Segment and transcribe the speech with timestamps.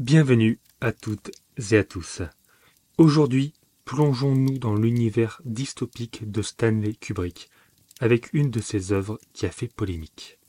[0.00, 1.30] Bienvenue à toutes
[1.70, 2.20] et à tous.
[2.98, 7.48] Aujourd'hui, plongeons-nous dans l'univers dystopique de Stanley Kubrick,
[8.00, 10.40] avec une de ses œuvres qui a fait polémique.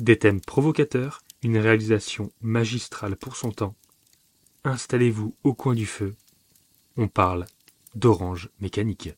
[0.00, 3.76] Des thèmes provocateurs, une réalisation magistrale pour son temps.
[4.64, 6.16] Installez-vous au coin du feu.
[6.96, 7.46] On parle
[7.94, 9.10] d'orange mécanique.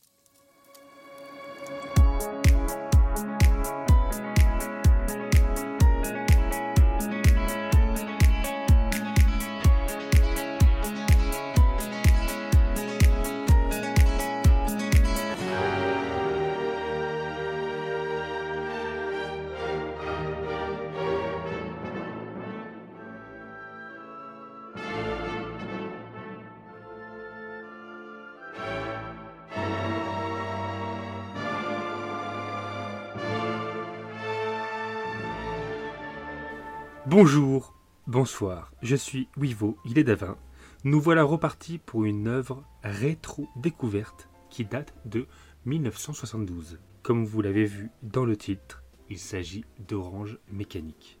[38.21, 40.37] Bonsoir, je suis Wivo, il est Davin.
[40.83, 45.25] Nous voilà repartis pour une œuvre rétro-découverte qui date de
[45.65, 46.77] 1972.
[47.01, 51.19] Comme vous l'avez vu dans le titre, il s'agit d'Orange Mécanique.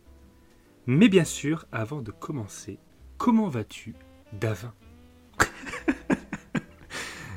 [0.85, 2.77] Mais bien sûr, avant de commencer,
[3.17, 3.95] comment vas-tu,
[4.33, 4.75] Davin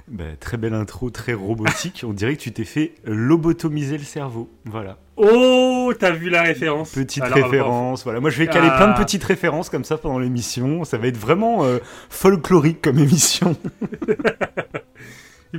[0.08, 2.04] Bah, très belle intro, très robotique.
[2.06, 4.50] On dirait que tu t'es fait lobotomiser le cerveau.
[4.66, 4.98] Voilà.
[5.16, 8.04] Oh, t'as vu la référence Petite Alors, référence.
[8.04, 8.20] Voilà.
[8.20, 8.76] Moi, je vais caler Ah.
[8.76, 10.84] plein de petites références comme ça pendant l'émission.
[10.84, 13.56] Ça va être vraiment euh, folklorique comme émission.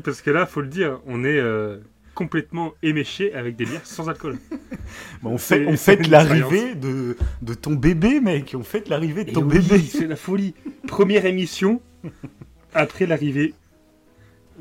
[0.03, 1.77] Parce que là, faut le dire, on est euh,
[2.15, 4.37] complètement éméché avec des bières sans alcool.
[5.23, 8.53] Bon, on fait, on fête l'arrivée de, de ton bébé, mec.
[8.55, 9.79] On fête l'arrivée de Et ton oui, bébé.
[9.89, 10.53] c'est la folie.
[10.87, 11.81] Première émission
[12.75, 13.55] après l'arrivée.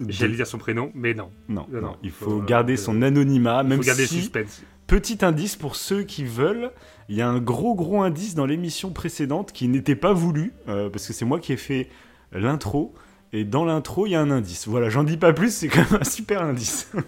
[0.08, 1.30] J'allais dire son prénom, mais non.
[1.48, 4.02] Non, Non, non, non, il faut, euh, garder euh, son anonymat, Il même faut garder
[4.02, 4.62] le si suspense.
[4.86, 6.70] Petit indice pour ceux qui veulent,
[7.08, 10.90] il y a un gros gros indice dans l'émission précédente qui n'était pas voulu, euh,
[10.90, 11.88] parce que c'est moi qui ai fait
[12.32, 12.94] l'intro,
[13.32, 14.68] et dans l'intro il y a un indice.
[14.68, 16.90] Voilà, j'en dis pas plus, c'est quand même un super indice.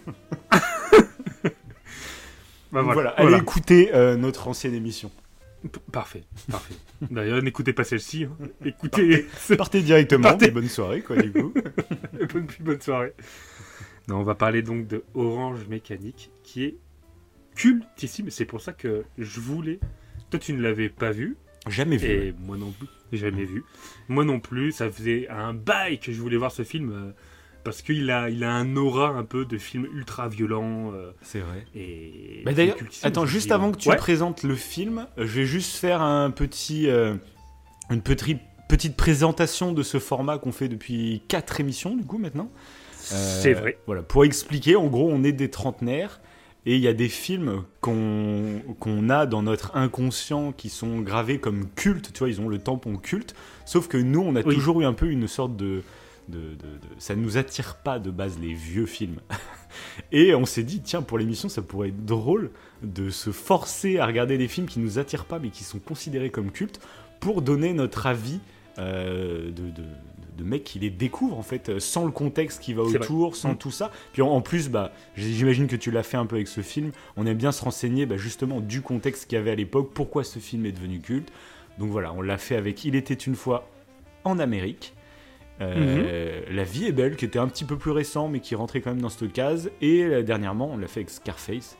[2.72, 2.94] Bah, voilà.
[2.94, 3.10] voilà.
[3.10, 3.42] allez Voilà.
[3.42, 5.10] écouter euh, notre ancienne émission.
[5.62, 6.74] P- Parfait, parfait.
[7.10, 8.24] D'ailleurs, n'écoutez pas celle-ci.
[8.24, 8.36] hein.
[8.64, 9.26] Écoutez.
[9.56, 10.46] Partez directement, Partez.
[10.48, 11.54] et bonne soirée quoi du coup.
[12.34, 13.14] bonne, bonne soirée.
[14.08, 16.76] Non, on va parler donc de Orange Mécanique, qui est
[17.56, 18.30] cultissime.
[18.30, 19.80] C'est pour ça que je voulais.
[20.30, 21.36] Toi, tu ne l'avais pas vu.
[21.68, 22.06] Jamais vu.
[22.08, 22.86] Et moi non plus,
[23.18, 23.64] jamais vu.
[24.08, 27.10] Moi non plus, ça faisait un bail que je voulais voir ce film euh,
[27.64, 30.92] parce qu'il a, il a un aura un peu de film ultra violent.
[30.94, 31.64] euh, C'est vrai.
[31.74, 33.96] et Bah d'ailleurs, attends, juste avant que tu ouais.
[33.96, 37.16] présentes le film, euh, je vais juste faire un petit, euh,
[37.90, 38.38] une petite,
[38.68, 42.52] petite présentation de ce format qu'on fait depuis quatre émissions, du coup, maintenant.
[43.12, 43.78] Euh, C'est vrai.
[43.86, 46.20] Voilà, pour expliquer, en gros, on est des trentenaires
[46.66, 51.66] et il y a des films qu'on a dans notre inconscient qui sont gravés comme
[51.76, 53.34] cultes, tu vois, ils ont le tampon culte,
[53.64, 54.54] sauf que nous, on a Oui.
[54.54, 55.82] toujours eu un peu une sorte de...
[56.28, 59.20] De, de- de- ça nous attire pas de base les vieux films.
[60.10, 62.50] Et on s'est dit, tiens, pour l'émission, ça pourrait être drôle
[62.82, 66.30] de se forcer à regarder des films qui nous attirent pas, mais qui sont considérés
[66.30, 66.80] comme cultes,
[67.20, 68.40] pour donner notre avis
[68.78, 69.82] de, de,
[70.36, 72.96] de mecs qui les découvrent, en fait, euh, sans le contexte qui va vrai.
[72.98, 73.56] autour, sans Mm.
[73.58, 73.90] tout ça.
[74.12, 76.92] Puis en, en plus, bah, j'imagine que tu l'as fait un peu avec ce film,
[77.16, 80.24] on aime bien se renseigner bah, justement du contexte qu'il y avait à l'époque, pourquoi
[80.24, 81.30] ce film est devenu culte.
[81.78, 83.68] Donc voilà, on l'a fait avec Il était une fois
[84.24, 84.92] en Amérique.
[85.62, 88.80] Euh, La vie est belle, qui était un petit peu plus récent, mais qui rentrait
[88.82, 89.70] quand même dans cette case.
[89.80, 91.78] Et euh, dernièrement, on l'a fait avec Scarface.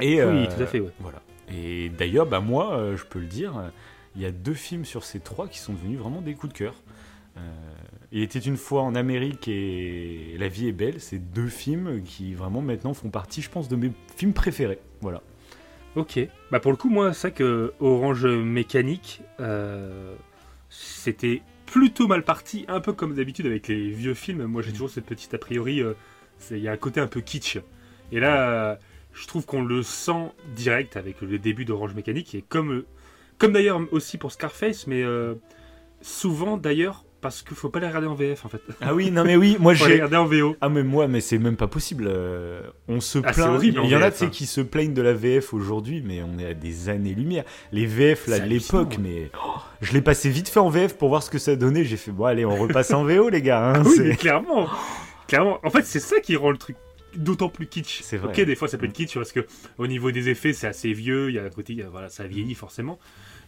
[0.00, 0.90] Et, Oui, euh, tout à fait, ouais.
[0.98, 1.22] Voilà.
[1.54, 3.68] Et d'ailleurs, bah, moi, euh, je peux le dire, euh,
[4.16, 6.58] il y a deux films sur ces trois qui sont devenus vraiment des coups de
[6.58, 6.74] cœur.
[7.36, 7.40] Euh,
[8.10, 11.00] il était une fois en Amérique et La vie est belle.
[11.00, 14.80] C'est deux films qui vraiment maintenant font partie, je pense, de mes films préférés.
[15.00, 15.22] Voilà.
[15.96, 16.18] Ok.
[16.50, 20.14] Bah pour le coup, moi, c'est vrai que Orange Mécanique, euh,
[20.68, 21.42] c'était
[21.72, 24.44] plutôt mal parti, un peu comme d'habitude avec les vieux films.
[24.44, 25.94] Moi, j'ai toujours cette petite a priori, euh,
[26.50, 27.58] il y a un côté un peu kitsch.
[28.10, 28.76] Et là, euh,
[29.14, 32.86] je trouve qu'on le sent direct avec le début d'Orange Mécanique, et comme, euh,
[33.42, 35.34] comme d'ailleurs aussi pour Scarface, mais euh,
[36.00, 38.60] souvent d'ailleurs parce qu'il faut pas les regarder en VF en fait.
[38.80, 39.84] Ah oui, non mais oui, moi j'ai.
[39.92, 40.56] regarder en VO.
[40.60, 42.06] Ah mais moi, mais c'est même pas possible.
[42.08, 43.48] euh, on se Ah, plaint.
[43.54, 44.28] horrible Il y en a VF, sais, hein.
[44.30, 47.44] qui se plaignent de la VF aujourd'hui, mais on est à des années-lumière.
[47.70, 49.50] Les VF là de l'époque, mais oh,
[49.80, 51.84] je l'ai passé vite fait en VF pour voir ce que ça donnait.
[51.84, 53.68] J'ai fait bon allez, on repasse en VO les gars.
[53.70, 54.66] hein, Ah oui, c'est- mais clairement.
[55.28, 55.60] clairement.
[55.62, 56.74] En fait, c'est ça qui rend le truc
[57.14, 58.00] d'autant plus kitsch.
[58.02, 58.30] C'est vrai.
[58.30, 59.46] Ok, des fois ça peut être kitsch parce que
[59.78, 61.28] au niveau des effets, c'est assez vieux.
[61.28, 62.98] Il y a un côté, euh, voilà, ça vieillit forcément.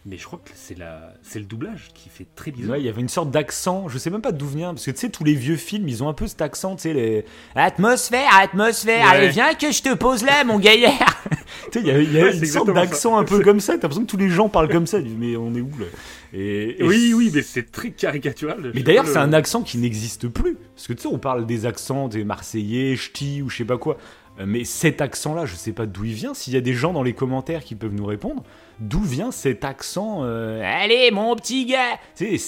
[0.07, 2.73] Mais je crois que c'est la, c'est le doublage qui fait très bizarre.
[2.73, 4.91] Ouais, il y avait une sorte d'accent, je sais même pas d'où vient, parce que
[4.91, 7.25] tu sais, tous les vieux films, ils ont un peu cet accent, tu sais, les.
[7.55, 9.17] Atmosphère, atmosphère, Ouais.
[9.17, 10.93] allez, viens que je te pose là, mon gaillard
[11.73, 13.41] Tu sais, il y a, il y a Ouais, c'est une sorte d'accent un peu
[13.41, 15.71] comme ça, t'as l'impression que tous les gens parlent comme ça, mais on est où
[15.79, 15.87] là?
[16.33, 18.73] Et, et oui, oui, mais c'est très caricatural.
[18.75, 20.57] Mais d'ailleurs, c'est un accent qui n'existe plus.
[20.75, 23.79] Parce que tu sais, on parle des accents des Marseillais, ch'ti ou je sais pas
[23.79, 23.97] quoi.
[24.41, 26.35] Euh, Mais cet accent-là, je sais pas d'où il vient.
[26.35, 28.43] S'il y a des gens dans les commentaires qui peuvent nous répondre,
[28.81, 32.39] d'où vient cet accent euh, Allez, mon petit gars c'est...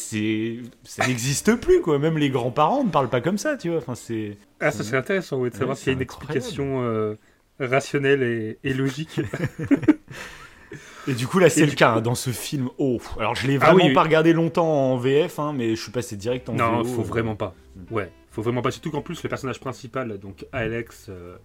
[0.85, 1.99] ça n'existe plus, quoi.
[1.99, 3.79] Même les grands-parents ne parlent pas comme ça, tu vois.
[3.79, 4.37] Enfin, c'est...
[4.61, 6.37] Ah, ça serait intéressant ouais, de savoir s'il y a une c'est incroyable.
[6.39, 7.15] explication euh,
[7.61, 9.21] rationnelle et, et logique.
[11.09, 12.69] Et du coup, là, c'est le cas hein, dans ce film.
[12.79, 13.95] Oh, alors je l'ai Ah vraiment oui, oui.
[13.95, 16.85] pas regardé longtemps en VF, hein, mais je suis passé direct en non, VO.
[16.97, 17.55] faut vraiment pas.
[17.77, 17.95] Mm.
[17.95, 18.73] Ouais, faut vraiment pas.
[18.73, 21.37] Surtout qu'en plus, le personnage principal, donc Alex, euh,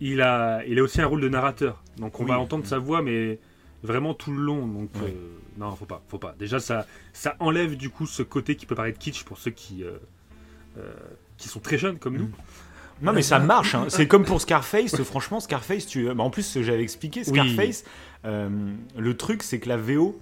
[0.00, 1.84] il, a, il a aussi un rôle de narrateur.
[1.98, 2.30] Donc on Oui.
[2.30, 3.38] va entendre sa voix, mais
[3.82, 4.66] vraiment tout le long.
[4.66, 5.14] Donc Ouais.
[5.14, 6.34] euh, non, faut pas, faut pas.
[6.38, 9.82] Déjà, ça, ça enlève du coup ce côté qui peut paraître kitsch pour ceux qui,
[9.84, 9.92] euh,
[10.78, 10.92] euh,
[11.36, 12.30] qui sont très jeunes comme nous.
[13.02, 13.86] Non mais ça marche, hein.
[13.88, 16.06] c'est comme pour Scarface, franchement Scarface, tu...
[16.14, 17.24] bah, en plus j'avais expliqué.
[17.24, 17.84] Scarface,
[18.24, 20.18] le truc c'est que la VO,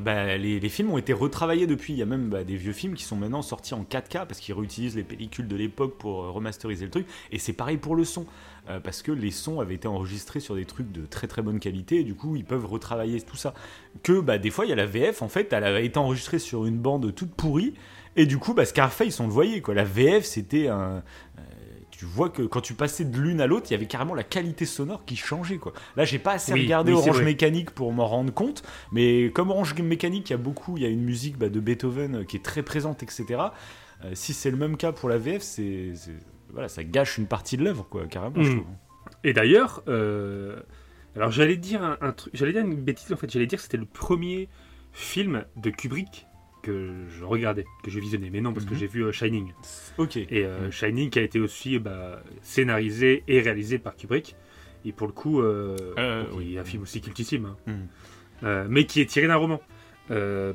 [0.00, 2.94] bah, les, films ont été retravaillés depuis, il y a même bah, des vieux films
[2.94, 6.30] qui sont maintenant sortis en 4K parce qu'ils réutilisent les pellicules de l'époque pour euh,
[6.30, 8.26] remasteriser le truc, et c'est pareil pour le son,
[8.68, 11.60] euh, parce que les sons avaient été enregistrés sur des trucs de très très bonne
[11.60, 13.54] qualité, et du coup ils peuvent retravailler tout ça.
[14.02, 16.38] Que bah, des fois il y a la VF, en fait, elle avait été enregistrée
[16.38, 17.74] sur une bande toute pourrie,
[18.16, 19.74] et du coup bah, Scarface on le voyait, quoi.
[19.74, 21.02] la VF c'était un
[21.98, 24.22] tu vois que quand tu passais de l'une à l'autre, il y avait carrément la
[24.22, 25.56] qualité sonore qui changeait.
[25.58, 25.72] Quoi.
[25.96, 27.22] Là, j'ai pas assez Oui, regardé oui, Orange.
[27.22, 28.62] Mécanique pour m'en rendre compte,
[28.92, 31.58] mais comme Orange Mécanique, il y a beaucoup, il y a une musique bah, de
[31.60, 33.24] Beethoven euh, qui est très présente, etc.
[34.04, 35.92] Euh, si c'est le même cas pour la VF, c'est
[36.52, 38.42] voilà, ça gâche une partie de l'œuvre, quoi, carrément.
[38.42, 38.56] je Mm.
[38.60, 38.74] trouve.
[39.24, 40.60] Et d'ailleurs, euh,
[41.16, 43.62] alors j'allais dire un, un truc, j'allais dire une bêtise en fait, j'allais dire que
[43.64, 44.48] c'était le premier
[44.92, 46.26] film de Kubrick
[46.66, 48.78] que je regardais, que je visionnais, mais non parce que Mhm.
[48.80, 49.52] j'ai vu euh, Shining.
[49.98, 50.16] Ok.
[50.16, 50.72] Et euh, Mm.
[50.72, 54.36] Shining qui a été aussi bah, scénarisé et réalisé par Kubrick.
[54.84, 56.44] Et pour le coup, euh, Euh, donc, oui.
[56.48, 57.56] il y a un film aussi cultissime, hein.
[57.66, 57.72] Mm.
[58.44, 59.60] Euh, mais qui est tiré d'un roman
[60.08, 60.14] bah,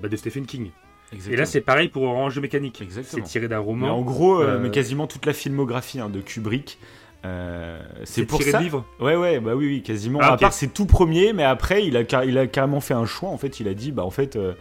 [0.09, 0.69] de Stephen King.
[1.11, 1.33] Exactement.
[1.33, 2.81] Et là, c'est pareil pour Orange Mécanique.
[3.03, 3.97] C'est tiré d'un Mais roman.
[3.97, 6.77] en gros, mais quasiment toute la filmographie hein, de Kubrick.
[7.25, 8.57] euh, c'est pour tiré ça.
[8.59, 8.85] de livre.
[8.99, 10.19] Ouais, ouais, bah oui, oui, quasiment.
[10.21, 13.05] Ah, À part ses tout premiers, mais après, il a, il a carrément fait un
[13.05, 13.29] choix.
[13.29, 14.53] En fait, il a dit, bah en fait, euh,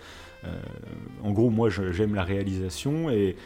[1.22, 3.36] en gros, moi, j'aime la réalisation et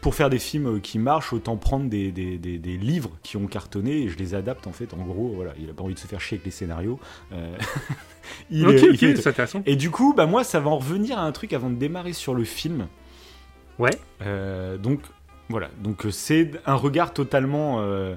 [0.00, 3.46] pour faire des films qui marchent, autant prendre des, des, des- des livres qui ont
[3.46, 4.66] cartonné et je les adapte.
[4.66, 6.50] En fait, en gros, voilà, il a pas envie de se faire chier avec les
[6.50, 7.00] scénarios.
[7.32, 7.56] Euh,
[8.50, 9.62] il, ok, euh, ok, c'est intéressant.
[9.66, 12.12] et du coup, bah moi, ça va en revenir à un truc avant de démarrer
[12.12, 12.86] sur le film.
[13.78, 13.90] Ouais.
[14.22, 15.00] Euh, donc
[15.48, 18.16] voilà, donc euh, c'est un regard totalement euh, euh,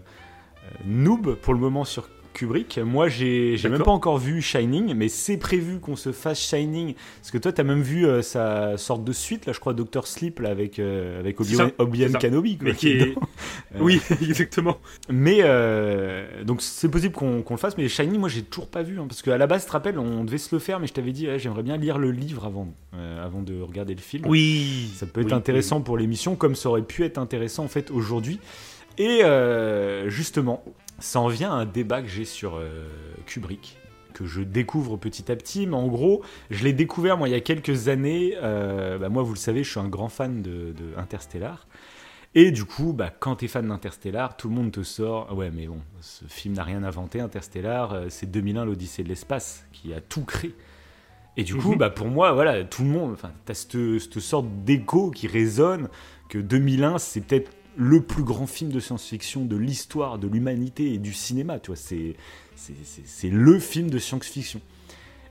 [0.85, 2.09] noob pour le moment sur
[2.39, 2.77] Kubrick.
[2.77, 6.93] Moi, j'ai même pas encore vu Shining, mais c'est prévu qu'on se fasse Shining.
[7.17, 10.07] Parce que toi, t'as même vu euh, sa sorte de suite, là, je crois, Doctor
[10.07, 12.19] Sleep, là, avec, euh, avec Obi-Wan ça.
[12.19, 12.57] Kenobi.
[12.57, 13.21] quoi, Mais qui est dedans.
[13.75, 14.77] Euh, Oui, exactement.
[15.09, 15.41] mais
[16.43, 19.21] donc c'est possible qu'on le fasse, mais Shining, moi j'ai toujours pas vu, hein, parce
[19.21, 21.27] qu'à la base, tu te rappelles, on devait se le faire, mais je t'avais dit,
[21.37, 24.25] j'aimerais bien lire le livre avant, avant de regarder le film.
[24.27, 24.89] Oui.
[24.95, 27.91] Ça peut être Oui, intéressant pour l'émission, comme ça aurait pu être intéressant en fait
[27.91, 28.39] aujourd'hui.
[28.99, 30.61] Et euh, justement,
[30.99, 32.87] ça en vient à un débat que j'ai sur euh,
[33.25, 33.77] Kubrick,
[34.13, 35.67] que je découvre petit à petit.
[35.67, 38.35] Mais en gros, je l'ai découvert moi il y a quelques années.
[38.41, 41.67] Euh, bah, moi, vous le savez, je suis un grand fan de, de Interstellar.
[42.35, 45.35] Et du coup, bah, quand t'es fan d'Interstellar, tout le monde te sort.
[45.35, 47.19] Ouais, mais bon, ce film n'a rien inventé.
[47.21, 50.53] Interstellar, euh, c'est 2001, l'Odyssée de l'espace, qui a tout créé.
[51.37, 51.77] Et du coup, Mhm.
[51.77, 55.87] bah, pour moi, voilà, tout le monde, enfin, t'as cette, cette sorte d'écho qui résonne
[56.27, 60.97] que 2001, c'est peut-être le plus grand film de science-fiction de l'histoire de l'humanité et
[60.97, 62.17] du cinéma, tu vois, c'est,
[62.57, 64.59] c'est, le film de science-fiction.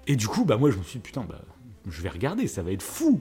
[0.06, 1.42] Et du coup, bah, moi, je me suis dit, putain, bah,
[1.86, 3.20] je vais regarder, ça va être fou.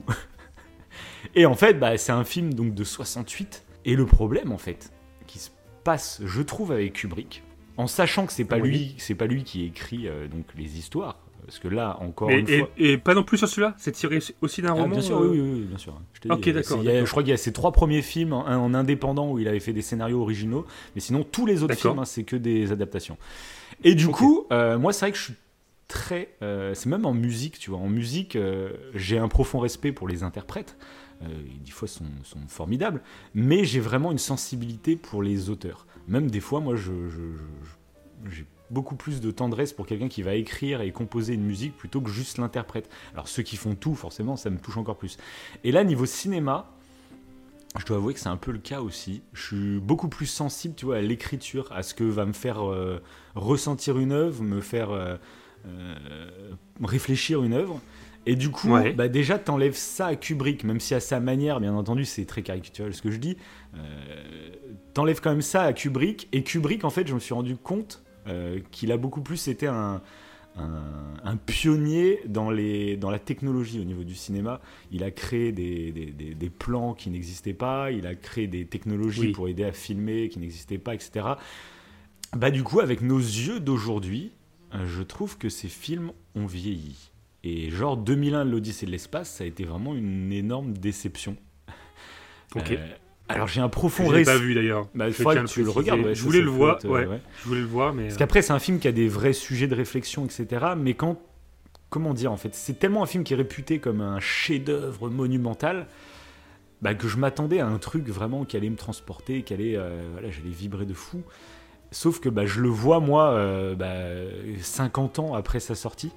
[1.34, 3.66] et en fait, bah, c'est un film donc de 68.
[3.84, 4.90] Et le problème, en fait,
[5.26, 5.50] qui se
[5.84, 7.42] passe, je trouve, avec Kubrick,
[7.76, 8.70] en sachant que c'est pas Oui.
[8.70, 12.40] lui, c'est pas lui qui écrit euh, donc les histoires, parce que là, encore Et,
[12.40, 12.68] une et- fois.
[12.76, 13.74] et pas non plus sur celui-là?
[13.78, 15.98] C'est tiré aussi d'un Ah, roman bien sûr, euh, oui, oui, oui, bien sûr.
[16.22, 16.82] Je Ok, d'accord.
[16.82, 19.60] Je crois qu'il y a ses trois premiers films en, en indépendant où il avait
[19.60, 23.16] fait des scénarios originaux, mais sinon tous les autres films, hein, c'est que des adaptations.
[23.82, 25.34] Et du coup, euh, moi, c'est vrai que je suis
[25.88, 26.34] très.
[26.42, 27.78] euh, c'est même en musique, tu vois.
[27.78, 28.36] En musique,
[28.94, 30.76] j'ai un profond respect pour les interprètes.
[31.64, 33.00] Des fois, sont, sont formidables,
[33.34, 35.86] mais j'ai vraiment une sensibilité pour les auteurs.
[36.06, 37.16] Même des fois, moi, je, je-
[38.26, 41.76] je- j'ai beaucoup plus de tendresse pour quelqu'un qui va écrire et composer une musique
[41.76, 42.88] plutôt que juste l'interprète.
[43.14, 45.16] Alors ceux qui font tout, forcément, ça me touche encore plus.
[45.64, 46.70] Et là, niveau cinéma,
[47.78, 49.22] je dois avouer que c'est un peu le cas aussi.
[49.32, 52.62] Je suis beaucoup plus sensible, tu vois, à l'écriture, à ce que va me faire
[52.68, 53.00] euh,
[53.34, 55.16] ressentir une œuvre, me faire euh,
[55.66, 55.94] euh,
[56.82, 57.80] réfléchir une œuvre.
[58.26, 58.92] Et du coup, Ouais.
[58.92, 62.42] bah déjà, t'enlèves ça à Kubrick, même si à sa manière, bien entendu, c'est très
[62.42, 63.38] caricatural ce que je dis.
[64.92, 66.28] T'enlèves quand même ça à Kubrick.
[66.32, 68.02] Et Kubrick, en fait, je me suis rendu compte
[68.70, 70.02] qu'il a beaucoup plus été un,
[70.56, 74.60] un, un pionnier dans, les, dans la technologie au niveau du cinéma.
[74.90, 78.66] Il a créé des, des, des- des plans qui n'existaient pas, il a créé des
[78.66, 79.32] technologies Oui.
[79.32, 81.26] pour aider à filmer qui n'existaient pas, etc.
[82.36, 84.32] Bah, du coup, avec nos yeux d'aujourd'hui,
[84.74, 87.10] euh, je trouve que ces films ont vieilli.
[87.44, 91.36] Et genre 2001, l'Odyssée de l'espace, ça a été vraiment une énorme déception.
[92.56, 92.72] Ok.
[92.72, 92.86] Euh,
[93.28, 94.88] alors j'ai un profond Je l'ai pas vu d'ailleurs.
[94.94, 96.00] Bah, Je que tu le regardes.
[96.00, 97.20] ouais, je voulais le voir, euh, ouais.
[97.42, 98.04] Je voulais le voir, mais.
[98.04, 100.46] Parce euh, qu'après, c'est un film qui a des vrais sujets de réflexion, etc.
[100.76, 101.20] Mais quand.
[101.90, 105.86] Comment dire en fait C'est tellement un film qui est réputé comme un chef-d'œuvre monumental
[106.82, 109.74] bah, que je m'attendais à un truc vraiment qui allait me transporter, qui allait.
[109.76, 111.22] euh, voilà, j'allais vibrer de fou.
[111.90, 113.94] Sauf que bah, je le vois, moi, euh, bah,
[114.60, 116.12] 50 ans après sa sortie.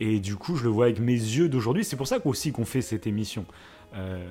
[0.00, 1.84] Et du coup, je le vois avec mes yeux d'aujourd'hui.
[1.84, 3.46] C'est pour ça aussi qu'on fait cette émission.
[3.94, 4.22] Euh,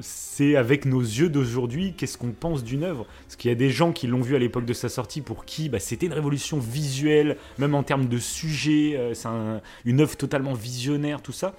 [0.00, 3.06] c'est avec nos yeux d'aujourd'hui qu'est-ce qu'on pense d'une œuvre?
[3.24, 5.44] Parce qu'il y a des gens qui l'ont vu à l'époque de sa sortie pour
[5.44, 10.00] qui bah, c'était une révolution visuelle, même en termes de sujet, euh, c'est un- une
[10.00, 11.54] œuvre totalement visionnaire, tout ça.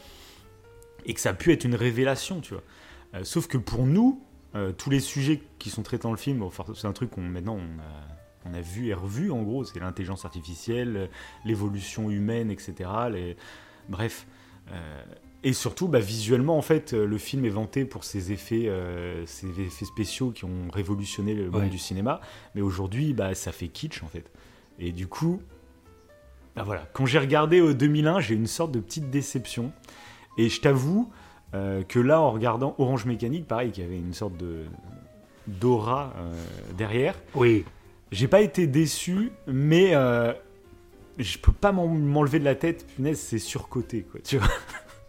[1.06, 2.64] Et que ça a pu être une révélation, tu vois.
[3.16, 4.22] Euh, sauf que pour nous,
[4.78, 6.44] tous les sujets qui sont traités dans le film,
[6.76, 7.58] c'est un truc qu'on maintenant
[8.44, 11.10] on a, vu et revu en gros, c'est l'intelligence artificielle,
[11.46, 12.90] l'évolution humaine, etc.
[13.88, 14.28] Bref.
[15.44, 19.26] Et surtout, bah, visuellement, en fait, euh, le film est vanté pour ses effets, euh,
[19.26, 21.68] ses effets spéciaux qui ont révolutionné le monde Ouais.
[21.70, 22.22] du cinéma.
[22.54, 24.30] Mais aujourd'hui, bah, ça fait kitsch, en fait.
[24.78, 25.42] Et du coup,
[26.56, 26.86] bah voilà.
[26.94, 29.72] Quand j'ai regardé au 2001, j'ai eu une sorte de petite déception.
[30.38, 31.10] Et je t'avoue
[31.56, 34.64] euh, que là, en regardant Orange Mécanique, pareil, qui avait une sorte de
[35.48, 36.34] d'aura euh,
[36.78, 37.66] derrière, Oui.
[38.12, 39.94] j'ai pas été déçu, mais
[41.18, 42.86] je peux pas m'en- m'enlever de la tête.
[42.96, 44.20] Punaise, c'est surcoté, quoi.
[44.24, 44.48] Tu vois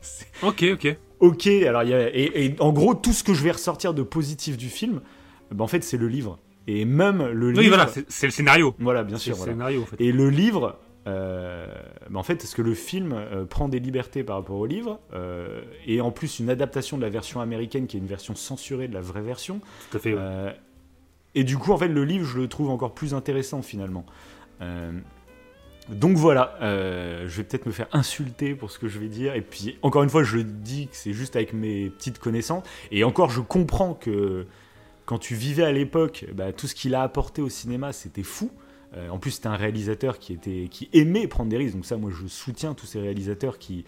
[0.43, 0.97] Ok, ok.
[1.21, 3.95] Ok, alors il y a, et, et en gros, tout ce que je vais ressortir
[3.95, 5.01] de positif du film,
[5.53, 6.39] bah, en fait, c'est le livre.
[6.67, 7.63] Et même le livre.
[7.63, 8.75] Oui, voilà, c'est le scénario.
[8.79, 9.33] Voilà, bien sûr.
[9.33, 9.53] le voilà.
[9.53, 10.01] scénario, en fait.
[10.01, 11.67] Et le livre, euh,
[12.11, 15.01] bah, en fait, parce que le film euh, prend des libertés par rapport au livre,
[15.15, 18.89] euh, et en plus une adaptation de la version américaine qui est une version censurée
[18.89, 19.61] de la vraie version.
[19.91, 20.15] Tout à fait.
[20.15, 20.57] ouais.
[21.35, 24.05] Et du coup, en fait, le livre, je le trouve encore plus intéressant finalement.
[25.89, 29.35] Donc voilà, euh, je vais peut-être me faire insulter pour ce que je vais dire.
[29.35, 32.65] Et puis, encore une fois, je dis que c'est juste avec mes petites connaissances.
[32.91, 34.47] Et encore, je comprends que
[35.07, 38.51] quand tu vivais à l'époque, bah, tout ce qu'il a apporté au cinéma, c'était fou.
[38.95, 41.75] Euh, en plus, c'était un réalisateur qui, était, qui aimait prendre des risques.
[41.75, 43.85] Donc ça, moi, je soutiens tous ces réalisateurs qui,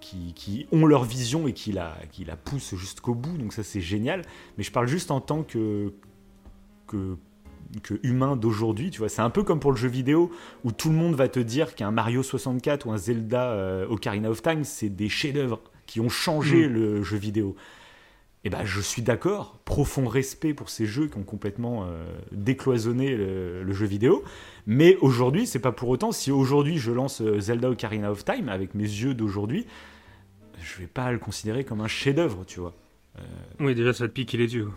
[0.00, 3.38] qui, qui ont leur vision et qui la, qui la poussent jusqu'au bout.
[3.38, 4.22] Donc ça, c'est génial.
[4.58, 5.94] Mais je parle juste en tant que,
[6.86, 7.16] que,
[7.82, 8.90] que humain d'aujourd'hui.
[8.90, 10.30] Tu vois, c'est un peu comme pour le jeu vidéo
[10.64, 14.30] où tout le monde va te dire qu'un Mario 64 ou un Zelda euh, Ocarina
[14.30, 16.72] of Time, c'est des chefs-d'œuvre qui ont changé Mm.
[16.72, 17.56] le jeu vidéo.
[18.44, 23.16] Et ben, je suis d'accord, profond respect pour ces jeux qui ont complètement euh, décloisonné
[23.16, 24.22] le, le jeu vidéo.
[24.66, 28.48] Mais aujourd'hui, c'est pas pour autant, si aujourd'hui je lance euh, Zelda Ocarina of Time
[28.48, 29.66] avec mes yeux d'aujourd'hui,
[30.62, 32.74] je vais pas le considérer comme un chef-d'œuvre, tu vois.
[33.58, 34.68] Oui, déjà, ça te pique les yeux.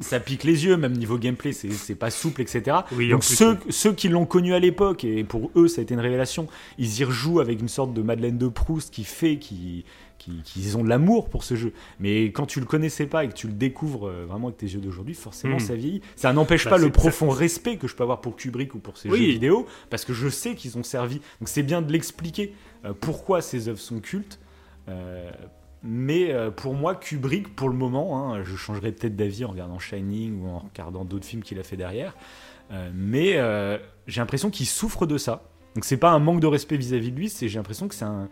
[0.00, 2.78] Ça pique les yeux, même niveau gameplay, c'est pas souple, etc.
[2.92, 5.82] Oui, Donc plus, ceux, ceux qui l'ont connu à l'époque, et pour eux ça a
[5.82, 6.48] été une révélation,
[6.78, 9.84] ils y rejouent avec une sorte de Madeleine de Proust qui fait qu'ils
[10.18, 11.72] qui, qu'ils ont de l'amour pour ce jeu.
[12.00, 14.66] Mais quand tu le connaissais pas et que tu le découvres euh, vraiment avec tes
[14.66, 15.60] yeux d'aujourd'hui, forcément Mm.
[15.60, 16.00] ça vieillit.
[16.16, 18.96] Ça n'empêche Bah, pas le profond respect que je peux avoir pour Kubrick ou pour
[18.96, 19.18] ses Oui.
[19.18, 21.16] jeux vidéo, parce que je sais qu'ils ont servi.
[21.40, 22.54] Donc c'est bien de l'expliquer
[22.86, 24.38] euh, pourquoi ces œuvres sont cultes.
[24.88, 25.30] Euh,
[25.86, 29.78] mais euh, pour moi, Kubrick, pour le moment, hein, je changerai peut-être d'avis en regardant
[29.78, 32.16] Shining ou en regardant d'autres films qu'il a fait derrière.
[32.72, 33.76] Euh, mais euh,
[34.06, 35.42] j'ai l'impression qu'il souffre de ça.
[35.74, 38.06] Donc c'est pas un manque de respect vis-à-vis de lui, c'est j'ai l'impression que c'est
[38.06, 38.28] un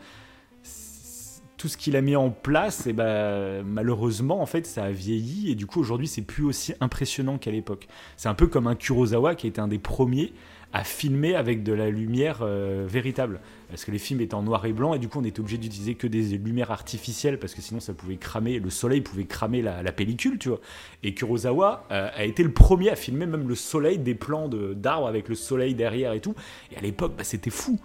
[1.58, 5.48] tout ce qu'il a mis en place, et ben malheureusement en fait ça a vieilli
[5.48, 7.86] et du coup aujourd'hui c'est plus aussi impressionnant qu'à l'époque.
[8.16, 10.32] C'est un peu comme un Kurosawa qui a été un des premiers
[10.72, 13.40] à filmer avec de la lumière euh, véritable.
[13.68, 15.56] Parce que les films étaient en noir et blanc et du coup on était obligé
[15.58, 19.62] d'utiliser que des lumières artificielles parce que sinon ça pouvait cramer, le soleil pouvait cramer
[19.62, 20.60] la, la pellicule, tu vois.
[21.02, 24.74] Et Kurosawa euh, a été le premier à filmer même le soleil, des plans de-
[24.74, 26.34] d'arbres avec le soleil derrière et tout.
[26.72, 27.78] Et à l'époque, bah, c'était fou.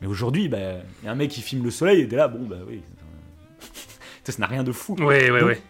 [0.00, 0.58] Mais aujourd'hui, bah,
[1.04, 2.80] y a un mec qui filme le soleil et t'es là, bon bah oui.
[4.24, 4.94] Ça, ça n'a rien de fou.
[4.98, 5.60] Ouais, ouais, Donc, ouais.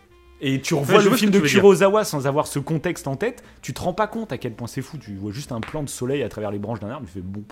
[0.40, 1.40] Et tu revois le film de.
[1.40, 4.68] Kurosawa sans avoir ce contexte en tête, tu te rends pas compte à quel point
[4.68, 4.96] c'est fou.
[4.98, 7.20] Tu vois juste un plan de soleil à travers les branches d'un arbre, tu fais
[7.20, 7.42] bon.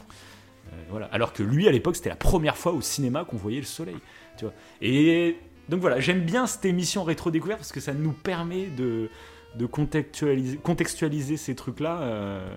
[0.73, 1.07] Euh, voilà.
[1.07, 3.97] Alors que lui, à l'époque, c'était la première fois au cinéma qu'on voyait le soleil.
[4.39, 4.55] Tu vois.
[4.83, 5.37] Et
[5.69, 9.09] donc voilà, j'aime bien cette émission rétro découverte parce que ça nous permet de,
[9.57, 12.01] de contextualiser, contextualiser ces trucs-là.
[12.03, 12.49] euh,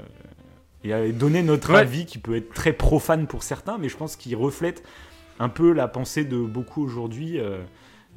[0.84, 1.80] et donner notre Ouais.
[1.80, 4.82] avis qui peut être très profane pour certains, mais je pense qu'il reflète
[5.38, 7.38] un peu la pensée de beaucoup aujourd'hui.
[7.40, 7.58] Euh,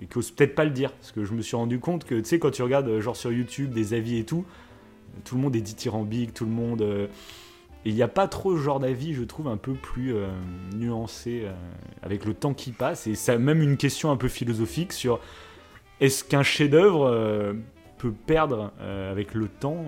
[0.01, 0.93] et qui osent peut-être pas le dire.
[0.93, 3.17] Parce que je me suis rendu compte que, tu sais, quand tu regardes euh, genre
[3.17, 4.45] sur YouTube des avis et tout,
[5.25, 6.81] tout le monde est dithyrambique, tout le monde.
[6.81, 7.09] et
[7.85, 10.15] il n'y a pas trop ce genre d'avis, je trouve, un peu plus
[10.75, 11.47] nuancé
[12.03, 13.07] avec le temps qui passe.
[13.07, 15.21] Et ça même une question un peu philosophique sur
[16.01, 17.55] est-ce qu'un chef-d'œuvre
[17.99, 19.85] peut perdre avec le temps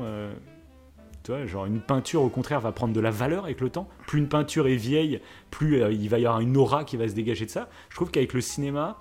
[1.25, 3.89] tu vois, genre une peinture au contraire va prendre de la valeur avec le temps?
[4.07, 5.21] Plus une peinture est vieille,
[5.51, 7.71] plus euh, il va y avoir une aura qui va se dégager de ça?
[7.89, 8.99] Je trouve qu'avec le cinéma,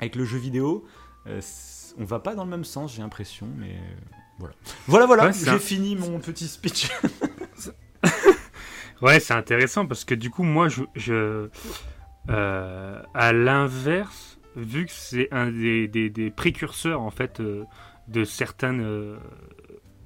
[0.00, 0.84] avec le jeu vidéo,
[1.26, 1.40] euh,
[1.98, 4.54] on va pas dans le même sens, j'ai l'impression, mais euh, voilà.
[4.86, 6.90] Voilà, voilà, j'ai fini mon petit speech.
[9.02, 11.48] ouais, c'est intéressant parce que du coup, moi, je,
[12.28, 19.18] à l'inverse, vu que c'est un des, précurseurs en fait de certaines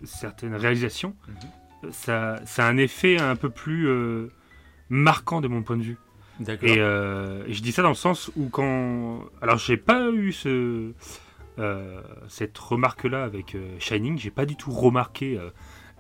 [0.07, 1.93] certaines réalisations, mhm.
[1.93, 4.29] ça, ça, a un effet un peu plus euh,
[4.89, 5.99] marquant de mon point de vue.
[6.49, 9.21] Euh, et, je dis ça dans le sens où quand...
[9.41, 10.93] Alors j'ai pas eu ce,
[11.59, 15.39] euh, cette remarque-là avec Shining, j'ai pas du tout remarqué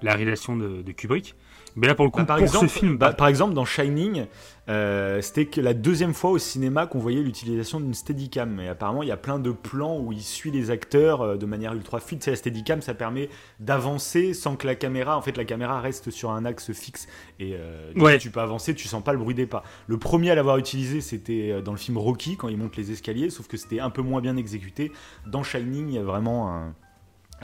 [0.03, 1.35] la réalisation de, de, Kubrick.
[1.77, 2.97] Mais là, pour le coup, bah, par exemple, ce film.
[2.97, 4.27] Bah, par exemple, dans Shining,
[4.69, 8.61] euh, c'était que la deuxième fois au cinéma qu'on voyait l'utilisation d'une Steadicam.
[8.61, 11.47] Et apparemment, il y a plein de plans où il suit les acteurs euh, de
[11.47, 12.23] manière ultra fluide.
[12.23, 13.29] C'est la Steadicam, ça permet
[13.59, 17.09] d'avancer sans que la caméra, en fait, la caméra reste sur un axe fixe.
[17.41, 19.65] Et euh, tu peux avancer, tu sens pas le bruit des pas.
[19.87, 23.31] Le premier à l'avoir utilisé, c'était dans le film Rocky, quand il monte les escaliers,
[23.31, 24.93] sauf que c'était un peu moins bien exécuté.
[25.27, 26.75] Dans Shining, il y a vraiment un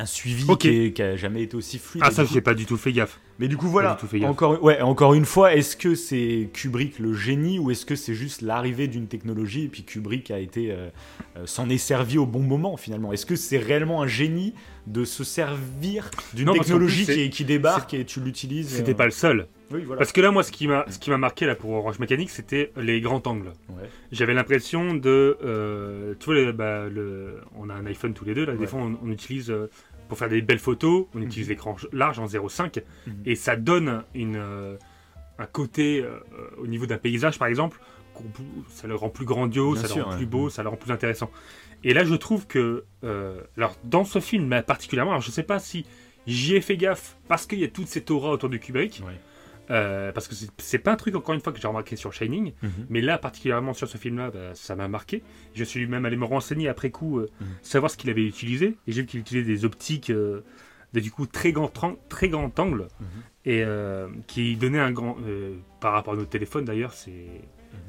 [0.00, 2.04] un suivi qui, n'a a jamais été aussi fluide.
[2.06, 3.20] Ah ça, j'ai pas du tout fait gaffe.
[3.40, 3.96] Mais du coup, voilà.
[4.24, 8.12] Encore, ouais, encore une fois, est-ce que c'est Kubrick le génie ou est-ce que c'est
[8.12, 10.90] juste l'arrivée d'une technologie et puis Kubrick a été euh,
[11.38, 13.14] euh, s'en est servi au bon moment finalement?
[13.14, 14.52] Est-ce que c'est réellement un génie
[14.86, 19.10] de se servir d'une technologie qui, qui, débarque et tu l'utilises C'était euh, pas le
[19.10, 19.46] seul.
[19.70, 20.00] Oui, voilà.
[20.00, 22.28] Parce que là, moi, ce qui m'a, ce qui m'a marqué là pour Orange Mécanique,
[22.28, 23.52] c'était les grands angles.
[24.12, 28.54] J'avais l'impression de, tu vois, bah, le, on a un iPhone tous les deux là.
[28.54, 29.50] Des fois, on, utilise
[30.10, 31.24] pour faire des belles photos, on mhm.
[31.24, 33.14] utilise l'écran large en 0,5 mhm.
[33.24, 34.76] et ça donne une, euh,
[35.38, 36.18] un côté euh,
[36.58, 37.80] au niveau d'un paysage par exemple,
[38.68, 41.30] ça le rend plus grandiose, ça le rend plus beau, ça le rend plus intéressant.
[41.84, 45.58] Et là je trouve que, euh, alors dans ce film particulièrement, alors je sais pas
[45.58, 45.86] si
[46.26, 49.02] j'y ai fait gaffe parce qu'il y a toute cette aura autour de Kubrick.
[49.70, 52.52] Euh, parce que c'est pas un truc, encore une fois, que j'ai remarqué sur Shining,
[52.62, 52.70] mhm.
[52.88, 55.22] mais là, particulièrement sur ce film-là, bah, ça m'a marqué.
[55.54, 57.46] Je suis même allé me renseigner après coup, euh, mhm.
[57.62, 60.42] savoir ce qu'il avait utilisé, et j'ai vu qu'il utilisait des optiques euh,
[60.92, 61.70] du coup très grand,
[62.08, 63.06] très grand angle, mhm.
[63.46, 63.64] et
[64.26, 65.16] qui donnait un grand.
[65.80, 67.26] par rapport à notre téléphone d'ailleurs, c'est.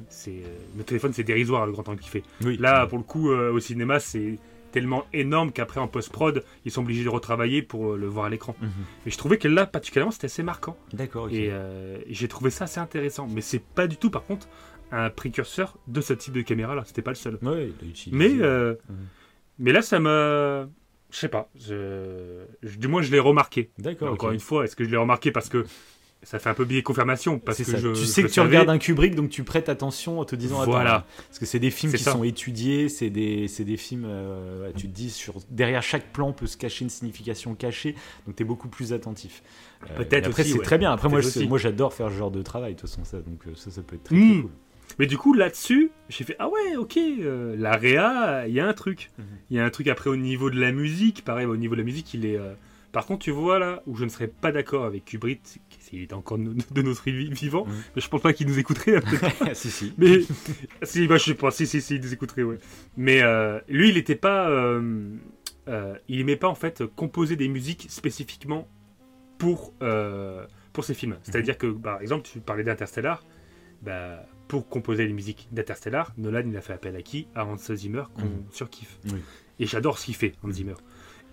[0.07, 0.43] c'est
[0.75, 2.23] notre téléphone, c'est dérisoire le grand angle qu'il fait.
[2.59, 4.37] Là, pour le coup, au cinéma, c'est
[4.71, 8.29] tellement énorme qu'après en post-prod, ils sont obligés de retravailler pour euh, le voir à
[8.29, 8.55] l'écran.
[8.61, 8.69] Mhm.
[9.05, 10.77] Et je trouvais que là, particulièrement, c'était assez marquant.
[10.93, 11.29] D'accord.
[11.31, 13.27] Euh, et j'ai trouvé ça assez intéressant.
[13.29, 14.47] Mais c'est pas du tout, par contre,
[14.91, 16.83] un précurseur de ce type de caméra là.
[16.85, 17.37] C'était pas le seul.
[17.41, 17.71] Ouais,
[18.11, 18.75] mais, euh,
[19.59, 20.67] mais là, ça m'a.
[21.11, 21.49] Je sais pas.
[21.55, 22.45] Je...
[22.77, 23.69] Du moins, je l'ai remarqué.
[23.77, 24.13] D'accord.
[24.13, 25.65] Encore une fois, est-ce que je l'ai remarqué parce que
[26.23, 28.77] ça fait un peu billet confirmation parce que je, tu sais que tu regardes un
[28.77, 31.05] Kubrick donc tu prêtes attention en te disant voilà.
[31.27, 34.93] parce que c'est des films qui sont étudiés c'est des, des films euh, tu te
[34.93, 37.95] dis sur derrière chaque plan peut se cacher une signification cachée
[38.27, 39.41] donc tu es beaucoup plus attentif.
[39.89, 40.91] Euh, peut-être après c'est très bien.
[40.91, 43.55] Après moi moi j'adore faire ce genre de travail de toute façon ça donc euh,
[43.55, 44.43] ça ça peut être très, hmm.
[44.43, 44.51] cool.
[44.99, 46.99] Mais du coup là-dessus j'ai fait ah ouais ok
[47.57, 49.09] la réa il y a un truc.
[49.17, 49.25] Mhm.
[49.49, 51.79] il y a un truc après au niveau de la musique pareil au niveau de
[51.79, 52.39] la musique il est
[52.91, 55.41] par contre, tu vois là où je ne serais pas d'accord avec Kubrick,
[55.79, 56.37] s'il est encore
[56.71, 59.01] de, notre vivant, mais je pense pas qu'il nous écouterait.
[59.53, 59.93] si, si.
[59.97, 60.21] Mais
[60.83, 62.57] si, bah, je sais pas, si, si, si, il nous écouterait, ouais.
[62.97, 64.49] Mais euh, lui, il n'était pas.
[64.49, 65.15] Euh,
[65.67, 68.67] euh, il aimait pas en fait composer des musiques spécifiquement
[69.37, 69.73] pour,
[70.73, 71.17] pour ses films.
[71.23, 73.23] C'est-à-dire que, par exemple, tu parlais d'Interstellar.
[73.81, 77.27] Bah, pour composer les musiques d'Interstellar, Nolan il a fait appel à qui?
[77.35, 78.43] À Hans Zimmer qu'on mhm.
[78.51, 78.99] surkiffe.
[79.59, 80.75] Et j'adore ce qu'il fait, Hans Zimmer.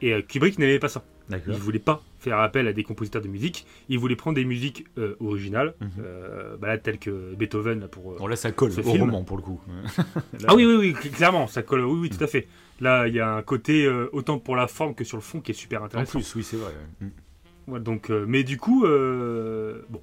[0.01, 1.05] Et Kubrick n'aimait pas ça.
[1.31, 3.67] Il voulait pas faire appel à des compositeurs de musique.
[3.88, 5.91] Il voulait prendre des musiques euh, originales, mhm.
[6.01, 8.17] euh, bah telles que Beethoven pour.
[8.17, 9.61] bon là, ça colle au roman pour le coup.
[10.47, 11.85] ah oui, oui, oui, clairement, ça colle.
[11.85, 12.49] Oui, oui, tout à fait.
[12.81, 15.41] Là, il y a un côté euh, autant pour la forme que sur le fond
[15.41, 16.19] qui est super intéressant.
[16.19, 16.73] En plus, oui, c'est vrai.
[17.01, 17.79] Mm.
[17.79, 20.01] donc, mais du coup, bon,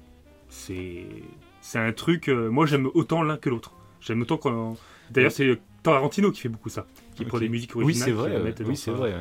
[0.48, 1.06] c'est
[1.60, 2.28] c'est un truc.
[2.28, 3.72] moi, j'aime autant l'un que l'autre.
[4.00, 4.76] J'aime autant quand.
[5.10, 8.08] D'ailleurs, c'est Tarantino qui fait beaucoup ça, qui prend des musiques originales.
[8.08, 8.54] Oui, c'est vrai.
[8.64, 9.14] Oui, c'est vrai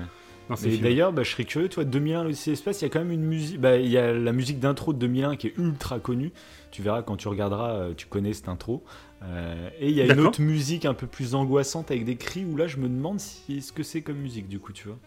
[0.49, 3.23] d'ailleurs, bah, je serais curieux, toi, 2001, l'Odyssée Espace, il y a quand même une
[3.23, 3.59] musique.
[3.59, 6.31] Bah, il y a la musique d'intro de 2001 qui est ultra connue.
[6.71, 8.83] Tu verras quand tu regarderas, euh, tu connais cette intro.
[9.23, 12.45] Euh, et il y a une autre musique un peu plus angoissante avec des cris
[12.45, 14.97] où là, je me demande si, ce que c'est comme musique, du coup, tu vois.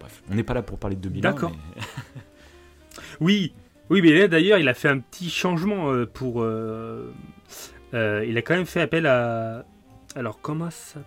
[0.00, 1.22] Bref, on n'est pas là pour parler de 2001.
[1.22, 1.52] D'accord.
[3.20, 3.52] oui,
[3.90, 6.44] oui, mais là, d'ailleurs, il a fait un petit changement euh, pour.
[7.92, 9.64] il a quand même fait appel à,
[10.14, 11.00] alors comment ça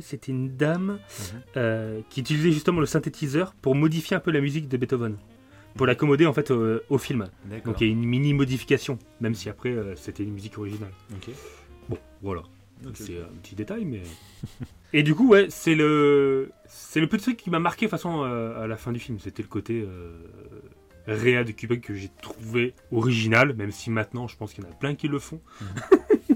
[0.00, 1.40] C'était une dame Mhm.
[1.56, 5.16] euh, qui utilisait justement le synthétiseur pour modifier un peu la musique de Beethoven.
[5.74, 7.28] Pour l'accommoder en fait au, au film.
[7.46, 7.72] D'accord.
[7.72, 10.90] Donc il y a une mini modification, même si après euh, c'était une musique originale.
[11.14, 11.30] Ok.
[11.88, 12.42] Bon, voilà.
[12.86, 12.92] Ok.
[12.94, 14.02] C'est un petit détail, mais.
[14.94, 17.98] Et du coup, ouais, c'est le, c'est le petit truc qui m'a marqué de toute
[17.98, 19.18] façon euh, à la fin du film.
[19.18, 20.12] C'était le côté euh,
[21.06, 24.70] réa de Kubrick que j'ai trouvé original, même si maintenant je pense qu'il y en
[24.70, 25.40] a plein qui le font.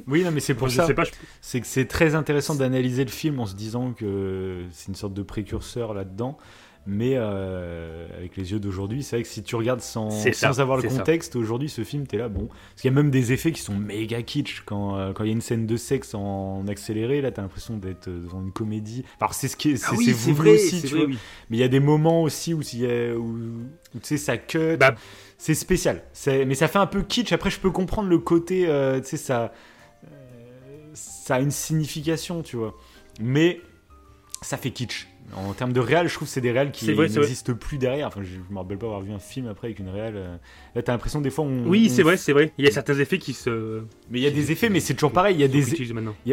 [0.09, 0.87] Oui, non, mais c'est pour ça.
[1.05, 4.95] je- C'est que c'est très intéressant d'analyser le film en se disant que c'est une
[4.95, 6.39] sorte de précurseur là-dedans.
[6.89, 10.61] Mais euh, avec les yeux d'aujourd'hui, c'est vrai que si tu regardes sans, ça, sans
[10.61, 12.47] avoir le contexte, aujourd'hui, ce film, t'es là, bon.
[12.47, 14.63] Parce qu'il y a même des effets qui sont méga kitsch.
[14.67, 17.77] Quand euh, quand il y a une scène de sexe en accéléré, là, t'as l'impression
[17.77, 19.05] d'être dans une comédie.
[19.21, 20.99] Alors, c'est ce qui est, c'est Ah oui, c'est c'est voulu vrai, aussi, tu vrai,
[20.99, 21.07] vois.
[21.09, 21.19] oui.
[21.51, 24.17] Mais il y a des moments aussi où, il y a- où, où, tu sais,
[24.17, 24.77] ça cut.
[24.79, 24.95] Bah,
[25.39, 26.05] c'est spécial.
[26.27, 27.33] Mais ça fait un peu kitsch.
[27.33, 29.53] Après, je peux comprendre le côté, euh, tu sais, ça,
[30.05, 30.09] euh,
[30.95, 32.75] ça a une signification, tu vois.
[33.21, 33.61] Mais
[34.41, 35.09] ça fait kitsch.
[35.35, 36.85] En termes de réal, je trouve que c'est des réals qui
[37.21, 38.07] n'existent plus derrière.
[38.09, 40.13] Enfin, je, je me rappelle pas avoir vu un film après avec une réal.
[40.17, 40.37] euh,
[40.75, 41.67] Là, t'as l'impression des fois on.
[41.67, 42.53] Oui, on- c'est vrai, c'est vrai.
[42.59, 43.83] Il y a certains effets qui se.
[44.11, 45.35] Mais il y a des effets, mais c'est toujours pareil.
[45.35, 45.63] Il y a des,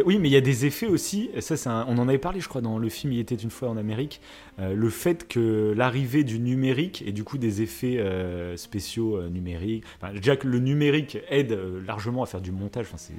[0.00, 1.30] a- oui, mais il y a des effets aussi.
[1.40, 3.50] Ça, c'est un- on en avait parlé, je crois, dans le film Il était une
[3.50, 4.20] fois en Amérique.
[4.60, 9.28] euh, le fait que l'arrivée du numérique et du coup des effets euh, spéciaux euh,
[9.28, 9.82] numériques.
[10.00, 13.12] Enfin, déjà que le numérique aide largement à faire du montage, enfin, c'est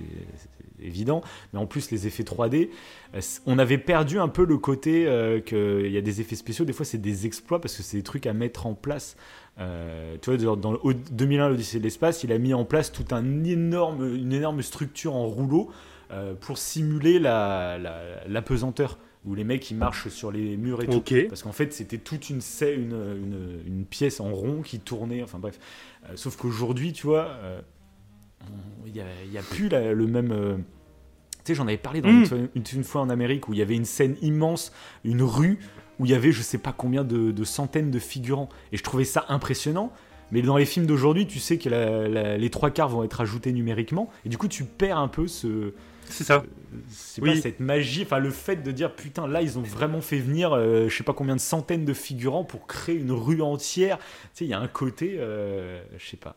[0.81, 1.21] évident.
[1.51, 2.69] Mais en plus, les effets 3D,
[3.15, 5.05] euh, c- on avait perdu un peu le côté
[5.45, 6.63] qu'il y a des effets spéciaux.
[6.65, 9.17] Des fois, c'est des exploits parce que c'est des trucs à mettre en place.
[9.59, 12.91] Euh, tu vois, dans, le au- 2001, l'Odyssée de l'espace, il a mis en place
[12.91, 15.71] toute un énorme, une énorme structure en rouleau
[16.11, 20.81] euh, pour simuler la, la, la pesanteur, où les mecs ils marchent sur les murs
[20.83, 20.97] et tout.
[20.97, 21.27] Ok.
[21.29, 25.39] Parce qu'en fait, c'était toute une, une, une, une pièce en rond qui tournait, enfin
[25.39, 25.57] bref.
[26.05, 27.29] Euh, sauf qu'aujourd'hui, tu vois,
[28.85, 30.63] il n'y a, il y a plus la- le même.
[31.43, 32.49] tu sais, j'en avais parlé dans Mm.
[32.55, 34.71] une- une fois en Amérique où il y avait une scène immense,
[35.03, 35.59] une rue
[35.99, 38.49] où il y avait je sais pas combien de, de centaines de figurants.
[38.71, 39.91] Et je trouvais ça impressionnant.
[40.31, 43.21] Mais dans les films d'aujourd'hui, tu sais que la- la- les trois quarts vont être
[43.21, 44.09] ajoutés numériquement.
[44.25, 45.71] Et du coup, tu perds un peu ce,
[46.07, 46.43] C'est ça.
[46.89, 47.35] c'est Oui.
[47.35, 50.53] pas cette magie, enfin le fait de dire putain là ils ont vraiment fait venir
[50.53, 53.97] euh, je sais pas combien de centaines de figurants pour créer une rue entière.
[53.97, 54.03] Tu
[54.33, 56.35] sais il y a un côté, euh, je sais pas.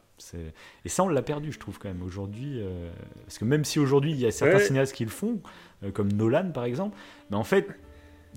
[0.84, 2.60] Et ça on l'a perdu je trouve quand même aujourd'hui.
[2.60, 2.90] euh,
[3.26, 4.64] Parce que même si aujourd'hui il y a certains Ouais.
[4.64, 5.40] cinéastes qui le font,
[5.84, 6.96] euh, comme Nolan par exemple,
[7.30, 7.66] mais en fait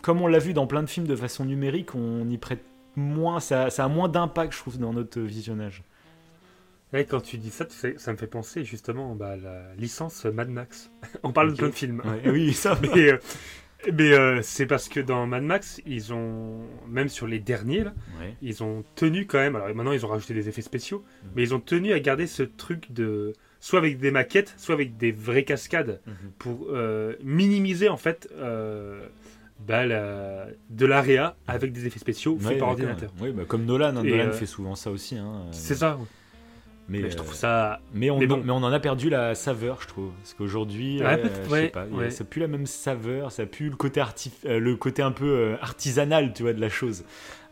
[0.02, 2.64] comme on l'a vu dans plein de films de façon numérique, on y prête
[2.96, 5.84] moins, ça, ça a moins d'impact je trouve dans notre visionnage.
[6.94, 9.76] Ouais, quand tu dis ça, tu sais, ça me fait penser justement bah, à la
[9.78, 10.92] licence Mad Max.
[11.24, 12.02] On parle de plein de films.
[12.04, 12.78] Ouais, oui ça.
[12.82, 13.18] Mais, euh,
[13.94, 16.60] mais euh, c'est parce que dans Mad Max, ils ont,
[16.90, 18.36] même sur les derniers, là, Ouais.
[18.42, 21.30] ils ont tenu quand même, alors maintenant ils ont rajouté des effets spéciaux, Mhm.
[21.36, 24.98] mais ils ont tenu à garder ce truc de, soit avec des maquettes, soit avec
[24.98, 26.14] des vraies cascades, Mhm.
[26.40, 28.28] pour euh, minimiser en fait
[29.67, 33.12] bah, la- de l'AREA avec des effets spéciaux faits par ordinateur.
[33.21, 35.17] Oui, bah, comme Nolan, hein, Nolan euh, fait souvent ça aussi.
[35.17, 35.97] hein, C'est euh, ça.
[35.97, 36.06] ouais.
[36.89, 37.80] Mais, Mais je euh, trouve ça.
[37.93, 38.41] Mais on, Mais en- bon.
[38.43, 40.12] mais on en a perdu la saveur, je trouve.
[40.21, 42.10] Parce qu'aujourd'hui, euh, sais ouais, ouais.
[42.12, 45.26] ça pue la même saveur, ça pue le côté, artif- euh, le côté un peu
[45.30, 47.06] euh, artisanal, tu vois, de la chose.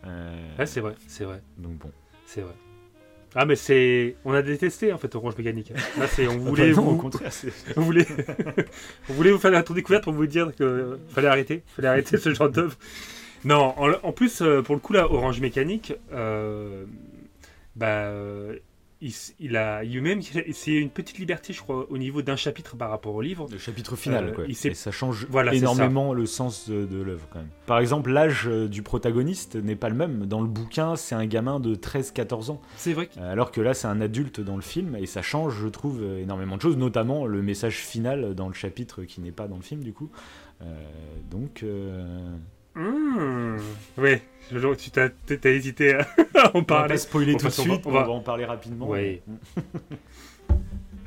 [0.06, 1.92] Euh, Ouais, c'est vrai, c'est vrai, donc bon.
[2.26, 2.54] c'est vrai.
[3.36, 5.72] Ah mais c'est, on a détesté en fait Orange Mécanique.
[5.98, 7.32] Là c'est, on voulait, Enfin, non, vous- au contraire,
[7.78, 8.06] on voulait,
[9.10, 12.18] on voulait vous faire la tour découverte pour vous dire que fallait arrêter, fallait arrêter
[12.18, 12.76] ce genre d'œuvre.
[13.46, 16.86] Non, en, en plus euh, pour le coup là, Orange Mécanique, euh,
[17.76, 18.12] bah,
[19.02, 22.90] il, a, il même, c'est une petite liberté je crois au niveau d'un chapitre par
[22.90, 23.48] rapport au livre.
[23.52, 24.44] le chapitre final, Euh, quoi.
[24.48, 27.48] il s'est- Et ça change Voilà, énormément le sens de, de l'œuvre, quand même.
[27.66, 30.26] Par exemple, l'âge euh, du protagoniste n'est pas le même.
[30.26, 32.62] Dans le bouquin, c'est un gamin de 13-14 ans.
[32.76, 33.08] C'est vrai.
[33.08, 35.68] que- Euh, Alors que là, c'est un adulte dans le film, et ça change, je
[35.68, 39.56] trouve, énormément de choses, notamment le message final dans le chapitre qui n'est pas dans
[39.58, 40.10] le film, du coup.
[40.62, 40.66] Euh,
[41.32, 42.36] donc, euh,
[42.80, 43.58] Mmh.
[43.98, 46.08] Ouais, je- tu t'as, t'as hésité à
[46.46, 46.88] en on va parler.
[46.94, 48.88] pas spoiler tout de on va- suite, on va- en parler rapidement.
[48.88, 49.22] Ouais.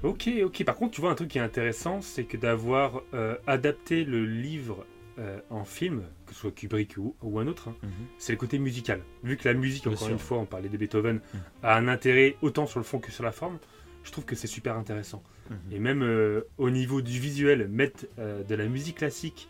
[0.02, 0.64] Ok, ok.
[0.64, 4.24] Par contre, tu vois, un truc qui est intéressant, c'est que d'avoir euh, adapté le
[4.26, 4.84] livre
[5.20, 7.90] euh, en film, que ce soit Kubrick ou, ou un autre, hein, Mhm.
[8.18, 9.00] c'est le côté musical.
[9.22, 11.40] Vu que la musique, encore une fois, on parlait de Beethoven, Mhm.
[11.62, 13.58] a un intérêt autant sur le fond que sur la forme,
[14.02, 15.22] je trouve que c'est super intéressant.
[15.50, 15.56] Mhm.
[15.70, 19.48] Et même euh, au niveau du visuel, mettre de la musique classique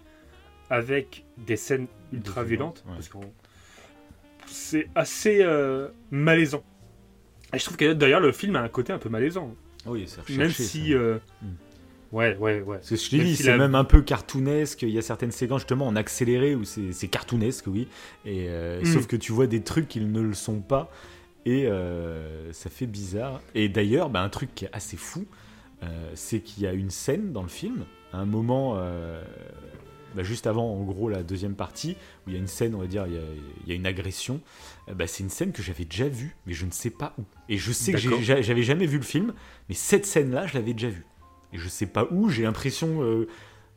[0.73, 2.95] avec des scènes ultra violentes, ouais.
[2.95, 3.11] parce
[4.47, 6.65] c'est assez euh, malaisant.
[7.55, 9.55] Et je trouve que d'ailleurs le film a un côté un peu malaisant,
[9.85, 11.47] Oui, c'est recherché, même si euh, Mm.
[12.13, 12.77] ouais ouais ouais.
[12.79, 14.81] Parce que je t'ai dit, si c'est la- même un peu cartoonesque.
[14.83, 17.87] Il y a certaines séquences justement en accéléré où c'est cartoonesque, oui.
[18.25, 18.85] Et euh, Mm.
[18.87, 20.91] sauf que tu vois des trucs qui ne le sont pas,
[21.45, 21.69] et
[22.53, 23.43] ça fait bizarre.
[23.55, 25.27] Et d'ailleurs, bah, un truc qui est assez fou,
[26.15, 28.81] c'est qu'il y a une scène dans le film à un moment,
[30.15, 31.97] bah, juste avant, en gros, la deuxième partie,
[32.27, 33.23] où il y a une scène, on va dire, il y a,
[33.65, 34.41] il y a une agression,
[34.89, 37.23] euh, bah, c'est une scène que j'avais déjà vue, mais je ne sais pas où.
[37.49, 39.35] Et je sais que j'avais jamais vu le film,
[39.69, 41.07] mais cette scène-là, je l'avais déjà vue.
[41.53, 43.27] Et je sais pas où, j'ai l'impression, euh,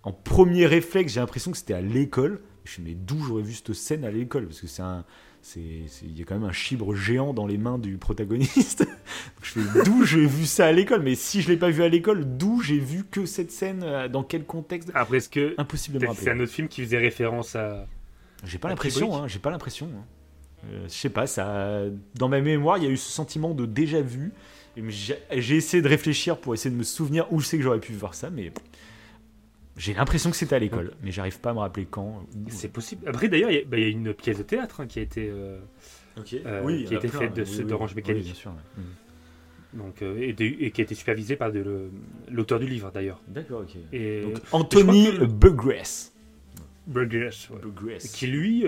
[0.04, 2.41] en premier réflexe, j'ai l'impression que c'était à l'école.
[2.63, 4.48] Je me suis dit, mais d'où j'aurais vu cette scène à l'école?
[4.48, 5.06] Parce que c'est un.
[5.55, 8.88] Il y a quand même un chibre géant dans les mains du protagoniste.
[9.43, 11.03] Je fais d'où j'ai vu ça à l'école?
[11.03, 14.08] Mais si je l'ai pas vu à l'école, d'où j'ai vu que cette scène euh,
[14.08, 14.89] Dans quel contexte?
[14.95, 17.88] Après, est-ce que Impossible c'est un autre film qui faisait référence à.
[18.43, 19.88] J'ai pas l'impression, hein, j'ai pas l'impression.
[19.88, 20.03] hein.
[20.71, 21.84] Euh, je sais pas, ça,
[22.15, 24.31] dans ma mémoire, il y a eu ce sentiment de déjà vu.
[24.77, 28.13] J'ai essayé de réfléchir pour essayer de me souvenir où c'est que j'aurais pu voir
[28.15, 28.51] ça, mais
[29.77, 32.25] j'ai l'impression que c'était à l'école, mais j'arrive pas à me rappeler quand.
[32.35, 32.49] où.
[32.49, 33.07] C'est possible.
[33.07, 34.99] Après, d'ailleurs, il y, a- bah, il y a une pièce de théâtre hein, qui
[34.99, 35.29] a été.
[35.29, 35.57] euh,
[36.45, 38.23] euh, oui, qui a été faite de ce- d'Orange Oui, Mécanique.
[38.23, 38.51] bien sûr.
[38.51, 38.83] ouais.
[39.73, 41.89] Donc, euh, et, de- et qui a été supervisé par de
[42.31, 43.21] l'auteur du livre, d'ailleurs.
[43.27, 43.75] D'accord, ok.
[43.91, 46.13] Et Donc, Anthony Burgess.
[46.88, 47.57] Burgess, ouais.
[47.61, 48.11] Burgess.
[48.13, 48.65] qui lui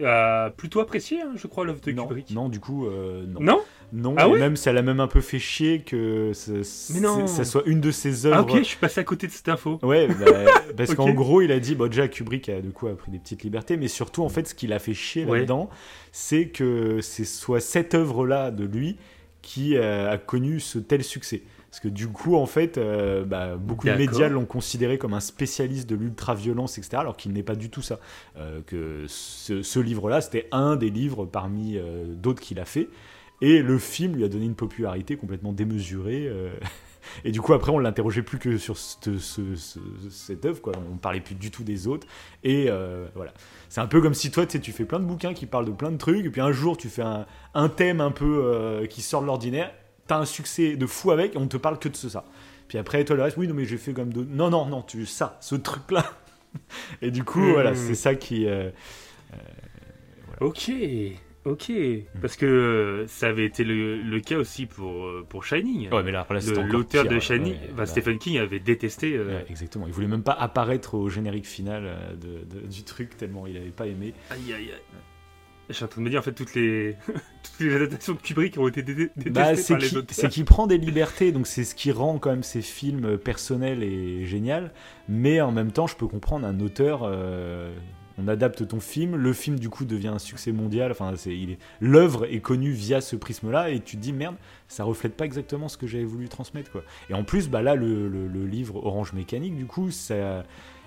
[0.00, 2.30] euh, a plutôt apprécié, hein, je crois, l'œuvre de non, Kubrick.
[2.30, 3.40] non, du coup, euh, non.
[3.40, 3.60] Non
[3.92, 7.44] Non, Ah et ouais même ça l'a même un peu fait chier que c'est- ça
[7.44, 8.52] soit une de ses Ah, œuvres.
[8.54, 9.78] ok, je suis passé à côté de cette info.
[9.82, 10.14] Ouais, bah,
[10.76, 13.18] parce qu'en gros, il a dit, bon, déjà Kubrick a du coup a pris des
[13.18, 15.38] petites libertés, mais surtout en fait, ce qui l'a fait chier Ouais.
[15.38, 15.70] là-dedans,
[16.12, 18.96] c'est que ce soit cette œuvre-là de lui
[19.42, 21.42] qui euh, a connu ce tel succès.
[21.70, 25.20] Parce que du coup, en fait, euh, bah, beaucoup de médias l'ont considéré comme un
[25.20, 28.00] spécialiste de l'ultra-violence, etc., alors qu'il n'est pas du tout ça.
[28.36, 32.88] Euh, que ce, ce livre-là, c'était un des livres parmi euh, d'autres qu'il a fait.
[33.40, 36.28] Et le film lui a donné une popularité complètement démesurée.
[37.24, 39.78] et du coup, après, on l'interrogeait plus que sur cette, ce- ce-
[40.10, 40.72] cette œuvre, quoi.
[40.92, 42.06] On parlait plus du tout des autres.
[42.44, 43.32] Et euh, voilà.
[43.68, 45.64] C'est un peu comme si toi, tu sais, tu fais plein de bouquins qui parlent
[45.66, 48.42] de plein de trucs, et puis un jour, tu fais un, un thème un peu
[48.44, 49.72] euh, qui sort de l'ordinaire,
[50.10, 52.24] t'as un succès de fou avec, et on te parle que de ce, ça.
[52.68, 54.30] Puis après, toi, le reste, oui, non, mais j'ai fait comme d'autres.
[54.30, 56.04] Non, non, non, tu ça, ce truc-là.
[57.02, 57.52] et du coup, Mhm.
[57.52, 58.46] voilà, c'est ça qui.
[58.46, 58.70] euh,
[60.40, 60.70] Ok,
[61.44, 61.68] ok.
[61.70, 62.20] Hmm.
[62.20, 65.90] Parce que euh, ça avait été le, le cas aussi pour, euh, pour Shining.
[65.92, 67.86] Ouais, mais là, là, L'auteur de Shining, ouais, bah.
[67.86, 69.14] Stephen King avait détesté.
[69.16, 69.86] euh, Ouais, exactement.
[69.86, 73.56] Il voulait même pas apparaître au générique final euh, de- de- du truc tellement il
[73.56, 74.14] avait pas aimé.
[74.30, 74.80] Aïe, aïe, aïe.
[75.70, 78.18] Je suis en train de me dire, en fait, toutes les, toutes les adaptations de
[78.18, 81.46] Kubrick ont été dé- détestées Bah, c'est par les c'est qu'il prend des libertés, donc
[81.46, 84.72] c'est ce qui rend quand même ses films personnels et génial.
[85.08, 87.00] Mais en même temps, je peux comprendre un auteur.
[87.04, 87.72] euh,
[88.22, 90.90] on adapte ton film, le film du coup devient un succès mondial.
[90.90, 94.34] Enfin, est l'œuvre est connue via ce prisme-là, et tu te dis merde,
[94.68, 96.82] ça reflète pas exactement ce que j'avais voulu transmettre quoi.
[97.08, 100.44] Et en plus, bah là, le, le- le livre Orange Mécanique, du coup, ça,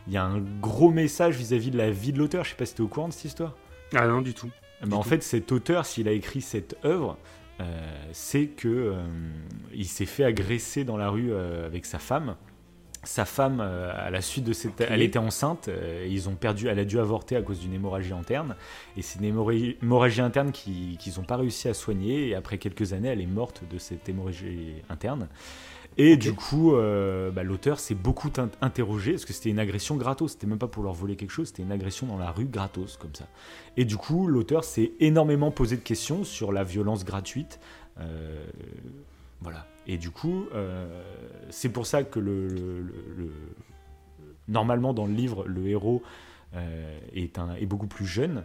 [0.08, 2.44] il y a un gros message vis-à-vis de la vie de l'auteur.
[2.44, 3.56] Je sais pas si t'es au courant de cette histoire.
[3.96, 4.50] Ah non, du tout.
[4.84, 7.18] Mais Du en fait, cet auteur, s'il a écrit cette œuvre,
[7.60, 7.64] euh,
[8.12, 9.04] c'est que euh,
[9.74, 12.36] il s'est fait agresser dans la rue euh, avec sa femme.
[13.06, 15.70] Sa femme, euh, à la suite de cette, elle était enceinte.
[16.10, 18.56] ils ont perdu, elle a dû avorter à cause d'une hémorragie interne.
[18.96, 22.30] Et c'est une hémorragie, hémorragie interne qui- qu'ils n'ont pas réussi à soigner.
[22.30, 25.28] Et après quelques années, elle est morte de cette hémorragie interne.
[25.98, 29.96] Et du coup, euh, bah, l'auteur s'est beaucoup in- interrogé parce que c'était une agression
[29.96, 30.32] gratos.
[30.34, 32.98] C'était même pas pour leur voler quelque chose, c'était une agression dans la rue gratos
[32.98, 33.28] comme ça.
[33.78, 37.60] Et du coup, l'auteur s'est énormément posé de questions sur la violence gratuite.
[38.00, 38.44] Euh,
[39.42, 39.68] voilà.
[39.86, 41.02] Et du coup, euh,
[41.50, 43.34] c'est pour ça que le, le- le- le-
[44.48, 46.02] normalement dans le livre, le héros
[47.16, 48.44] est, un, est beaucoup plus jeune.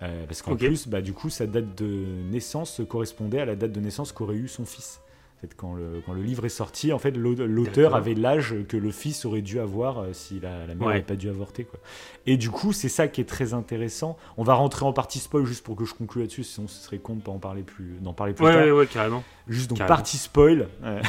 [0.00, 3.80] parce qu'en plus, bah, du coup, sa date de naissance correspondait à la date de
[3.80, 5.00] naissance qu'aurait eu son fils.
[5.40, 8.76] Fait, quand, le, quand le livre est sorti, en fait, l'au- l'auteur avait l'âge que
[8.76, 10.92] le fils aurait dû avoir euh, si la, la mère Ouais.
[10.92, 11.64] n'avait pas dû avorter.
[11.64, 11.80] Quoi.
[12.26, 14.18] Et du coup, c'est ça qui est très intéressant.
[14.36, 16.98] On va rentrer en partie spoil juste pour que je conclue là-dessus, sinon ce serait
[16.98, 18.64] con de pas en parler plus, d'en parler plus Ouais, tard.
[18.64, 19.24] ouais, ouais, carrément.
[19.48, 19.96] Juste donc carrément.
[19.96, 20.68] partie spoil.
[20.84, 21.00] euh,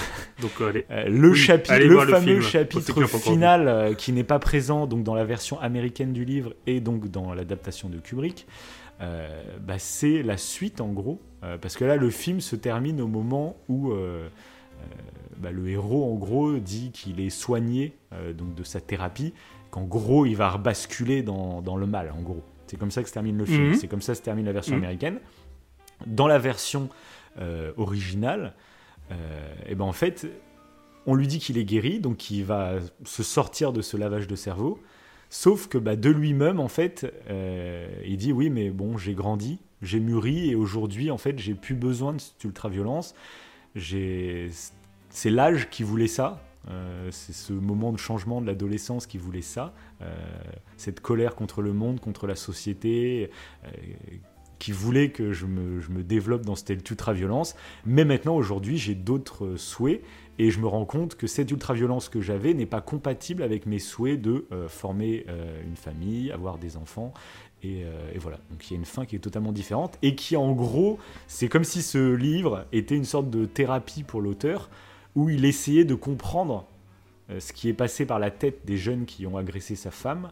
[0.41, 0.85] Donc, allez.
[0.91, 4.39] euh, le Oui, chapitre, allez le le fameux qui chapitre final euh, qui n'est pas
[4.39, 8.47] présent donc dans la version américaine du livre et donc dans l'adaptation de Kubrick.
[9.01, 13.01] Euh, bah, c'est la suite en gros, euh, parce que là le film se termine
[13.01, 14.27] au moment où euh,
[15.37, 17.93] bah, le héros en gros dit qu'il est soigné
[18.37, 19.33] donc de sa thérapie,
[19.71, 22.43] qu'en gros il va rebasculer dans, dans le mal en gros.
[22.67, 23.75] C'est comme ça que se termine le film, Mhm.
[23.75, 24.83] c'est comme ça que se termine la version Mhm.
[24.83, 25.19] américaine.
[26.05, 26.89] Dans la version
[27.39, 28.53] euh, originale,
[29.11, 30.27] euh, et ben en fait
[31.05, 34.35] on lui dit qu'il est guéri, donc qu'il va se sortir de ce lavage de
[34.35, 34.79] cerveau.
[35.33, 39.59] Sauf que bah, de lui-même, en fait, euh, il dit oui, mais bon, j'ai grandi,
[39.81, 43.15] j'ai mûri, et aujourd'hui, en fait, j'ai plus besoin de cette ultra-violence.
[43.77, 44.49] C'est
[45.29, 46.43] l'âge qui voulait ça.
[46.69, 49.73] euh, c'est ce moment de changement de l'adolescence qui voulait ça.
[50.01, 50.13] euh,
[50.75, 53.31] cette colère contre le monde, contre la société,
[54.59, 57.55] qui voulait que je me, je me développe dans cette ultra-violence.
[57.85, 60.03] Mais maintenant, aujourd'hui, j'ai d'autres souhaits.
[60.41, 63.77] Et je me rends compte que cette ultra-violence que j'avais n'est pas compatible avec mes
[63.77, 67.13] souhaits de euh, former euh, une famille, avoir des enfants.
[67.61, 67.81] Et,
[68.15, 70.51] et, voilà, donc il y a une fin qui est totalement différente et qui en
[70.51, 74.71] gros, c'est comme si ce livre était une sorte de thérapie pour l'auteur,
[75.15, 76.65] où il essayait de comprendre
[77.37, 80.31] ce qui est passé par la tête des jeunes qui ont agressé sa femme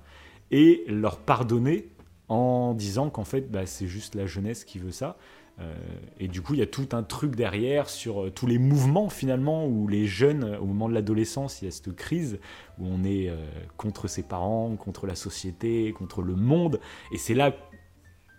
[0.49, 1.87] et leur pardonner
[2.29, 5.15] en disant qu'en fait bah, c'est juste la jeunesse qui veut ça.
[5.59, 5.73] Euh,
[6.19, 9.09] et du coup, il y a tout un truc derrière sur euh, tous les mouvements
[9.09, 12.39] finalement où les jeunes, au moment de l'adolescence, il y a cette crise
[12.77, 13.35] où on est euh,
[13.77, 16.79] contre ses parents, contre la société, contre le monde.
[17.11, 17.55] Et c'est là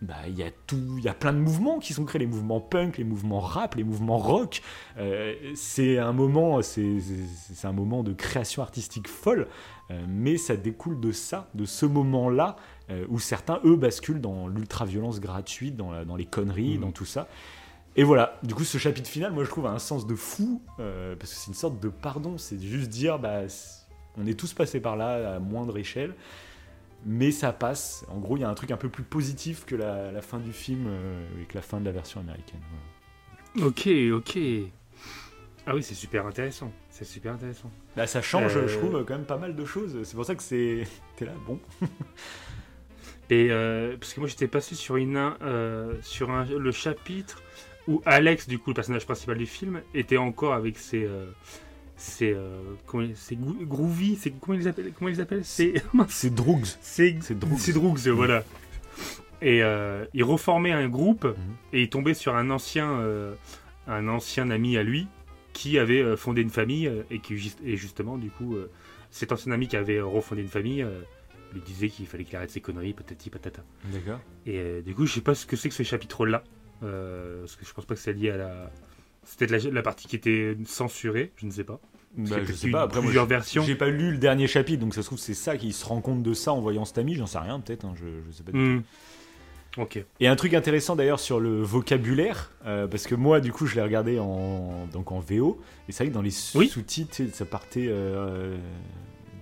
[0.03, 2.27] bah, il y a tout, il y a plein de mouvements qui sont créés, les
[2.27, 4.63] mouvements punk, les mouvements rap, les mouvements rock.
[5.55, 6.97] c'est un moment, c'est
[7.65, 9.47] un moment de création artistique folle,
[10.09, 12.57] mais ça découle de ça, de ce moment-là
[12.91, 16.81] euh, où certains, eux, basculent dans l'ultra-violence gratuite, dans, dans, les conneries, mhm.
[16.81, 17.29] dans tout ça.
[17.97, 20.63] Et voilà, du coup, ce chapitre final, moi, je trouve, a un sens de fou,
[20.79, 23.43] euh, parce que c'est une sorte de pardon, c'est juste dire, bah,
[24.17, 26.15] on est tous passés par là, à moindre échelle,
[27.05, 28.05] mais ça passe.
[28.09, 30.53] En gros, il y a un truc un peu plus positif que la, fin du
[30.53, 32.61] film euh, et que la fin de la version américaine.
[33.61, 34.39] Ok, ok.
[35.67, 36.73] Ah oui, c'est super intéressant.
[36.91, 37.71] C'est super intéressant.
[37.97, 39.97] Bah, ça change, je trouve, quand même pas mal de choses.
[40.05, 40.87] C'est pour ça que c'est.
[41.17, 41.59] T'es là, bon.
[43.31, 47.43] Et euh, parce que moi j'étais passé sur une euh, sur un, le chapitre
[47.87, 51.27] où Alex, du coup le personnage principal du film, était encore avec ses euh,
[51.97, 52.35] ses,
[52.87, 55.45] comment, ses groovy, comment ils appellent comment ils appellent
[56.81, 58.43] c'est c'est Droogs, c'est Droogs, voilà.
[59.43, 59.61] Et
[60.13, 61.35] il reformait un groupe mhm.
[61.73, 63.01] et il tombait sur un ancien
[63.87, 65.07] un ancien ami à lui
[65.53, 68.57] qui avait fondé une famille et qui et justement du coup
[69.11, 70.85] cet ancien ami qui avait refondé une famille
[71.53, 73.63] lui disait qu'il fallait qu'il arrête ses conneries, patati patata.
[73.93, 74.21] D'accord.
[74.47, 76.45] Et euh, du coup, je sais pas ce que c'est que ce chapitre-là.
[76.83, 78.71] Euh, parce que je pense pas que c'est lié à la.
[79.25, 81.79] C'était la, la, partie qui était censurée, je ne sais pas.
[82.17, 83.63] Bah, je sais pas, après plusieurs versions.
[83.63, 86.01] J'ai pas lu le dernier chapitre, donc ça se trouve c'est ça qui se rend
[86.01, 88.43] compte de ça en voyant cet ami, j'en sais rien peut-être, hein, je, je, sais
[88.43, 88.83] pas du hmm.
[89.77, 89.81] tout.
[89.81, 90.05] Ok.
[90.19, 93.77] Et un truc intéressant d'ailleurs sur le vocabulaire, euh, parce que moi du coup je
[93.77, 97.87] l'ai regardé en, donc en VO, et c'est vrai que dans les sous-titres ça partait
[97.89, 98.57] euh,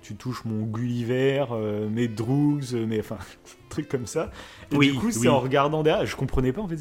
[0.09, 3.19] tu touches mon Gulliver, euh, mes Droogs, mes enfin
[3.69, 4.31] trucs comme ça.
[4.73, 6.79] Et oui, du coup, c'est en regardant derrière, je comprenais pas en fait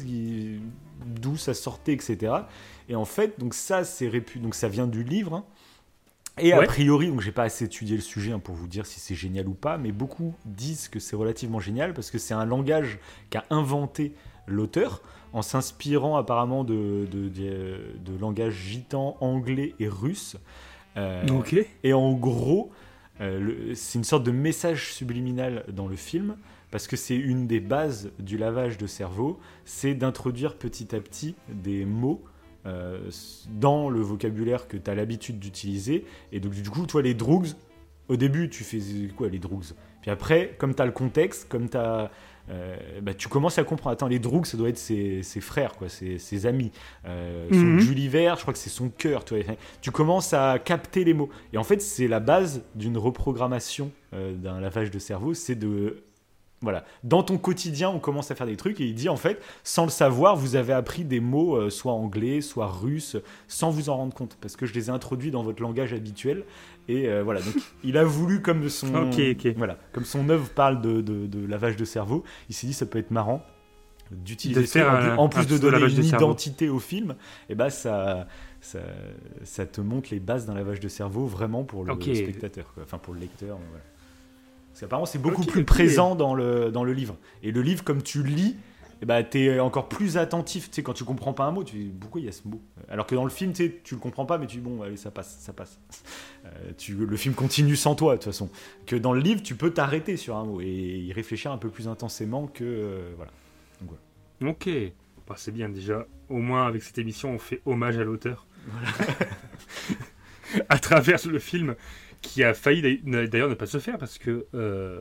[1.04, 2.32] d'où ça sortait, etc.
[2.88, 4.38] Et en fait, donc ça, c'est répu...
[4.38, 5.34] donc ça vient du livre.
[5.34, 5.44] Hein.
[6.38, 8.98] Et a priori, donc j'ai pas assez étudié le sujet hein, pour vous dire si
[8.98, 12.46] c'est génial ou pas, mais beaucoup disent que c'est relativement génial parce que c'est un
[12.46, 14.14] langage qu'a inventé
[14.46, 15.02] l'auteur
[15.34, 20.36] en s'inspirant apparemment de, de, de, langage gitan, anglais et russe.
[20.96, 21.26] Euh,
[21.84, 22.70] Et en gros,
[23.20, 26.36] euh, c'est une sorte de message subliminal dans le film,
[26.70, 31.34] parce que c'est une des bases du lavage de cerveau, c'est d'introduire petit à petit
[31.48, 32.22] des mots
[32.66, 33.10] euh,
[33.48, 36.04] dans le vocabulaire que tu as l'habitude d'utiliser.
[36.32, 37.48] Et donc du coup, toi, les drugs,
[38.08, 38.80] au début, tu fais
[39.16, 42.10] quoi les drugs Puis après, comme tu as le contexte, comme tu as
[42.50, 43.92] euh, bah, tu commences à comprendre.
[43.94, 46.70] Attends, les Droogs, ça doit être ses, frères, quoi, ses, amis.
[47.06, 47.80] Euh, son mhm.
[47.80, 49.24] Gulliver, je crois que c'est son cœur.
[49.24, 49.34] Tu,
[49.80, 51.28] tu commences à capter les mots.
[51.52, 56.02] Et en fait, c'est la base d'une reprogrammation euh, d'un lavage de cerveau, c'est de
[56.60, 56.84] voilà.
[57.04, 59.84] Dans ton quotidien, on commence à faire des trucs et il dit en fait, sans
[59.84, 63.96] le savoir, vous avez appris des mots euh, soit anglais, soit russes, sans vous en
[63.96, 66.44] rendre compte, parce que je les ai introduits dans votre langage habituel.
[66.88, 69.10] Et euh, voilà, donc il a voulu comme son
[69.56, 72.98] voilà, comme son œuvre parle de, de, lavage de cerveau, il s'est dit ça peut
[72.98, 73.44] être marrant
[74.10, 77.14] d'utiliser ça en, plus de donner une identité au film.
[77.50, 78.26] Et bah ça,
[78.62, 78.78] ça,
[79.44, 83.12] ça, te montre les bases d'un lavage de cerveau vraiment pour le spectateur, enfin pour
[83.12, 83.58] le lecteur.
[83.68, 83.84] Voilà.
[84.78, 87.16] Parce qu'apparemment, c'est beaucoup plus présent dans le, dans le livre.
[87.42, 88.56] Et le livre, comme tu lis,
[89.00, 90.70] eh ben, tu es encore plus attentif.
[90.70, 92.46] Tu sais, quand tu comprends pas un mot, tu dis pourquoi il y a ce
[92.46, 92.60] mot?
[92.88, 94.96] Alors que dans le film, tu tu le comprends pas, mais tu dis bon, allez,
[94.96, 95.80] ça passe, ça passe.
[96.44, 98.48] Euh, tu, le film continue sans toi, de toute façon.
[98.86, 101.68] Que dans le livre, tu peux t'arrêter sur un mot et y réfléchir un peu
[101.68, 102.64] plus intensément que.
[102.64, 103.32] Euh, voilà.
[104.40, 104.70] Ok.
[105.28, 106.06] Bah, c'est bien déjà.
[106.30, 108.46] Au moins, avec cette émission, on fait hommage à l'auteur.
[110.68, 111.74] à travers le film
[112.22, 115.00] qui a failli d'ailleurs ne pas se faire parce que euh,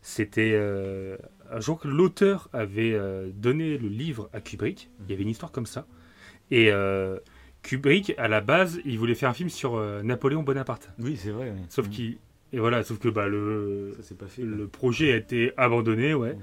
[0.00, 1.16] c'était euh,
[1.52, 4.90] un jour que l'auteur avait euh, donné le livre à Kubrick.
[5.04, 5.86] Il y avait une histoire comme ça.
[6.50, 6.70] Et
[7.62, 10.90] Kubrick, à la base, il voulait faire un film sur Napoléon Bonaparte.
[10.98, 11.54] Oui, c'est vrai.
[11.70, 12.18] Sauf qu'il
[12.52, 16.36] et voilà, sauf que bah, le, pas fait, le projet a été abandonné, ouais.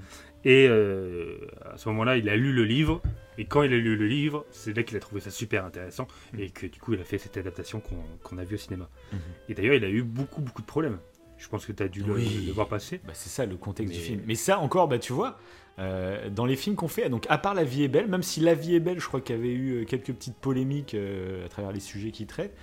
[0.44, 3.00] Et euh, à ce moment-là, il a lu le livre.
[3.38, 6.08] Et quand il a lu le livre, c'est là qu'il a trouvé ça super intéressant.
[6.36, 7.80] Et que du coup, il a fait cette adaptation
[8.22, 8.88] qu'on a vue au cinéma.
[9.48, 10.98] Et d'ailleurs, il a eu beaucoup, beaucoup de problèmes.
[11.40, 13.00] Je pense que tu as dû le, voir passer.
[13.06, 14.20] Bah, c'est ça le contexte du film.
[14.26, 15.38] Mais ça, encore, bah, tu vois,
[15.78, 18.40] euh, dans les films qu'on fait, donc à part La vie est belle, même si
[18.40, 21.48] La vie est belle, je crois qu'il y avait eu euh, quelques petites polémiques à
[21.48, 22.54] travers les sujets qu'il traite.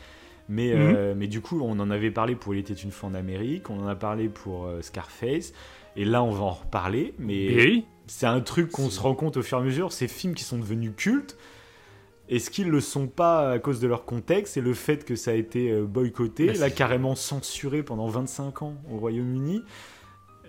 [0.49, 0.93] Mais, Mhm.
[0.95, 3.69] euh, mais du coup, on en avait parlé pour Il était une fois en Amérique,
[3.69, 5.51] on en a parlé pour euh, Scarface,
[5.97, 7.13] et là, on va en reparler.
[7.19, 10.07] Mais oui, c'est un truc qu'on se rend compte au fur et à mesure, ces
[10.07, 11.36] films qui sont devenus cultes,
[12.30, 15.32] est-ce qu'ils le sont pas à cause de leur contexte et le fait que ça
[15.32, 19.63] a été euh, boycotté, Bah, là carrément censuré pendant 25 ans au Royaume-Uni?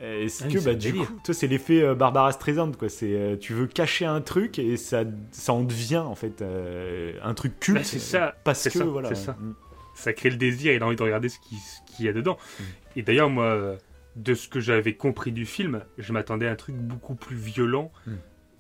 [0.01, 1.07] Euh, Est-ce Ah que c'est bah, du délire.
[1.09, 2.89] coup, toi c'est l'effet euh, Barbara Streisand quoi.
[2.89, 7.35] C'est tu veux cacher un truc et ça ça en devient en fait euh, un
[7.35, 7.79] truc culte.
[7.79, 9.15] Bah, c'est ça, parce que ça, voilà.
[9.17, 9.33] ça.
[9.33, 9.55] Mm.
[9.97, 12.13] ça crée le désir, il a envie de regarder ce qui- ce qu'il y a
[12.13, 12.37] dedans.
[12.61, 12.63] Mm.
[12.97, 13.77] Et d'ailleurs, moi,
[14.15, 17.91] de ce que j'avais compris du film, je m'attendais à un truc beaucoup plus violent
[18.07, 18.13] Mm.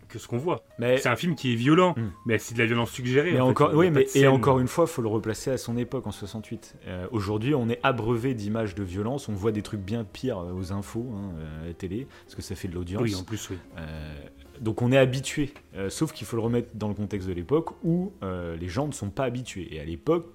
[0.08, 0.64] Que ce qu'on voit.
[0.78, 2.10] Mais C'est un film qui est violent, Mm.
[2.26, 3.32] mais c'est de la violence suggérée.
[3.32, 5.76] Mais en encore, Il oui, mais et encore une fois, faut le replacer à son
[5.76, 6.76] époque en 68.
[6.86, 9.28] Euh, Aujourd'hui, on est abreuvé d'images de violence.
[9.28, 12.34] On voit des trucs bien pires euh, aux infos, hein, euh, à la télé, parce
[12.34, 13.02] que ça fait de l'audience.
[13.02, 13.56] Oui, en plus, oui.
[13.78, 14.14] Euh,
[14.60, 15.52] donc on est habitué.
[15.76, 18.92] Euh, sauf qu'il faut le remettre dans le contexte de l'époque où les gens ne
[18.92, 19.68] sont pas habitués.
[19.74, 20.34] Et à l'époque,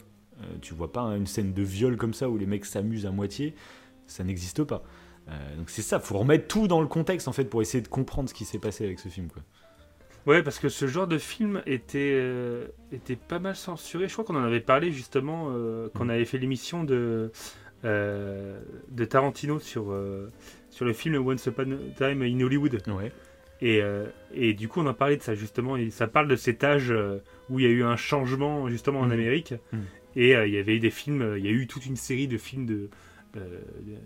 [0.62, 3.12] tu vois pas hein, une scène de viol comme ça où les mecs s'amusent à
[3.12, 3.54] moitié.
[4.08, 4.84] Ça n'existe pas.
[5.30, 7.88] Euh, donc c'est ça, faut remettre tout dans le contexte en fait pour essayer de
[7.88, 9.30] comprendre ce qui s'est passé avec ce film.
[9.30, 9.42] Quoi.
[10.26, 14.08] Ouais, parce que ce genre de film était, euh, était pas mal censuré.
[14.08, 17.32] Je crois qu'on en avait parlé justement euh, quand on avait fait l'émission de,
[17.84, 18.60] euh,
[18.90, 20.30] de Tarantino sur, euh,
[20.70, 22.82] sur le film Once Upon a Time in Hollywood.
[22.88, 23.12] Ouais.
[23.62, 23.82] Et,
[24.34, 25.78] et du coup, on en parlait de ça justement.
[25.78, 26.94] Et ça parle de cet âge
[27.50, 29.12] où il y a eu un changement justement en Mhm.
[29.14, 29.54] Amérique.
[29.72, 29.82] Mhm.
[30.18, 32.38] Et il y avait eu des films, il y a eu toute une série de
[32.38, 32.90] films de,
[33.38, 33.60] euh,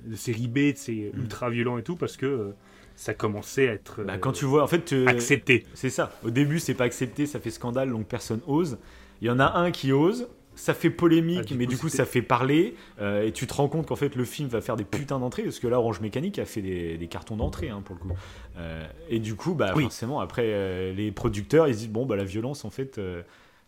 [0.05, 1.22] de série B, c'est Mhm.
[1.24, 2.53] ultra violent et tout, parce que
[2.97, 5.65] ça commençait à être Bah, euh, quand tu vois, en fait, tu- accepté.
[5.75, 6.11] C'est ça.
[6.25, 8.77] Au début, c'est pas accepté, ça fait scandale, donc personne ose.
[9.21, 11.77] Il y en a un qui ose, ça fait polémique, Ah, du mais coup, du
[11.77, 12.75] coup, ça fait parler.
[12.99, 15.43] euh, et tu te rends compte qu'en fait, le film va faire des putains d'entrées,
[15.43, 18.11] parce que là, Orange Mécanique a fait des, des cartons d'entrée, hein, pour le coup.
[18.57, 19.83] Euh, et du coup, bah, Oui.
[19.83, 22.99] forcément, après, euh, les producteurs, ils se disent bon, bah, la violence, en fait.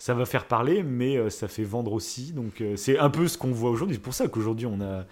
[0.02, 2.32] ça va faire parler, mais ça fait vendre aussi.
[2.32, 3.98] Donc c'est un peu ce qu'on voit aujourd'hui.
[3.98, 5.06] C'est pour ça qu'aujourd'hui on a,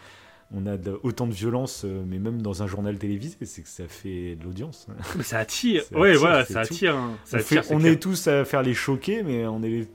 [0.53, 3.67] on a de- autant de violence, euh, mais même dans un journal télévisé, c'est que
[3.69, 4.87] ça fait de l'audience.
[5.17, 5.83] Mais ça attire.
[5.83, 6.95] Ça ouais, attire, voilà, ça attire.
[6.95, 7.17] hein.
[7.25, 9.87] Ça on fait- c'est on est tous à faire les choquer, mais on est, les-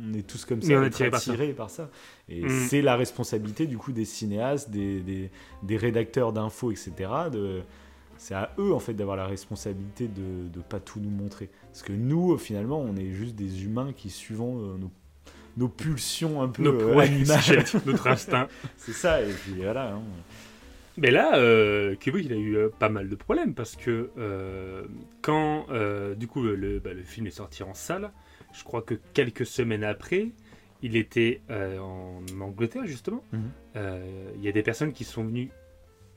[0.00, 1.32] on est tous comme ça, on est attirés par ça.
[1.32, 1.90] attirés par ça.
[2.28, 2.48] Et Mm.
[2.68, 5.30] c'est la responsabilité du coup des cinéastes, des, des,
[5.64, 6.92] des rédacteurs d'infos, etc.
[7.32, 7.62] De,
[8.18, 11.48] c'est à eux en fait d'avoir la responsabilité de ne pas tout nous montrer.
[11.72, 14.90] Parce que nous, finalement, on est juste des humains qui suivons euh, nos,
[15.58, 17.64] nos pulsions un peu Nos- euh, animales.
[17.86, 18.48] notre instinct.
[18.76, 19.92] c'est ça, et puis voilà.
[19.92, 20.02] hein.
[20.96, 24.82] Mais là, euh, Kubrick, il a eu euh, pas mal de problèmes parce que euh,
[25.22, 25.66] quand,
[26.16, 28.10] du coup, le, bah, le film est sorti en salle,
[28.52, 30.28] je crois que quelques semaines après,
[30.82, 33.22] il était en Angleterre, justement.
[33.32, 33.50] Mhm.
[34.36, 35.50] Il y a des personnes qui sont venues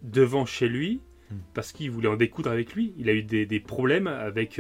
[0.02, 1.38] devant chez lui Mhm.
[1.54, 2.94] parce qu'ils voulaient en découdre avec lui.
[2.98, 4.60] Il a eu des, des problèmes avec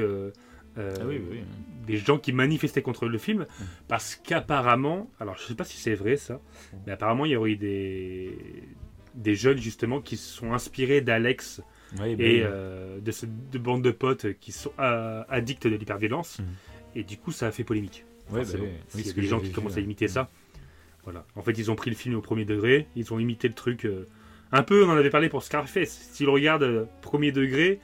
[0.78, 1.40] euh, Ah oui, oui, oui.
[1.88, 3.46] des gens qui manifestaient contre le film
[3.88, 6.40] parce qu'apparemment, alors je sais pas si c'est vrai ça,
[6.86, 8.38] mais apparemment il y aurait eu des,
[9.16, 11.62] des jeunes justement qui se sont inspirés d'Alex
[11.98, 16.40] bah et euh, de cette de bande de potes qui sont euh, addicts de l'hyperviolence.
[16.40, 16.46] Mhm.
[16.96, 18.06] Et du coup, ça a fait polémique.
[18.30, 18.64] Ouais, bah forcément.
[18.64, 18.70] oui.
[18.94, 20.30] Il Oui, y ce a que des gens qui vu, commencent à imiter ça.
[21.04, 21.26] Voilà.
[21.36, 23.88] En fait, ils ont pris le film au premier degré, ils ont imité le truc.
[24.54, 26.10] un peu, on en avait parlé pour Scarface.
[26.12, 27.80] Si regardes euh, premier degré,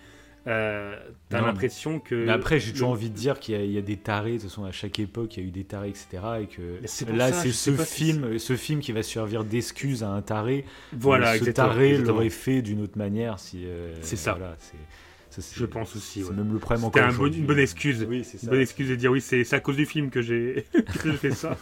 [0.48, 0.95] euh,
[1.30, 2.16] t'as l'impression que.
[2.26, 3.98] Mais après, j'ai toujours le- envie de dire qu'il y, a- il y a des
[3.98, 6.08] tarés, de toute façon, à chaque époque, il y a eu des tarés, etc.
[6.41, 10.64] Et que là, c'est ce film, ce film qui va servir d'excuse à un taré.
[10.93, 11.68] Voilà, ce exactement.
[11.68, 13.64] taré l'aurait fait d'une autre manière si.
[13.66, 14.34] euh, C'est ça.
[14.34, 16.22] voilà, ça, Je pense aussi.
[16.24, 16.36] C'est ouais.
[16.36, 18.06] même le problème C'était encore un bon- une bonne excuse.
[18.10, 18.50] Oui, c'est Une ça.
[18.52, 20.66] bonne excuse de dire oui, c'est à cause du film que j'ai
[21.22, 21.58] fait ça.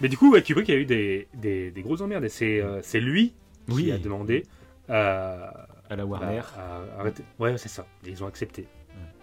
[0.00, 2.80] Mais du coup, ouais, Kubrick a eu des, des, des grosses emmerdes et c'est euh,
[2.94, 3.34] lui
[3.70, 4.44] qui a demandé
[5.90, 6.40] À la Warner.
[6.56, 7.24] à- à arrêter.
[7.38, 7.86] Ouais, c'est ça.
[8.06, 8.66] Ils ont accepté.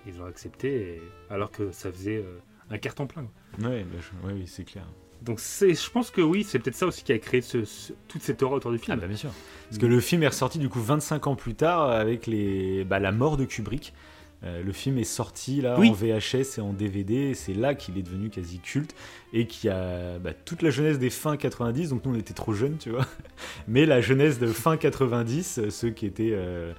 [0.06, 2.38] Ils ont accepté et- alors que ça faisait euh,
[2.70, 3.24] un carton plein.
[3.60, 3.70] quoi.
[3.70, 4.86] Ouais, bah, je- ouais, oui, c'est clair.
[5.22, 8.22] Donc je pense que oui, c'est peut-être ça aussi qui a créé ce- ce- toute
[8.22, 9.00] cette horreur autour du Ah, film.
[9.00, 9.32] bah, bien sûr.
[9.68, 13.00] Parce que le film est ressorti du coup 25 ans plus tard avec les, bah,
[13.00, 13.94] la mort de Kubrick.
[14.44, 15.90] Euh, le film est sorti là Oui.
[15.90, 18.94] en VHS et en DVD, et c'est là qu'il est devenu quasi culte
[19.34, 21.90] et qui a bah, toute la jeunesse des fins 90.
[21.90, 23.06] Donc nous on était trop jeunes, tu vois.
[23.68, 26.74] Mais la jeunesse de fin 90, euh, ceux qui étaient euh,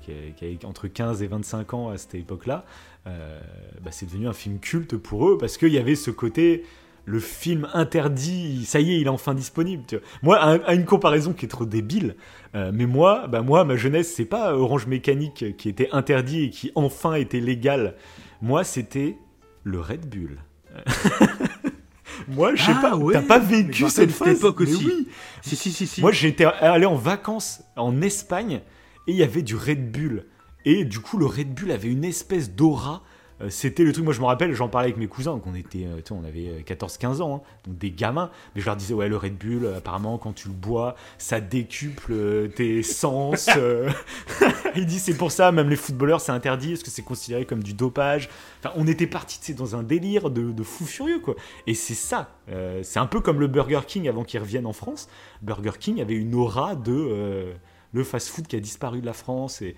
[0.00, 2.64] qui, qui avaient entre 15 et 25 ans à cette époque-là,
[3.06, 3.40] euh,
[3.82, 6.64] bah, c'est devenu un film culte pour eux parce qu'il y avait ce côté
[7.04, 9.82] le film interdit, ça y est, il est enfin disponible.
[9.88, 10.04] tu vois.
[10.22, 12.16] Moi, à, à une comparaison qui est trop débile,
[12.54, 16.50] euh, mais moi, bah moi, ma jeunesse, c'est pas Orange Mécanique qui était interdit et
[16.50, 17.94] qui enfin était légal.
[18.40, 19.16] Moi, c'était
[19.64, 20.38] le Red Bull.
[22.28, 24.86] moi, je sais Ah pas, ouais, t'as pas vécu cette phase époque Mais aussi.
[24.86, 25.08] oui.
[25.42, 26.00] Si, si, si, si.
[26.00, 28.60] Moi, j'étais allé en vacances en Espagne
[29.06, 30.24] et il y avait du Red Bull.
[30.64, 33.02] Et du coup, le Red Bull avait une espèce d'aura
[33.48, 35.86] c'était le truc, moi je me rappelle, j'en parlais avec mes cousins, donc on était,
[35.86, 39.16] euh, on avait 14-15 ans, hein, donc des gamins, mais je leur disais, ouais, le
[39.16, 43.48] Red Bull, euh, apparemment, quand tu le bois, ça décuple euh, tes sens.
[43.56, 43.90] euh.
[44.76, 47.62] Il dit, c'est pour ça, même les footballeurs, c'est interdit, est-ce que c'est considéré comme
[47.62, 48.28] du dopage
[48.60, 51.34] Enfin, on était parti, dans un délire de, de fou furieux, quoi.
[51.66, 54.72] Et c'est ça, euh, c'est un peu comme le Burger King avant qu'il revienne en
[54.72, 55.08] France.
[55.42, 57.52] Burger King avait une aura de euh,
[57.92, 59.74] le fast-food qui a disparu de la France et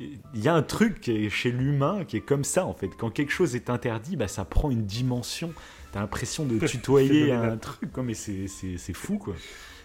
[0.00, 2.88] il y a un truc chez l'humain qui est comme ça en fait.
[2.96, 5.52] Quand quelque chose est interdit, bah, ça prend une dimension.
[5.92, 8.46] T'as l'impression de tutoyer un truc, quoi, mais c'est-
[8.92, 9.34] fou quoi.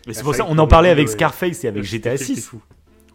[0.05, 1.07] Et Ah, c'est pour ça, on en parlait avec.
[1.09, 2.45] Scarface et avec GTA c'est- c'est 6.
[2.47, 2.61] fou.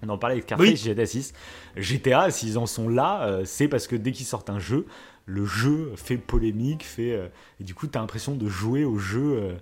[0.02, 0.76] On en parlait avec Scarface, Oui.
[0.76, 1.32] GTA 6.
[1.76, 4.86] GTA, s'ils en sont là, euh, c'est parce que dès qu'ils sortent un jeu,
[5.26, 7.28] le jeu fait polémique, fait euh,
[7.60, 9.56] et du coup t'as l'impression de jouer au jeu.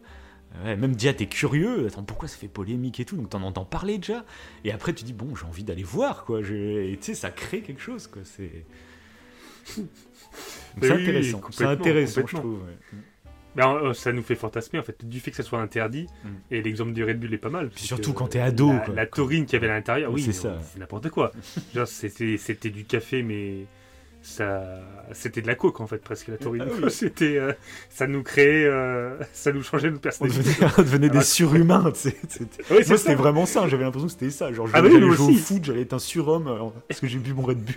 [0.61, 3.43] Euh, ouais, même déjà t'es curieux, attends pourquoi ça fait polémique et tout, donc t'en
[3.43, 4.25] entends parler déjà.
[4.65, 6.41] Et après tu dis bon j'ai envie d'aller voir quoi.
[6.43, 8.23] Tu sais ça crée quelque chose quoi.
[8.25, 8.65] C'est
[9.79, 9.85] Oui,
[10.83, 11.41] c'est oui, intéressant.
[11.51, 12.59] C'est intéressant je trouve.
[12.65, 12.99] ouais.
[13.57, 16.29] Ben, euh, ça nous fait fantasmer en fait du fait que ça soit interdit Mm.
[16.51, 17.71] et l'exemple du Red Bull est pas mal.
[17.71, 18.95] Puis surtout que quand t'es ado, La, quoi.
[18.95, 20.59] la taurine qu'il y avait à l'intérieur, oui, C'est mais ça.
[20.63, 21.33] c'est n'importe quoi.
[21.75, 23.65] Genre, c'était c'était du café mais
[24.27, 24.63] ça
[25.13, 26.65] c'était de la coke en fait presque la taurine.
[26.67, 26.91] Ah oui.
[26.91, 27.53] C'était euh,
[27.91, 30.43] ça nous créait euh, ça nous changeait notre On personnalité.
[30.43, 31.93] devenait, on devenait des Ah, surhumains.
[31.95, 32.19] c'était-
[32.71, 33.69] Oui, c'est Moi, c'était vraiment ça.
[33.69, 34.53] J'avais l'impression que c'était ça.
[34.53, 36.59] Genre, Ah oui, j'allais nous jouer au foot, j'allais être un surhomme euh,
[36.89, 37.75] parce que j'ai bu mon Red Bull.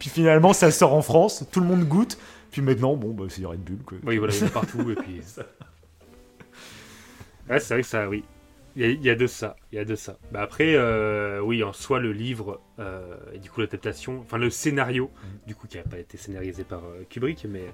[0.00, 2.18] puis finalement, ça sort en France, tout le monde goûte.
[2.50, 3.78] Puis maintenant, bon, bah, c'est du Red Bull.
[3.86, 3.98] Quoi.
[4.04, 4.90] Oui, voilà, il y en a partout.
[4.90, 5.20] et puis...
[7.48, 8.24] Ouais, c'est vrai que ça, oui.
[8.76, 9.56] Il y, a, il y a de ça.
[9.72, 10.18] Il y a de ça.
[10.32, 14.50] Bah après, euh, oui, en soi, le livre, euh, et du coup, l'adaptation, enfin, le
[14.50, 15.48] scénario, Mm.
[15.48, 17.64] du coup, qui n'a pas été scénarisé par euh, Kubrick, mais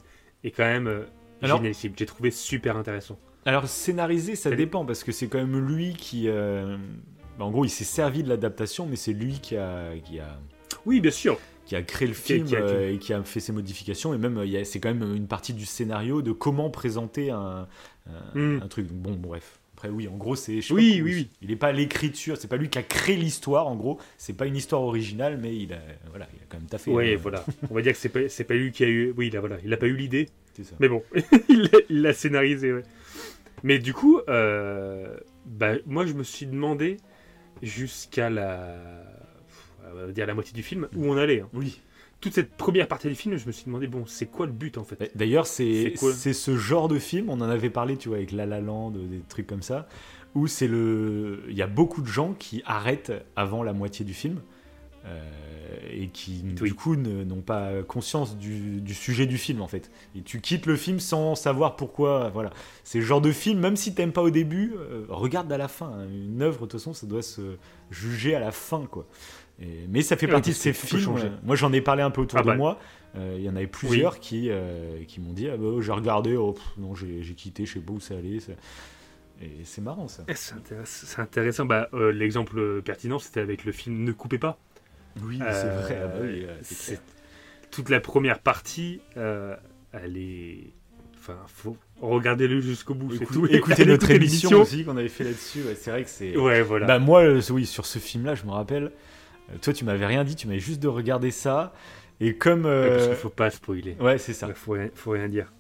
[0.44, 1.04] est quand même.
[1.42, 3.18] J'ai trouvé super intéressant.
[3.44, 6.28] Alors, scénarisé, ça dépend parce que c'est quand même lui qui.
[6.28, 10.38] bah, en gros, il s'est servi de l'adaptation, mais c'est lui qui a, qui a,
[10.86, 11.38] Oui, bien sûr.
[11.64, 14.14] qui a créé le film qui a- qui- et qui a fait ses modifications.
[14.14, 17.66] Et même, c'est quand même une partie du scénario de comment présenter un,
[18.06, 18.60] un, Mm.
[18.62, 18.86] un truc.
[18.92, 19.58] Bon, bref.
[19.84, 20.60] Après, oui, en gros, c'est.
[20.70, 21.28] Oui, oui, oui.
[21.42, 23.98] Il n'est pas l'écriture, c'est pas lui qui a créé l'histoire, en gros.
[24.16, 25.80] C'est pas une histoire originale, mais il a,
[26.10, 26.92] voilà, il a quand même taffé.
[26.92, 27.18] Oui, hein.
[27.20, 27.44] voilà.
[27.68, 29.12] On va dire que c'est pas, c'est pas lui qui a eu.
[29.16, 29.56] Oui, là, voilà.
[29.64, 30.76] Il n'a pas eu l'idée, C'est ça.
[30.78, 31.02] mais bon,
[31.48, 32.82] il l'a- il l'a scénarisé, ouais.
[33.64, 35.16] Mais du coup, euh,
[35.46, 36.98] bah, moi, je me suis demandé
[37.60, 38.76] jusqu'à la.
[39.90, 41.40] On va dire la moitié du film où on allait.
[41.40, 41.48] hein.
[41.54, 41.80] Oui.
[42.22, 44.78] Toute cette première partie du film, je me suis demandé, bon, c'est quoi le but
[44.78, 45.10] en fait?
[45.14, 48.60] D'ailleurs, c'est ce genre de film, on en avait parlé, tu vois, avec La La
[48.62, 49.86] Land, des trucs comme ça,
[50.34, 51.42] où c'est le.
[51.50, 54.40] Il y a beaucoup de gens qui arrêtent avant la moitié du film.
[55.04, 55.18] euh,
[55.90, 56.68] et qui Oui.
[56.70, 59.90] du coup n'ont pas conscience du, du sujet du film en fait.
[60.14, 62.30] Et tu quittes le film sans savoir pourquoi.
[62.30, 62.50] Voilà,
[62.84, 65.66] c'est le genre de film, même si t'aimes pas au début, euh, regarde à la
[65.68, 65.86] fin.
[65.86, 66.06] hein.
[66.08, 67.56] Une œuvre de toute façon, ça doit se
[67.90, 69.06] juger à la fin quoi.
[69.62, 71.14] Et- mais ça fait partie de ces films.
[71.44, 72.54] Moi, j'en ai parlé un peu autour Ah de bah.
[72.56, 72.78] moi.
[73.16, 76.34] Euh, Il y en avait plusieurs qui, euh, qui m'ont dit ah bah, j'ai regardé,
[76.36, 78.40] oh, pff, non, j'ai quitté, je sais pas où ça allait.
[78.40, 78.52] ça-
[79.42, 80.24] Et c'est marrant ça.
[80.28, 81.64] Eh, C'est intéressant.
[81.66, 84.58] Bah, euh, L'exemple pertinent, c'était avec le film Ne coupez pas.
[85.22, 86.00] Oui, c'est vrai.
[86.02, 86.46] ah bah oui.
[87.70, 90.72] Toute la première partie, elle est.
[91.18, 93.10] Enfin, faut regarder-le jusqu'au bout.
[93.12, 93.46] c'est Écoute- tout.
[93.46, 95.60] écoutez notre émission aussi qu'on avait fait là-dessus.
[95.62, 96.36] ouais, c'est vrai que c'est.
[96.36, 96.86] Ouais, voilà.
[96.86, 98.90] Bah moi, oui, sur ce film-là, je me rappelle.
[99.50, 101.72] Euh, toi, tu m'avais rien dit, tu m'avais juste de regarder ça.
[102.20, 102.64] Et comme.
[102.64, 103.96] Ouais, euh, Parce qu'il faut pas spoiler.
[104.00, 104.48] Ouais, c'est ça.
[104.48, 105.52] Ouais, faut, faut rien dire.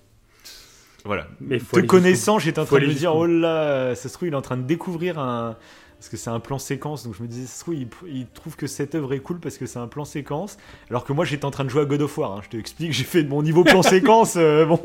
[1.04, 1.26] Voilà.
[1.40, 4.28] Mais faut Te connaissant, j'étais en train de me dire, oh là, ça se trouve,
[4.28, 5.56] il est en train de découvrir un.
[6.02, 8.66] Parce que c'est un plan séquence, donc je me disais, trouve, il, il trouve que
[8.66, 10.56] cette œuvre est cool parce que c'est un plan séquence.
[10.90, 12.32] Alors que moi, j'étais en train de jouer à God of War.
[12.32, 12.40] hein.
[12.42, 14.34] Je te explique, j'ai fait de mon niveau plan séquence.
[14.36, 14.80] euh, bon.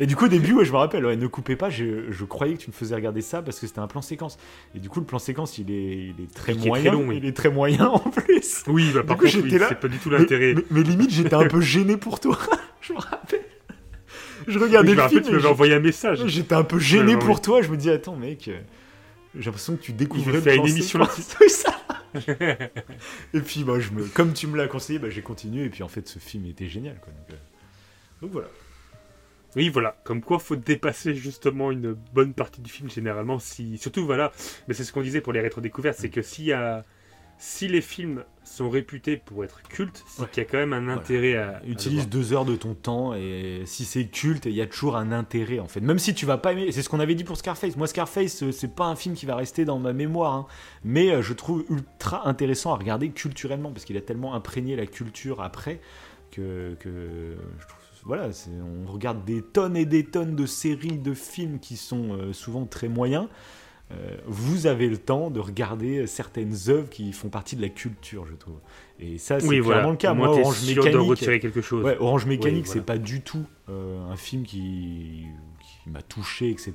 [0.00, 2.24] Et du coup, au début, ouais, je me rappelle, ouais, ne coupez pas, je, je
[2.24, 4.38] croyais que tu me faisais regarder ça parce que c'était un plan séquence.
[4.74, 6.92] Et du coup, le plan séquence, il est, il est très Il est très moyen.
[6.94, 7.18] long, oui.
[7.18, 8.64] Il est très moyen en plus.
[8.66, 9.66] Oui, bah, par coup, contre, oui, là.
[9.68, 10.54] c'est pas du tout l'intérêt.
[10.56, 12.36] mais- mais limite, j'étais un peu gêné pour toi.
[12.80, 13.44] je me rappelle.
[14.48, 15.30] Je Oui, regardais me le rappelle, film.
[15.30, 16.26] tu m'avais envoyé un message.
[16.26, 17.40] J'étais un peu gêné pour oui.
[17.40, 17.62] toi.
[17.62, 18.58] Je me dis, attends, mec, euh,
[19.38, 21.00] j'ai l'impression que tu découvrais le une émission
[23.34, 25.64] et puis, bah, je me, comme tu me l'as conseillé, bah, j'ai continué.
[25.64, 26.98] Et puis, en fait, ce film était génial.
[27.00, 27.12] Quoi.
[27.12, 28.48] Donc, euh, donc voilà.
[29.54, 29.96] Oui, voilà.
[30.04, 33.38] Comme quoi, faut dépasser justement une bonne partie du film généralement.
[33.38, 34.32] Si, surtout, voilà.
[34.68, 36.84] Mais c'est ce qu'on disait pour les rétro-découvertes, c'est que s'il y a,
[37.38, 40.28] si les films sont réputés pour être cultes, c'est Ouais.
[40.32, 41.60] qu'il y a quand même un intérêt à.
[41.66, 45.12] Utilise deux heures de ton temps et si c'est culte, il y a toujours un
[45.12, 45.80] intérêt en fait.
[45.80, 47.76] Même si tu vas pas aimer, c'est ce qu'on avait dit pour Scarface.
[47.76, 50.46] Moi, Scarface, euh, c'est pas un film qui va rester dans ma mémoire, hein.
[50.84, 54.86] mais euh, je trouve ultra intéressant à regarder culturellement parce qu'il a tellement imprégné la
[54.86, 55.80] culture après
[56.30, 57.80] que, que je trouve.
[58.04, 58.28] Voilà,
[58.86, 62.64] on regarde des tonnes et des tonnes de séries, de films qui sont euh, souvent
[62.64, 63.26] très moyens.
[63.92, 68.26] Euh, vous avez le temps de regarder certaines œuvres qui font partie de la culture,
[68.26, 68.58] je trouve.
[68.98, 69.90] Et ça, c'est Oui, clairement voilà.
[69.90, 70.14] le cas.
[70.14, 71.84] Moi, Orange sûr de Mécanique, retirer quelque chose.
[71.84, 75.26] Ouais, Orange Mécanique, Oui, c'est pas du tout euh, un film qui,
[75.60, 76.74] qui m'a touché, etc.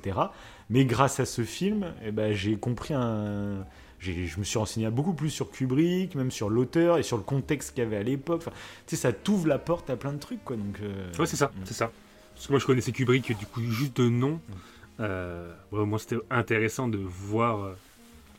[0.70, 3.66] Mais grâce à ce film, eh ben, j'ai compris un.
[3.98, 7.72] Je me suis renseigné beaucoup plus sur Kubrick, même sur l'auteur et sur le contexte
[7.74, 8.40] qu'il y avait à l'époque.
[8.44, 8.50] Enfin,
[8.86, 10.56] tu sais, ça t'ouvre la porte à plein de trucs, quoi.
[10.56, 11.60] Donc, euh, Ouais, c'est ça, Mm.
[11.64, 11.92] c'est ça.
[12.34, 14.40] Parce que moi, je connaissais Kubrick, du coup, juste de nom.
[15.02, 17.64] Euh, ouais, moins, c'était intéressant de voir.
[17.64, 17.72] euh,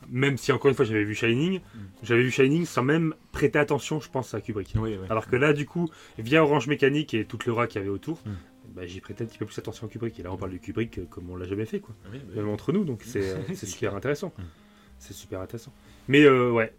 [0.09, 1.61] même si, encore une fois, j'avais vu Shining,
[2.03, 4.73] j'avais vu Shining sans même prêter attention, je pense, à Kubrick.
[4.75, 4.99] ouais.
[5.09, 5.87] Alors que là, du coup,
[6.17, 8.31] via Orange Mécanique et toute l'aura qu'il y avait autour, Mm.
[8.75, 10.19] bah, j'ai prêté un petit peu plus attention à Kubrick.
[10.19, 11.95] Et là, on parle de Kubrick euh, comme on l'a jamais fait, quoi.
[12.11, 14.33] Oui, bah, Même entre nous, donc c'est super intéressant.
[14.37, 14.41] Mm.
[14.99, 15.73] C'est super intéressant.
[16.09, 16.73] Mais ouais,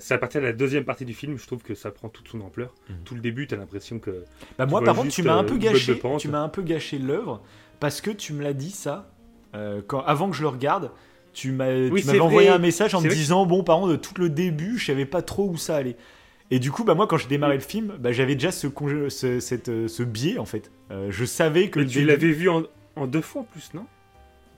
[0.00, 2.28] c'est à partir de la deuxième partie du film, je trouve que ça prend toute
[2.28, 2.74] son ampleur.
[2.88, 2.92] Mm.
[3.04, 4.24] Tout le début, t'as l'impression que.
[4.58, 5.98] Bah moi, par contre, tu m'as un peu gâché.
[6.18, 7.42] Tu m'as un peu gâché l'œuvre
[7.80, 9.10] parce que tu me l'as dit ça
[9.54, 10.90] euh, quand avant que je le regarde.
[11.32, 14.30] Tu Oui, m'avais envoyé un message en me disant bon, par contre, de tout le
[14.30, 15.96] début, je savais pas trop où ça allait.
[16.50, 19.10] Et du coup, bah moi, quand j'ai démarré le film, bah, j'avais déjà ce, congé-
[19.10, 20.70] ce, cette, euh, ce biais en fait.
[20.90, 22.62] Euh, je savais que Mais le tu début- l'avais vu en,
[22.94, 23.84] en deux fois en plus, non?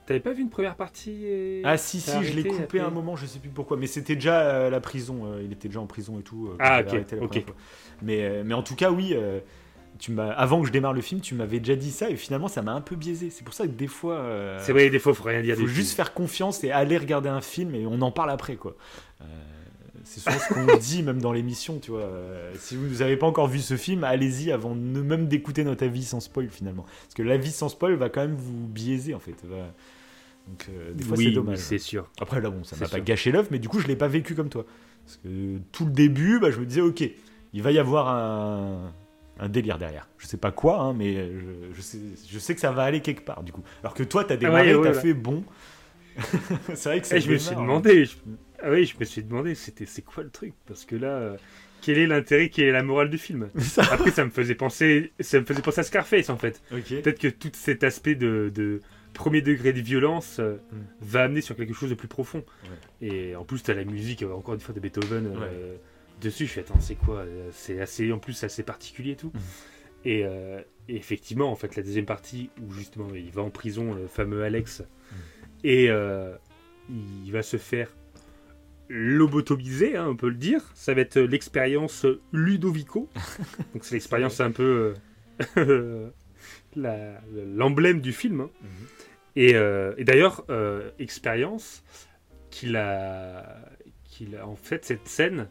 [0.05, 1.61] T'avais pas vu une première partie et...
[1.65, 4.15] Ah si si, je l'ai coupé à un moment, je sais plus pourquoi, mais c'était
[4.15, 5.23] déjà euh, la prison.
[5.43, 6.51] il était déjà en prison et tout.
[6.59, 7.27] Ah, ok, arrêté la ok.
[7.29, 7.55] première fois.
[8.03, 9.13] Mais mais en tout cas, oui.
[9.99, 12.47] Tu m'as, avant que je démarre le film, tu m'avais déjà dit ça et finalement
[12.47, 13.29] ça m'a un peu biaisé.
[13.29, 15.55] C'est pour ça que des fois, euh, C'est vrai, des fois, faut rien dire.
[15.57, 15.95] faut juste films.
[15.97, 18.75] faire confiance et aller regarder un film et on en parle après quoi.
[19.21, 19.25] Euh,
[20.05, 21.99] c'est souvent ce qu'on dit même dans l'émission, tu vois.
[22.01, 25.83] Euh, si vous n'avez pas encore vu ce film, allez-y avant de même d'écouter notre
[25.83, 26.83] avis sans spoil finalement.
[27.03, 29.35] Parce que l'avis sans spoil va quand même vous biaiser en fait.
[29.43, 29.73] Va-
[30.47, 31.57] Donc des fois oui, c'est dommage.
[31.57, 32.09] c'est sûr.
[32.21, 34.33] Après là bon, ça m'a pas gâché l'œuvre, mais du coup je l'ai pas vécu
[34.33, 34.65] comme toi.
[35.05, 37.03] Parce que tout le début, bah, je me disais ok,
[37.53, 38.93] il va y avoir un,
[39.39, 40.07] un délire derrière.
[40.17, 41.97] Je sais pas quoi, hein, mais je, je sais,
[42.29, 43.63] je sais que ça va aller quelque part du coup.
[43.81, 45.01] Alors que toi t'as démarré, ouais, ouais, t'as ouais.
[45.01, 45.43] fait bon.
[46.73, 48.05] c'est vrai que ça Eh, je me suis démarre, demandé.
[48.05, 48.17] je-
[48.61, 50.53] Ah oui, je me suis demandé, c'était c'est quoi le truc?
[50.67, 51.37] Parce que là, euh,
[51.81, 53.49] quel est l'intérêt, quelle est la morale du film?
[53.55, 53.59] Hein.
[53.61, 53.83] Ça.
[53.91, 56.61] Après, ça me faisait penser, ça me faisait penser à Scarface en fait.
[56.69, 58.81] Peut-être que tout cet aspect de, de
[59.13, 60.77] premier degré de violence euh, Mm.
[61.01, 62.43] va amener sur quelque chose de plus profond.
[63.01, 65.75] Et en plus, t'as la musique, euh, encore une fois, de Beethoven euh,
[66.21, 66.45] dessus.
[66.47, 69.31] Je fais, attends, c'est quoi euh, C'est assez, en plus, assez particulier et tout.
[70.05, 73.93] Et, euh, et effectivement, en fait, la deuxième partie où justement il va en prison,
[73.93, 75.15] le fameux Alex, Mm.
[75.63, 76.35] et euh,
[76.89, 77.89] il va se faire
[78.89, 80.61] lobotomiser, hein, on peut le dire.
[80.73, 83.09] Ça va être l'expérience Ludovico.
[83.73, 84.93] Donc c'est l'expérience un peu
[85.57, 86.09] euh,
[86.75, 88.41] l'emblème du film.
[88.41, 88.49] hein.
[88.61, 88.69] Mhm.
[89.35, 89.51] Et,
[89.97, 90.43] et d'ailleurs,
[90.99, 91.83] expérience
[92.49, 93.69] qu'il a,
[94.03, 95.47] qu'il a en fait cette scène,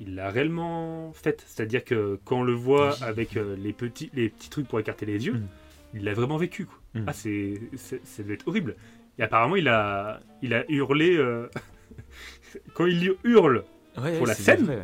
[0.00, 1.44] il l'a réellement faite.
[1.46, 5.06] C'est-à-dire que quand on le voit avec euh, les petits, les petits trucs pour écarter
[5.06, 5.46] les yeux, Mm.
[5.94, 6.66] il l'a vraiment vécu.
[6.66, 6.78] Quoi.
[6.94, 7.04] Mm.
[7.06, 8.76] Ah, c'est, c'est- ça devait être horrible.
[9.18, 11.48] Et apparemment, il a, il a hurlé euh,
[12.74, 13.64] quand il hurle.
[14.00, 14.82] Ouais, Pour la scène vrai, ouais.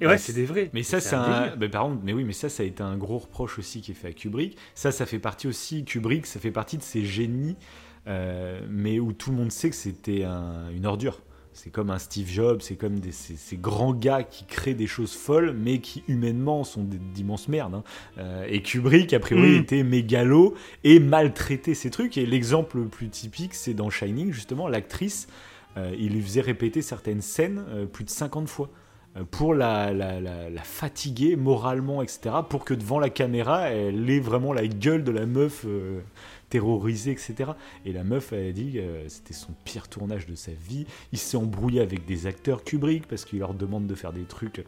[0.00, 0.68] Et ouais, c'est des vrais.
[0.72, 2.96] Mais ça, c'est un bah, par contre, mais oui, mais ça, ça a été un
[2.96, 4.56] gros reproche aussi qui est fait à Kubrick.
[4.74, 5.84] Ça, ça fait partie aussi.
[5.84, 7.56] Kubrick, ça fait partie de ces génies,
[8.08, 11.22] euh, mais où tout le monde sait que c'était un- une ordure.
[11.54, 14.86] C'est comme un Steve Jobs, c'est comme des, ces, ces grands gars qui créent des
[14.86, 16.82] choses folles, mais qui humainement sont
[17.14, 17.74] d'immenses merdes.
[17.74, 17.84] hein.
[18.18, 19.60] Euh, et Kubrick, a priori, Mm.
[19.62, 22.16] était mégalo et maltraitait ces trucs.
[22.16, 25.28] Et l'exemple le plus typique, c'est dans Shining, justement, l'actrice,
[25.76, 28.70] euh, il lui faisait répéter certaines scènes euh, plus de 50 fois
[29.30, 34.20] pour la, la, la- la fatiguer moralement, etc., pour que devant la caméra, elle ait
[34.20, 35.66] vraiment la gueule de la meuf
[36.52, 37.52] terrorisée, etc.
[37.86, 40.84] Et la meuf, elle a dit euh, c'était son pire tournage de sa vie.
[41.12, 44.64] Il s'est embrouillé avec des acteurs Kubrick parce qu'il leur demande de faire des trucs.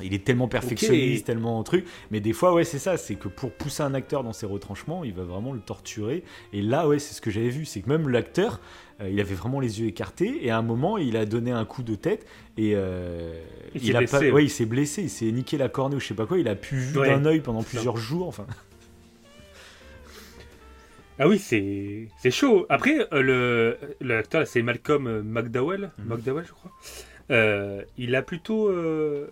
[0.00, 1.26] Il est tellement perfectionniste, Ok.
[1.26, 1.84] tellement truc.
[2.12, 2.96] Mais des fois, ouais, c'est ça.
[2.96, 6.22] C'est que pour pousser un acteur dans ses retranchements, il va vraiment le torturer.
[6.52, 7.64] Et là, ouais, c'est ce que j'avais vu.
[7.64, 8.60] C'est que même l'acteur,
[9.00, 10.44] euh, il avait vraiment les yeux écartés.
[10.46, 12.26] Et à un moment, il a donné un coup de tête.
[12.56, 13.40] Et euh,
[13.74, 14.30] Il a blessé, pas, ouais.
[14.30, 15.02] ouais, il s'est blessé.
[15.02, 16.38] Il s'est niqué la cornée ou je sais pas quoi.
[16.38, 17.08] Il a pu vu Ouais.
[17.08, 18.28] d'un œil pendant plusieurs jours.
[18.28, 18.46] Enfin,
[21.18, 22.66] Ah oui, c'est c'est chaud.
[22.68, 26.04] Après, euh, le l'acteur, c'est Malcolm euh, McDowell, Mhm.
[26.06, 26.70] McDowell, je crois.
[27.30, 29.26] Euh, il a plutôt, euh,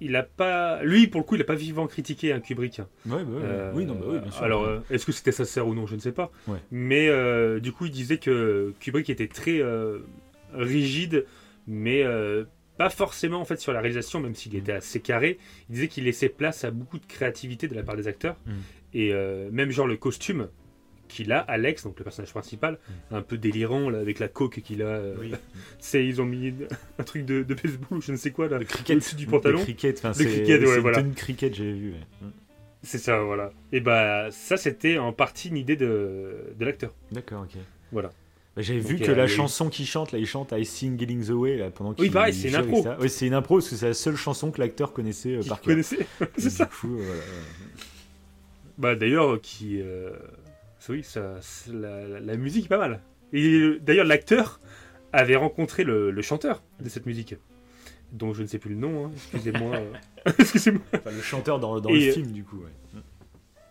[0.00, 2.80] il a pas, lui pour le coup, il a pas vivement critiqué un Kubrick.
[2.80, 2.88] hein.
[3.06, 4.42] ouais, bah ouais, oui, non, bah oui, bien sûr.
[4.42, 6.30] Alors, est-ce que c'était sincère ou non, je ne sais pas.
[6.70, 7.08] Mais
[7.60, 9.60] du coup, il disait que Kubrick était très
[10.54, 11.24] rigide,
[11.66, 12.04] mais
[12.78, 14.58] pas forcément en fait sur la réalisation, même s'il Mhm.
[14.58, 15.38] était assez carré.
[15.68, 18.36] Il disait qu'il laissait place à beaucoup de créativité de la part des acteurs.
[18.46, 18.54] Mhm.
[18.94, 19.12] Et
[19.52, 20.48] même genre le costume
[21.08, 22.78] qu'il a, Alex, donc le personnage principal,
[23.10, 24.86] un peu délirant là, avec la coque qu'il a.
[24.86, 25.14] euh.
[25.20, 25.32] Oui.
[25.78, 26.54] c'est ils ont mis
[26.98, 29.26] un truc de, de baseball ou je ne sais quoi là, Le cricket, au-dessus du
[29.26, 29.58] pantalon.
[29.58, 31.02] Le cricket, enfin, c'est cricket, ouais, une voilà.
[31.02, 31.92] tenue cricket, j'avais vu.
[31.92, 32.28] ouais.
[32.82, 33.50] C'est ça, voilà.
[33.72, 36.94] Et bah ça c'était en partie une idée de, de l'acteur.
[37.10, 37.60] D'accord, ok.
[37.90, 38.10] Voilà.
[38.54, 40.26] Bah, J'avais vu que euh, la il y a eu- chanson qu'il chante, là, il
[40.26, 42.82] chante I Sing Getting the Way là, pendant qu'il Oui, pareil, c'est une impro.
[42.82, 42.98] ça.
[42.98, 45.60] Ouais, c'est une impro parce que c'est la seule chanson que l'acteur connaissait euh, par
[45.60, 45.74] cœur.
[45.74, 46.06] connaissait
[46.38, 46.64] C'est ça.
[46.66, 47.22] Coup, euh, voilà.
[48.78, 49.80] Bah d'ailleurs, qui.
[50.90, 51.34] Euh, Oui, ça,
[51.72, 53.00] la, musique est pas mal.
[53.32, 54.60] Et euh, d'ailleurs, l'acteur
[55.12, 57.34] avait rencontré le, le chanteur de cette musique,
[58.12, 59.76] dont je ne sais plus le nom, hein, excusez-moi.
[59.76, 59.92] euh,
[60.38, 60.82] excusez-moi.
[60.94, 62.58] Enfin, le chanteur dans, dans Et- le film, du coup.
[62.58, 63.00] Ouais.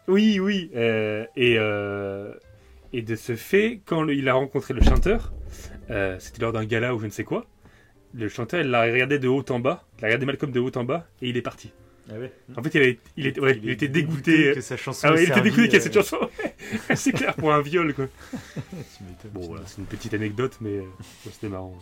[0.08, 0.70] Oui, oui.
[0.76, 2.34] euh, et, euh,
[2.94, 5.34] et de ce fait, quand le- il a rencontré le chanteur,
[5.90, 7.46] euh, c'était lors d'un gala ou je ne sais quoi,
[8.14, 10.72] le chanteur, il l'a regardé de haut en bas, il a regardé Malcolm de haut
[10.78, 11.74] en bas, et il est parti.
[12.10, 12.32] Ah ouais.
[12.56, 14.54] En fait, il, avait- il, était, ouais, il, est était dégoûté.
[14.54, 16.18] que sa chanson Ah ouais, il était dégoûté qu'il y ait euh, cette chanson.
[16.96, 18.08] c'est clair, pour un viol, quoi.
[19.34, 21.78] Bon, voilà, c'est une petite anecdote, mais euh, ouais, c'était marrant.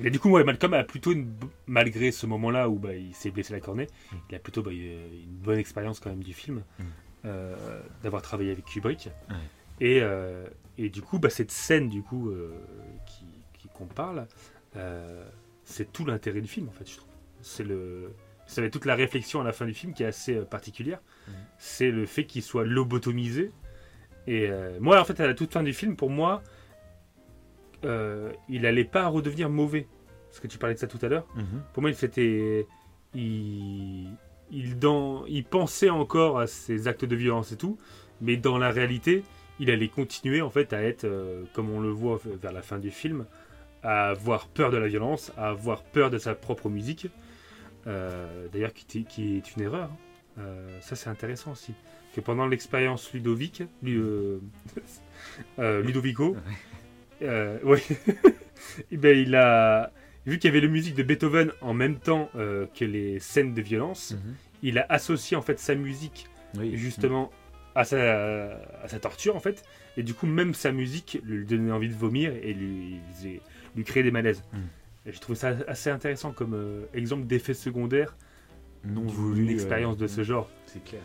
[0.00, 1.32] Mais du coup, ouais, Malcolm a plutôt, une
[1.66, 4.16] malgré ce moment-là où bah, il s'est blessé la cornée, Mm.
[4.30, 4.90] il a plutôt bah, eu
[5.22, 6.82] une bonne expérience quand même du film, Mm.
[7.26, 9.08] euh, d'avoir travaillé avec Kubrick.
[9.30, 9.36] Ouais.
[9.80, 10.46] Et, euh,
[10.78, 12.52] et du coup, bah, cette scène du coup euh,
[13.06, 14.26] qui, qu'on parle,
[14.76, 15.24] euh,
[15.64, 17.08] c'est tout l'intérêt du film en fait, je trouve.
[17.40, 18.12] C'est le,
[18.54, 20.44] ça va être toute la réflexion à la fin du film qui est assez euh,
[20.44, 21.00] particulière.
[21.26, 21.32] Mm.
[21.58, 23.50] C'est le fait qu'il soit lobotomisé.
[24.26, 26.42] Et euh, moi, en fait, à la toute fin du film, pour moi,
[27.84, 29.86] euh, il allait pas redevenir mauvais.
[30.28, 31.26] Parce que tu parlais de ça tout à l'heure.
[31.36, 31.62] Mhm.
[31.72, 32.66] Pour moi, il s'était,
[33.14, 34.08] il,
[34.50, 37.78] il dans, il pensait encore à ses actes de violence et tout,
[38.20, 39.22] mais dans la réalité,
[39.60, 42.78] il allait continuer en fait à être, euh, comme on le voit vers la fin
[42.78, 43.26] du film,
[43.82, 47.08] à avoir peur de la violence, à avoir peur de sa propre musique.
[47.86, 49.90] Euh, D'ailleurs, qui, est- qui est une erreur.
[49.90, 49.96] hein.
[50.38, 51.74] Euh, ça, c'est intéressant aussi.
[52.14, 54.38] Que pendant l'expérience Ludovic, Lu-
[55.58, 56.36] Ludovico,
[57.20, 57.82] ouais,
[58.92, 59.92] ben, il a
[60.26, 63.54] vu qu'il y avait la musique de Beethoven en même temps euh, que les scènes
[63.54, 64.34] de violence, Mhm.
[64.62, 66.26] il a associé en fait sa musique
[66.56, 66.76] Oui.
[66.76, 67.30] justement
[67.74, 69.64] à sa, à sa torture en fait,
[69.96, 73.00] et du coup même sa musique lui donnait envie de vomir et lui,
[73.84, 74.42] créait des malaises.
[74.52, 74.56] Mm.
[75.06, 78.16] Et je trouve ça assez intéressant comme euh, exemple d'effet secondaire
[78.84, 79.50] non d'une voulu.
[79.52, 80.48] expérience euh, de ce genre.
[80.66, 81.02] C'est clair.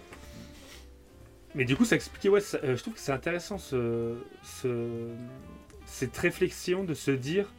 [1.56, 5.10] Mais du coup, ça expliquait, ouais, ça- euh, je trouve que c'est intéressant ce, ce-
[5.86, 7.52] cette réflexion de se dire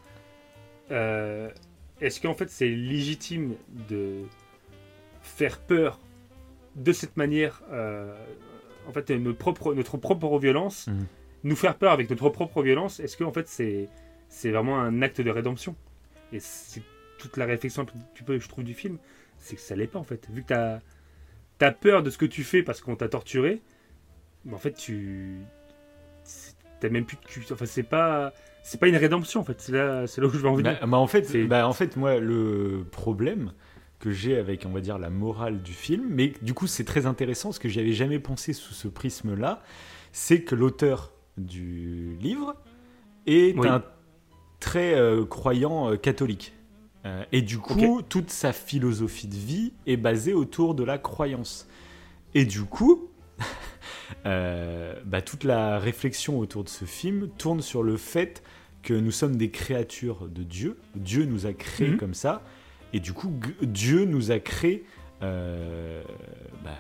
[2.00, 3.54] est-ce qu'en fait c'est légitime
[3.88, 4.22] de
[5.22, 6.00] faire peur
[6.76, 8.12] de cette manière, euh,
[8.88, 11.06] en fait, notre propre, notre propre violence, Mhm.
[11.44, 13.88] nous faire peur avec notre propre violence, est-ce qu'en fait c'est
[14.28, 15.74] c'est vraiment un acte de rédemption?
[16.32, 16.82] Et c'est
[17.18, 17.86] toute la réflexion
[18.24, 18.98] peu, je trouve, du film,
[19.38, 20.28] c'est que ça l'est pas en fait.
[20.30, 20.80] Vu que t'as
[21.60, 23.60] as peur de ce que tu fais parce qu'on t'a torturé,
[24.44, 25.40] mais en fait tu
[26.80, 27.44] t'as même plus de cul.
[27.50, 29.60] Enfin c'est pas c'est pas une rédemption en fait.
[29.60, 30.78] C'est là c'est là où je veux en venir.
[30.80, 33.52] Bah, bah, en fait, bah, en fait, moi, le problème
[33.98, 37.04] que j'ai avec, on va dire, la morale du film, mais du coup, c'est très
[37.04, 39.62] intéressant parce que j'y avais jamais pensé sous ce prisme-là,
[40.12, 42.56] c'est que l'auteur du livre
[43.26, 43.68] est Oui.
[43.68, 43.84] un
[44.60, 46.52] très euh, croyant euh, catholique.
[47.06, 51.66] Euh, et du coup, toute sa philosophie de vie est basée autour de la croyance.
[52.34, 53.08] Et du coup,
[54.24, 58.42] bah, toute la réflexion autour de ce film tourne sur le fait
[58.82, 60.76] que nous sommes des créatures de Dieu.
[60.94, 61.96] Dieu nous a créés Mhm.
[61.96, 62.42] comme ça.
[62.92, 63.32] Et du coup,
[63.62, 64.84] Dieu nous a créés
[65.22, 66.02] euh,
[66.64, 66.70] bah,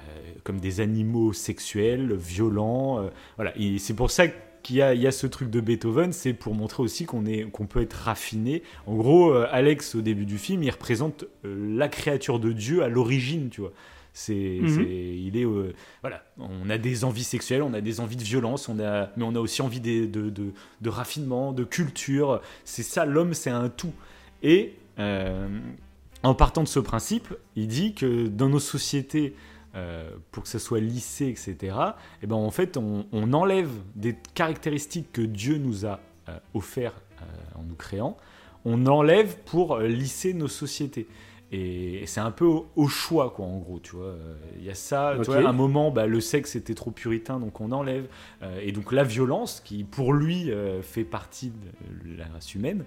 [0.44, 3.00] comme des animaux sexuels, violents.
[3.00, 3.52] euh, voilà.
[3.58, 4.24] Et c'est pour ça
[4.62, 7.22] qu'il y a, il y a ce truc de Beethoven, c'est pour montrer aussi qu'on
[7.66, 8.62] peut être raffiné.
[8.86, 12.82] En gros, euh, Alex, au début du film, il représente euh, la créature de Dieu
[12.82, 13.72] à l'origine, tu vois.
[14.12, 14.86] C'est, Mhm.
[14.90, 18.68] il est, euh, voilà, on a des envies sexuelles, on a des envies de violence,
[18.68, 22.40] on a, mais on a aussi envie de, de, de raffinement, de culture.
[22.64, 23.92] C'est ça, l'homme, c'est un tout.
[24.42, 25.48] Et euh,
[26.24, 29.34] en partant de ce principe, il dit que dans nos sociétés,
[29.74, 31.76] euh, pour que ça soit lissé, etc.,
[32.22, 36.92] eh ben, en fait, on, on enlève des caractéristiques que Dieu nous a euh, offert
[37.20, 37.24] euh,
[37.58, 38.16] en nous créant,
[38.64, 41.06] on enlève pour euh, lisser nos sociétés.
[41.52, 44.14] Et c'est un peu au, au choix, quoi, en gros, tu vois.
[44.56, 47.40] Il y a ça, tu vois, à un moment, bah, le sexe était trop puritain,
[47.40, 48.06] donc on enlève.
[48.42, 52.84] Euh, et donc la violence, qui pour lui euh, fait partie de la race humaine,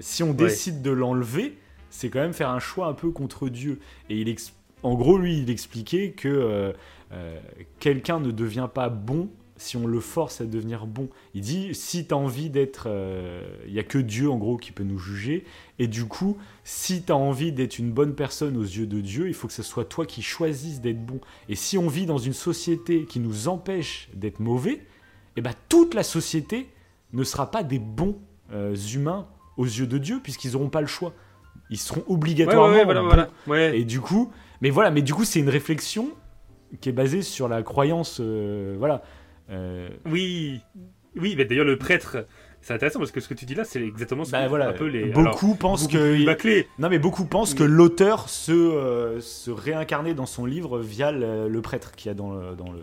[0.00, 1.58] si on décide de l'enlever,
[1.90, 3.80] c'est quand même faire un choix un peu contre Dieu.
[4.08, 6.72] Et il ex- en gros, lui, il expliquait que euh,
[7.12, 7.38] euh,
[7.80, 11.08] quelqu'un ne devient pas bon si on le force à devenir bon.
[11.32, 12.84] Il dit, si tu as envie d'être...
[12.88, 15.44] euh, Il n'y a que Dieu, en gros, qui peut nous juger.
[15.78, 19.28] Et du coup, si tu as envie d'être une bonne personne aux yeux de Dieu,
[19.28, 21.20] il faut que ce soit toi qui choisisses d'être bon.
[21.48, 24.82] Et si on vit dans une société qui nous empêche d'être mauvais,
[25.36, 26.68] eh ben, toute la société
[27.14, 28.18] ne sera pas des bons
[28.52, 31.14] euh, humains aux yeux de Dieu, puisqu'ils n'auront pas le choix.
[31.70, 33.06] Ils seront Ouais, ouais, obligatoirement ouais, voilà, bons.
[33.06, 33.30] voilà.
[33.46, 33.78] Ouais.
[33.80, 36.10] Et du coup, mais voilà, mais du coup, c'est une réflexion
[36.80, 39.02] qui est basée sur la croyance, euh, voilà.
[39.50, 40.60] Euh, Oui,
[41.16, 41.34] oui.
[41.36, 42.26] mais d'ailleurs le prêtre,
[42.60, 44.68] c'est intéressant parce que ce que tu dis là, c'est exactement ce Bah que voilà,
[44.70, 45.04] un peu les.
[45.10, 46.66] beaucoup alors, pensent que bâclé.
[46.80, 51.12] non mais beaucoup pensent que Mais- l'auteur se euh, se réincarnait dans son livre via
[51.12, 52.80] le, le prêtre qu'il y a dans le dans le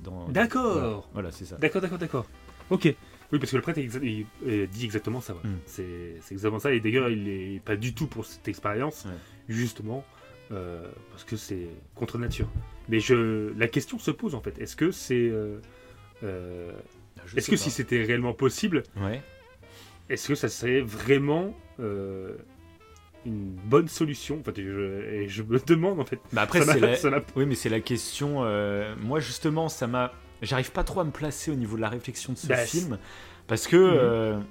[0.00, 0.72] dans D'accord.
[0.74, 1.56] Voilà, Voilà, c'est ça.
[1.56, 2.26] D'accord, d'accord, d'accord.
[2.70, 2.92] Ok.
[3.32, 5.32] Oui, parce que le prêtre il, il- il dit exactement ça.
[5.34, 5.40] ouais.
[5.48, 5.58] Mm.
[5.66, 6.72] C'est exactement ça.
[6.74, 9.12] Et d'ailleurs, il est pas du tout pour cette expérience, Ouais.
[9.48, 10.04] justement,
[10.52, 12.48] euh, parce que c'est contre nature.
[12.88, 14.58] Mais je, la question se pose en fait.
[14.58, 15.58] Est-ce que c'est, euh,
[16.22, 16.72] euh,
[17.26, 17.62] Je est-ce que pas.
[17.62, 19.22] si c'était réellement possible, Ouais.
[20.10, 22.36] est-ce que ça serait vraiment euh,
[23.24, 24.38] une bonne solution?
[24.40, 26.20] Enfin, je, et je me demande en fait.
[26.32, 26.94] Bah après Ça la...
[26.96, 28.44] ça Oui, mais c'est la question.
[28.44, 30.12] euh, Moi, justement, ça m'a.
[30.42, 32.98] J'arrive pas trop à me placer au niveau de la réflexion de ce Bah, film.
[33.46, 34.34] Parce que.
[34.36, 34.44] Mhm.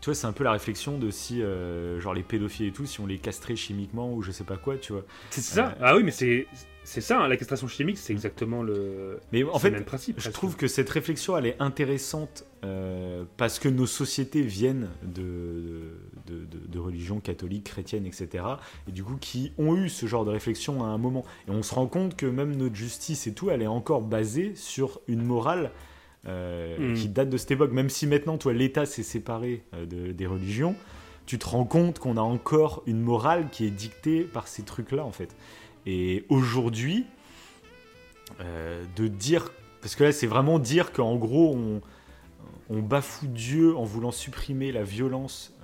[0.00, 2.86] Tu vois, c'est un peu la réflexion de si, euh, genre, les pédophiles et tout,
[2.86, 5.02] si on les castrait chimiquement ou je sais pas quoi, tu vois.
[5.30, 5.68] C'est ça.
[5.68, 6.46] Euh, Ah oui, mais c'est
[6.84, 7.20] c'est ça.
[7.20, 9.20] hein, la castration chimique, c'est exactement le.
[9.32, 10.16] Mais en fait, le même principe.
[10.16, 10.34] je presque.
[10.34, 15.92] trouve que cette réflexion, elle est intéressante euh, parce que nos sociétés viennent de,
[16.26, 18.44] de, de- de religions catholiques, chrétiennes, etc.
[18.88, 21.24] Et du coup, qui ont eu ce genre de réflexion à un moment.
[21.46, 24.52] Et on se rend compte que même notre justice et tout, elle est encore basée
[24.54, 25.72] sur une morale
[26.26, 26.94] euh, Mm.
[26.94, 27.72] qui date de cette époque.
[27.72, 30.74] Même si maintenant, toi, l'État s'est séparé euh, de- des religions,
[31.26, 35.04] tu te rends compte qu'on a encore une morale qui est dictée par ces trucs-là,
[35.04, 35.36] en fait.
[35.86, 37.04] Et aujourd'hui,
[38.40, 39.50] euh, de dire,
[39.80, 41.80] parce que là, c'est vraiment dire qu'en gros, on,
[42.70, 45.54] on bafoue Dieu en voulant supprimer la violence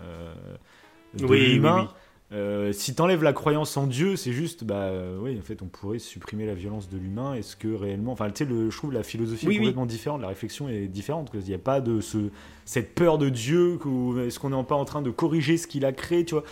[1.15, 1.83] de Oui, oui, l'humain.
[1.83, 1.89] oui.
[2.35, 5.67] Euh, si t'enlèves la croyance en Dieu, c'est juste, bah euh, oui, en fait, on
[5.67, 7.35] pourrait supprimer la violence de l'humain.
[7.35, 9.65] Est-ce que réellement, enfin, tu sais, je trouve la philosophie Oui, est oui.
[9.67, 11.31] complètement différente, la réflexion est différente.
[11.33, 12.31] Il n'y a pas de ce,
[12.65, 13.79] cette peur de Dieu.
[14.27, 16.45] Est-ce qu'on n'est pas en train de corriger ce qu'il a créé, tu vois?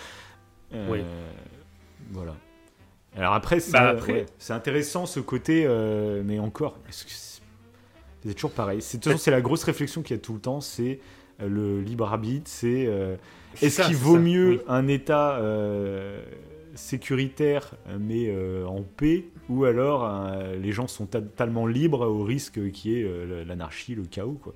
[0.72, 1.01] Euh, Oui.
[2.12, 2.37] Voilà.
[3.16, 8.78] Alors après, c'est Bah, ouais, intéressant ce côté, euh, mais encore, c'est toujours pareil.
[8.78, 11.01] De toute façon, c'est la grosse réflexion qu'il y a tout le temps, c'est
[11.49, 13.16] le libre arbitre, c'est euh,
[13.61, 14.61] est-ce qu'il vaut ça, mieux oui.
[14.68, 16.22] un État euh,
[16.74, 22.70] sécuritaire mais euh, en paix, ou alors euh, les gens sont totalement libres au risque
[22.72, 24.55] qui est euh, l'anarchie, le chaos, quoi.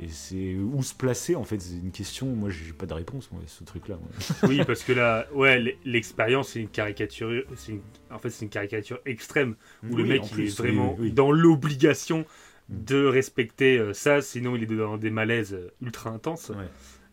[0.00, 2.26] Et c'est où se placer en fait, c'est une question.
[2.28, 3.98] Moi, j'ai pas de réponse, moi, ce truc-là.
[4.48, 7.42] Oui, parce que là, ouais, l'expérience, c'est une caricature.
[7.56, 7.80] c'est une-
[8.12, 9.56] En fait, c'est une caricature extrême
[9.90, 11.12] où le mec il plus, est vraiment oui, oui.
[11.12, 12.24] dans l'obligation.
[12.68, 16.50] De respecter euh, ça, sinon il est dans des malaises euh, ultra intenses.
[16.50, 16.66] Ouais.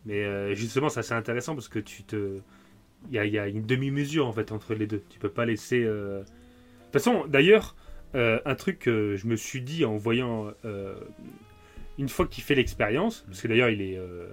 [0.04, 2.38] Mais euh, justement, ça c'est intéressant parce que tu te,
[3.08, 5.02] il y a, y a une demi-mesure en fait entre les deux.
[5.08, 5.82] Tu peux pas laisser.
[5.84, 6.22] De
[6.84, 7.74] toute façon, d'ailleurs,
[8.14, 10.94] euh, un truc que je me suis dit en voyant euh,
[11.98, 14.28] une fois qu'il fait l'expérience, parce que d'ailleurs il est euh,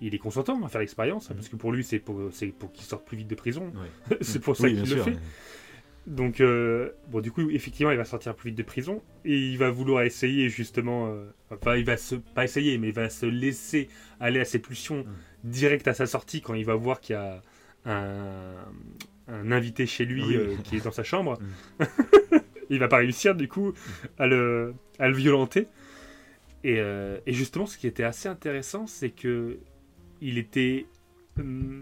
[0.00, 1.36] il est consentant à faire l'expérience, Mhm.
[1.36, 3.72] parce que pour lui c'est pour, c'est pour qu'il sorte plus vite de prison.
[4.10, 4.16] Ouais.
[4.20, 5.04] c'est pour ça Oui, qu'il le sûr.
[5.04, 5.16] fait.
[6.08, 9.58] Donc, euh, bon, du coup, effectivement, il va sortir plus vite de prison et il
[9.58, 11.08] va vouloir essayer justement.
[11.08, 12.14] euh, enfin, il va se.
[12.16, 13.88] Pas essayer, mais il va se laisser
[14.18, 15.50] aller à ses pulsions Mm.
[15.50, 17.42] direct à sa sortie quand il va voir qu'il y a
[17.84, 18.54] un,
[19.28, 20.36] un invité chez lui Oui.
[20.36, 21.38] euh, qui est dans sa chambre.
[21.78, 21.84] Mm.
[22.70, 23.74] il va pas réussir, du coup,
[24.18, 25.66] à le, à le violenter.
[26.64, 29.58] Et, et justement, ce qui était assez intéressant, c'est que
[30.20, 30.86] il était.
[31.38, 31.78] hum,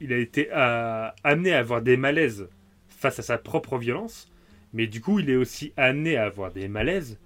[0.00, 2.48] il a été à- amené à avoir des malaises
[3.10, 4.28] face à sa propre violence,
[4.72, 7.18] mais du coup, il est aussi amené à avoir des malaises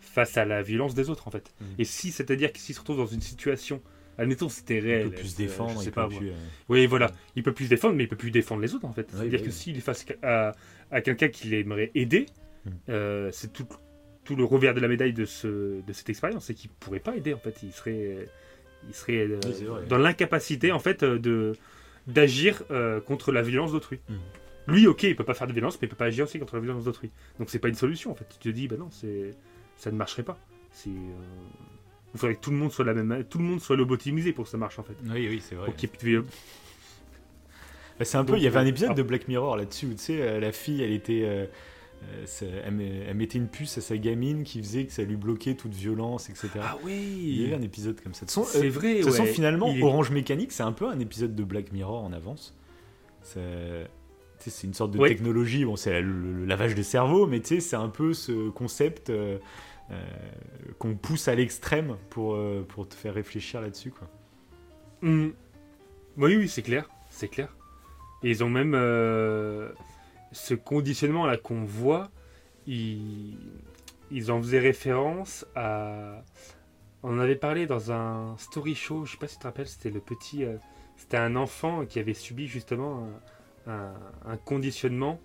[0.00, 1.52] face à la violence des autres, en fait.
[1.60, 1.66] Mhm.
[1.78, 3.82] Et si, c'est-à-dire que s'il se retrouve dans une situation,
[4.16, 5.08] admettons, c'était Il réel.
[5.10, 6.20] peut plus se euh, défendre, je sais il pas, peut moi.
[6.20, 6.34] plus, euh,
[6.68, 7.10] Oui, voilà.
[7.34, 9.08] Il peut plus se défendre, mais il peut plus défendre les autres, en fait.
[9.12, 10.52] Oui, C'est-à-dire que s'il est face à,
[10.92, 12.26] à quelqu'un qu'il aimerait aider,
[12.64, 12.72] Mhm.
[12.90, 13.66] euh, c'est tout,
[14.24, 17.16] tout le revers de la médaille de, ce, de cette expérience, c'est qu'il pourrait pas
[17.16, 17.56] aider, en fait.
[17.64, 18.28] Il serait,
[18.88, 21.52] il serait euh, Oui, dans l'incapacité, en fait, de
[22.06, 22.62] d'agir
[23.06, 23.98] contre la violence d'autrui.
[24.08, 24.18] Mhm.
[24.66, 26.54] Lui, ok, il peut pas faire de violence, mais il peut pas agir aussi contre
[26.56, 27.10] la violence d'autrui.
[27.38, 28.26] Donc c'est pas une solution, en fait.
[28.28, 29.32] Tu te dis, bah non, c'est
[29.76, 30.38] ça ne marcherait pas.
[30.70, 30.92] C'est euh,
[32.14, 34.44] il faudrait que tout le monde soit la même, tout le monde soit lobotomisé pour
[34.44, 34.94] que ça marche, en fait.
[35.04, 35.66] Oui, oui, c'est vrai.
[35.66, 36.20] Pour qu'il y ait-
[37.98, 38.94] Bah, c'est un peu, il y avait un euh, épisode ah.
[38.94, 41.46] de Black Mirror là-dessus où tu sais, euh, la fille, elle était, euh,
[42.26, 45.16] ça- elle, met- elle mettait une puce à sa gamine qui faisait que ça lui
[45.16, 46.48] bloquait toute violence, etc.
[46.60, 48.26] Ah il y oui avait un épisode comme ça.
[48.26, 49.28] C'est euh, vrai, de toute façon, ouais.
[49.32, 52.56] finalement, est- Orange Mécanique, c'est un peu un épisode de Black Mirror en avance.
[53.22, 53.40] Sais,
[54.50, 57.48] C'est une sorte de technologie, bon, c'est la- le, le lavage de cerveau, mais tu
[57.56, 59.38] sais, c'est un peu ce concept euh,
[59.90, 60.02] euh,
[60.78, 63.90] qu'on pousse à l'extrême pour, euh, pour te faire réfléchir là-dessus.
[63.90, 64.08] quoi.
[65.02, 65.30] Hmm.
[66.16, 67.54] Oui, oui, c'est clair, c'est clair.
[68.22, 68.72] Et ils ont même
[70.32, 72.10] ce conditionnement là qu'on voit,
[72.66, 73.36] ils,
[74.10, 76.22] ils en faisaient référence à.
[77.02, 79.68] On en avait parlé dans un story show, je sais pas si tu te rappelles,
[79.68, 80.44] c'était le petit.
[80.96, 83.10] c'était un enfant qui avait subi justement un,
[83.66, 83.94] un-
[84.26, 85.20] un conditionnement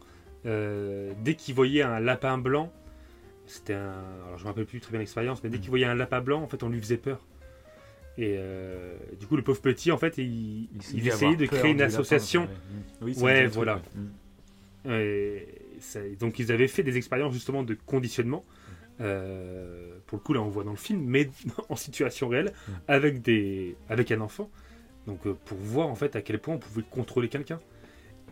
[0.46, 2.72] euh, dès qu'il voyait un lapin blanc.
[3.46, 3.94] C'était un.
[4.26, 6.42] Alors je me rappelle plus très bien l'expérience, mais dès qu'il voyait un lapin blanc,
[6.42, 7.20] en fait, on lui faisait peur.
[8.18, 8.38] Et
[9.20, 12.48] du coup, le pauvre petit, en fait, il, il, essayait de créer une association.
[13.24, 13.82] ouais, voilà.
[16.20, 18.44] donc, ils avaient fait des expériences justement de conditionnement.
[18.98, 21.30] pour le coup, là, on voit dans le film, mais
[21.70, 22.54] en situation réelle,
[22.88, 24.50] avec, des, avec un enfant.
[25.08, 27.60] Donc, pour voir en fait à quel point on pouvait contrôler quelqu'un.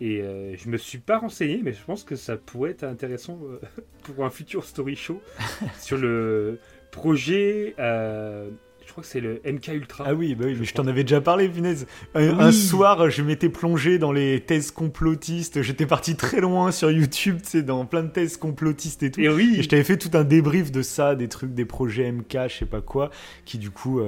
[0.01, 3.39] Et euh, je me suis pas renseigné, mais je pense que ça pourrait être intéressant
[3.43, 3.59] euh,
[4.03, 5.21] pour un futur story show
[5.79, 6.59] sur le
[6.91, 7.75] projet.
[7.79, 8.49] Euh,
[8.85, 10.05] je crois que c'est le MK Ultra.
[10.07, 11.87] Ah oui, bah oui je t'en avais déjà parlé, punaise.
[12.15, 15.61] Un, soir, je m'étais plongé dans les thèses complotistes.
[15.61, 19.19] J'étais parti très loin sur YouTube, tu sais, dans plein de thèses complotistes et tout.
[19.19, 19.55] Et oui.
[19.59, 22.59] Et je t'avais fait tout un débrief de ça, des trucs, des projets MK, je
[22.59, 23.11] sais pas quoi,
[23.43, 24.01] qui du coup.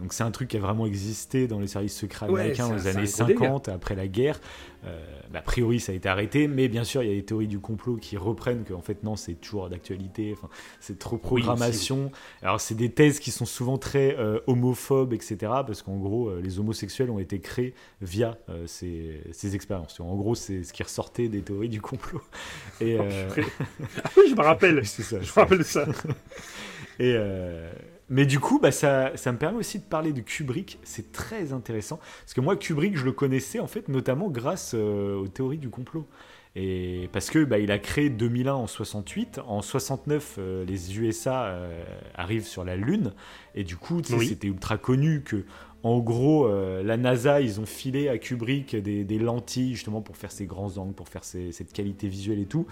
[0.00, 2.86] Donc c'est un truc qui a vraiment existé dans les services secrets américains dans les
[2.86, 4.40] années 50, après la guerre.
[4.86, 4.98] Euh,
[5.34, 7.60] a priori, ça a été arrêté, mais bien sûr, il y a des théories du
[7.60, 10.48] complot qui reprennent qu'en fait, non, c'est toujours d'actualité, enfin,
[10.80, 12.10] c'est trop programmation.
[12.42, 16.40] Alors, c'est des thèses qui sont souvent très euh, homophobes, etc., parce qu'en gros, euh,
[16.42, 20.00] les homosexuels ont été créés via ces, ces, expériences.
[20.00, 22.22] En gros, c'est ce qui ressortait des théories du complot.
[22.80, 23.04] Et, oh,
[24.04, 24.84] ah oui, je me rappelle.
[24.86, 25.84] ça, je me rappelle de ça.
[26.98, 27.14] Et,
[28.10, 30.80] mais du coup, bah, ça, ça, me permet aussi de parler de Kubrick.
[30.82, 32.00] C'est très intéressant.
[32.22, 35.70] Parce que moi, Kubrick, je le connaissais en fait notamment grâce euh, aux théories du
[35.70, 36.06] complot.
[36.56, 39.40] Et parce que bah, il a créé 2001 en 68.
[39.46, 41.84] En 69, euh, les USA euh,
[42.16, 43.12] arrivent sur la Lune.
[43.54, 45.44] Et du coup, c'était ultra connu que,
[45.84, 46.46] en gros,
[46.82, 50.76] la NASA, ils ont filé à Kubrick des, des, lentilles justement pour faire ses grands
[50.76, 52.66] angles, pour faire cette qualité visuelle et tout.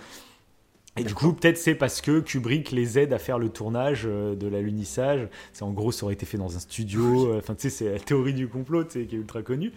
[0.99, 4.35] Et du coup, peut-être c'est parce que Kubrick les aide à faire le tournage euh,
[4.35, 5.29] de l'alunissage.
[5.53, 7.33] C'est en gros, ça aurait été fait dans un studio.
[7.33, 9.73] Euh, enfin, tu sais, c'est la théorie du complot, tu sais, qui est ultra connue.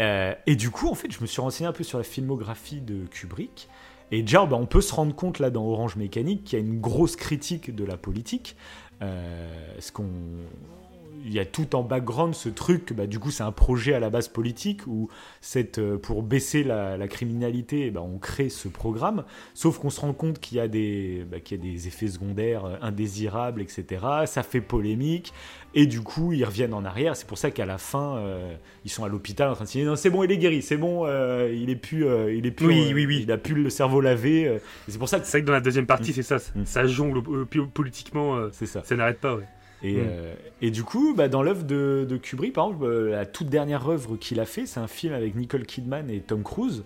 [0.00, 2.80] Euh, et du coup, en fait, je me suis renseigné un peu sur la filmographie
[2.80, 3.68] de Kubrick.
[4.10, 6.64] Et déjà, bah, on peut se rendre compte là dans Orange Mécanique qu'il y a
[6.64, 8.56] une grosse critique de la politique.
[9.00, 10.08] ce qu'on
[11.24, 14.00] il y a tout en background ce truc, bah, du coup c'est un projet à
[14.00, 15.08] la base politique où
[15.40, 20.12] cette, euh, pour baisser la, criminalité, bah, on crée ce programme, sauf qu'on se rend
[20.12, 24.04] compte qu'il y, a des, bah, qu'il y a des effets secondaires euh, indésirables, etc.
[24.26, 25.32] Ça fait polémique,
[25.74, 27.16] et du coup ils reviennent en arrière.
[27.16, 28.54] C'est pour ça qu'à la fin, euh,
[28.84, 30.76] ils sont à l'hôpital en train de dire non c'est bon, il est guéri, c'est
[30.76, 33.20] bon, il est plus, il est plus, oui, oui, oui.
[33.22, 34.58] il a plus le cerveau lavé.
[34.88, 36.14] c'est pour ça que c'est que dans la deuxième partie mm.
[36.14, 36.64] c'est ça, mm.
[36.64, 37.22] ça jongle
[37.72, 39.36] politiquement, c'est ça, ça n'arrête pas.
[39.36, 39.44] Ouais.
[39.84, 40.06] Et, mm.
[40.06, 43.48] euh, et, du coup, bah, dans l'œuvre de, de, Kubrick, par exemple, euh, la toute
[43.48, 46.84] dernière œuvre qu'il a fait, c'est un film avec Nicole Kidman et Tom Cruise.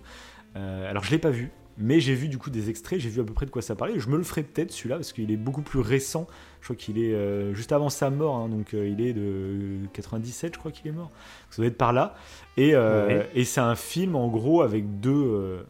[0.57, 3.21] Euh, alors, je l'ai pas vu, mais j'ai vu du coup des extraits, j'ai vu
[3.21, 3.97] à peu près de quoi ça parlait.
[3.99, 6.27] Je me le ferai peut-être celui-là parce qu'il est beaucoup plus récent.
[6.59, 10.59] Je crois qu'il est juste avant sa mort, hein, donc il est de 97, je
[10.59, 11.09] crois qu'il est mort.
[11.51, 12.15] Ça doit être par là.
[12.57, 12.73] Et,
[13.33, 15.65] et c'est un film en gros avec deux,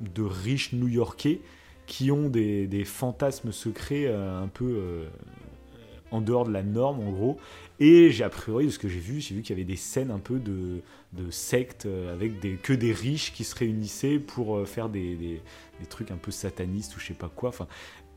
[0.00, 1.42] deux riches New-Yorkais
[1.86, 5.04] qui ont des, des fantasmes secrets un peu
[6.10, 7.38] en dehors de la norme en gros.
[7.80, 9.76] Et j'ai a priori de ce que j'ai vu, j'ai vu qu'il y avait des
[9.76, 10.82] scènes un peu de,
[11.14, 15.16] de sectes euh, avec des, que des riches qui se réunissaient pour euh, faire des,
[15.16, 15.40] des,
[15.88, 17.48] trucs un peu satanistes ou je sais pas quoi.
[17.48, 17.66] Enfin,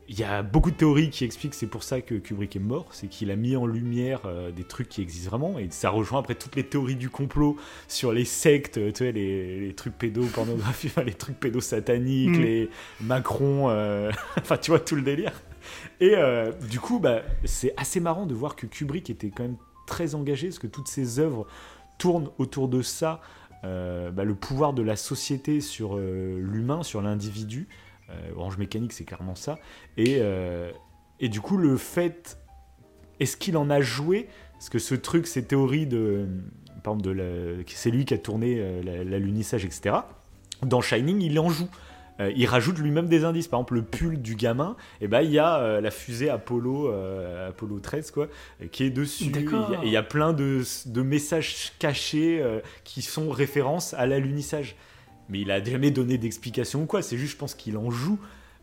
[0.06, 2.60] il y a beaucoup de théories qui expliquent que c'est pour ça que Kubrick est
[2.60, 5.88] mort, c'est qu'il a mis en lumière euh, des trucs qui existent vraiment, et ça
[5.88, 7.56] rejoint après toutes les théories du complot
[7.88, 12.42] sur les sectes, tu sais, les, les trucs pédopornographiques, les trucs pédosataniques, mm.
[12.42, 12.70] les
[13.00, 13.68] Macron,
[14.36, 15.32] enfin tu vois tout le délire.
[16.00, 19.56] Et euh, du coup, bah, c'est assez marrant de voir que Kubrick était quand même
[19.86, 21.46] très engagé, parce que toutes ses œuvres
[21.98, 23.20] tournent autour de ça,
[23.64, 27.68] euh, bah, le pouvoir de la société sur euh, l'humain, sur l'individu.
[28.36, 29.58] Orange Mécanique, c'est clairement ça.
[29.96, 30.20] Et,
[31.20, 32.38] du coup, le fait,
[33.18, 34.28] est-ce qu'il en a joué?
[34.52, 36.28] Parce que ce truc, ces théories de
[37.66, 39.96] c'est lui qui a tourné l'alunissage, etc.
[40.62, 41.68] Dans Shining, il en joue.
[42.20, 43.48] Euh, il rajoute lui-même des indices.
[43.48, 46.30] Par exemple, le pull du gamin, et eh ben, il y a euh, la fusée
[46.30, 48.28] Apollo, euh, Apollo 13, quoi,
[48.70, 49.24] qui est dessus.
[49.24, 49.46] Et
[49.84, 50.62] il y, a plein de,
[51.02, 52.42] messages cachés
[52.84, 54.76] qui sont références à l'alunissage.
[55.28, 57.02] Mais il a jamais donné d'explication ou quoi.
[57.02, 58.18] C'est juste, je pense qu'il en joue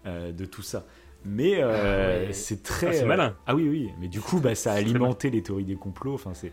[0.06, 0.86] de tout ça.
[1.24, 3.02] Mais ah c'est très.
[3.02, 3.36] Ah, malin.
[3.46, 3.90] Ah oui, oui.
[4.00, 6.14] Mais du coup, bah, ça a alimenté les théories des complots.
[6.14, 6.52] Enfin, c'est.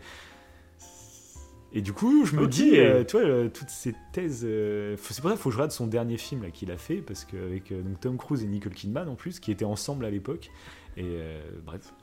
[1.71, 4.43] Et du coup, je me dis, euh, tu vois, euh, toutes ces thèses.
[4.43, 6.95] Euh, c'est pour ça qu'il faut que je regarde son dernier film qu'il a fait,
[6.95, 10.49] parce qu'avec donc Tom Cruise et Nicole Kidman en plus, qui étaient ensemble à l'époque.
[10.97, 11.17] Et
[11.65, 11.93] bref.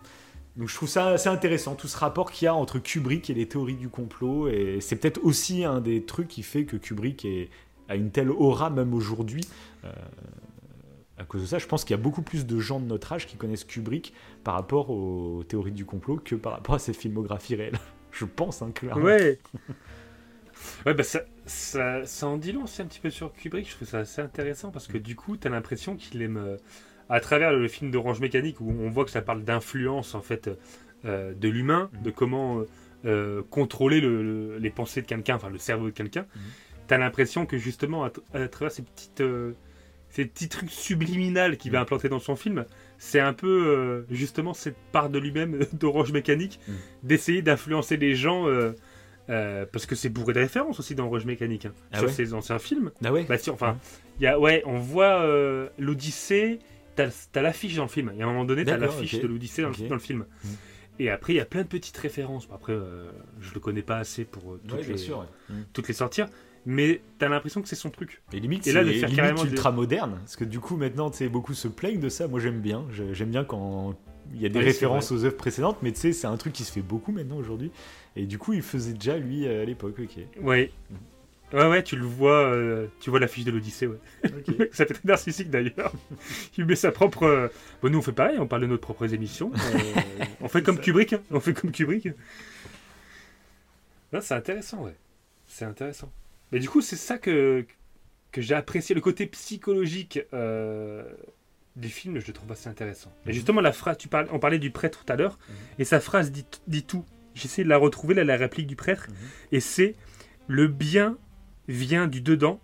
[0.57, 3.35] Donc je trouve ça assez intéressant, tout ce rapport qu'il y a entre Kubrick et
[3.35, 4.49] les théories du complot.
[4.49, 7.51] Et c'est peut-être aussi un des trucs qui fait que Kubrick est,
[7.89, 9.45] a une telle aura, même aujourd'hui.
[11.19, 13.13] à cause de ça, je pense qu'il y a beaucoup plus de gens de notre
[13.13, 14.15] âge qui connaissent Kubrick
[14.45, 17.79] par rapport aux théories du complot que par rapport à ses filmographies réelles.
[18.19, 19.03] Je pense, hein, clairement.
[19.05, 19.39] Ouais.
[20.87, 23.69] Ouais, bah ça, ça, en dit long aussi un petit peu sur Kubrick.
[23.69, 26.57] Je trouve ça assez intéressant parce que du coup, tu as l'impression qu'il aime, euh,
[27.09, 30.51] à travers le film d'Orange Mécanique, où on voit que ça parle d'influence en fait
[31.05, 32.03] euh, de l'humain, mm.
[32.03, 32.63] de comment
[33.05, 36.43] euh, contrôler le- le- les pensées de quelqu'un, enfin le cerveau de quelqu'un, Mhm.
[36.89, 39.23] t'as l'impression que justement, à, à travers ces petites,
[40.09, 41.83] ces petits trucs subliminales qu'il va Mhm.
[41.83, 42.65] implanter dans son film,
[42.99, 46.75] c'est un peu euh, justement cette part de lui-même d'Orange Mécanique, Mhm.
[47.03, 48.47] d'essayer d'influencer les gens.
[48.49, 48.73] euh,
[49.29, 52.13] euh, parce que c'est bourré de références aussi dans Orange Mécanique, hein, Ah sur ouais
[52.13, 52.93] ses anciens films.
[53.05, 53.79] Ah ouais Bah, si, enfin, Mhm.
[54.21, 56.61] il y a, ouais, on voit euh, l'Odyssée.
[56.95, 58.11] T'as t'as l'affiche dans le film.
[58.15, 59.89] Il y a un moment donné, t'as l'affiche de l'Odyssée dans, le- Ok.
[59.89, 60.25] dans le film.
[60.45, 60.51] Mhm.
[60.99, 62.49] Et après, il y a plein de petites références.
[62.49, 65.19] Bon, Après, euh, je le connais pas assez pour euh, toutes, Ouais, bien les, sûr.
[65.19, 65.55] ouais.
[65.55, 65.63] Mm.
[65.73, 66.29] toutes les sortir.
[66.69, 68.23] Mais t'as l'impression que c'est son truc.
[68.33, 70.17] Et limite, Et là, c'est de faire limite carrément des- ultra moderne.
[70.19, 72.27] Parce que du coup, maintenant, tu sais, beaucoup se plaignent de ça.
[72.27, 72.85] Moi, j'aime bien.
[73.13, 73.95] J'aime bien quand
[74.35, 75.79] il y a des Ouais, références aux œuvres précédentes.
[75.83, 77.71] Mais tu sais, c'est un truc qui se fait beaucoup maintenant aujourd'hui.
[78.17, 79.95] Et du coup, il faisait déjà, lui, euh, à l'époque.
[80.01, 80.19] Ok.
[80.43, 80.73] Ouais.
[81.53, 83.99] Ouais, ouais, tu le vois, euh, tu vois l'affiche de l'Odyssée, ouais.
[84.73, 85.93] ça fait très narcissique d'ailleurs.
[86.59, 87.23] Il met sa propre.
[87.23, 87.49] euh,
[87.83, 89.53] Bon, nous on fait pareil, on parle de notre propres émissions.
[89.55, 89.79] Euh,
[90.41, 91.23] on fait comme Kubrick, hein.
[91.31, 92.09] on fait comme Kubrick.
[94.13, 94.95] Non, c'est intéressant, ouais.
[95.47, 96.11] C'est intéressant.
[96.53, 97.65] Mais du coup, c'est ça que,
[98.33, 101.05] que j'ai apprécié, le côté psychologique euh,
[101.77, 103.13] du film, je le trouve assez intéressant.
[103.25, 103.35] Et Mhm.
[103.35, 105.55] justement, la phrase, tu parles, on parlait du prêtre tout à l'heure, Mhm.
[105.81, 107.05] et sa phrase dit, dit tout.
[107.35, 109.17] J'essaie de la retrouver, là, la réplique du prêtre, Mhm.
[109.53, 109.95] et c'est
[110.49, 111.19] le bien
[111.69, 112.61] vient du dedans,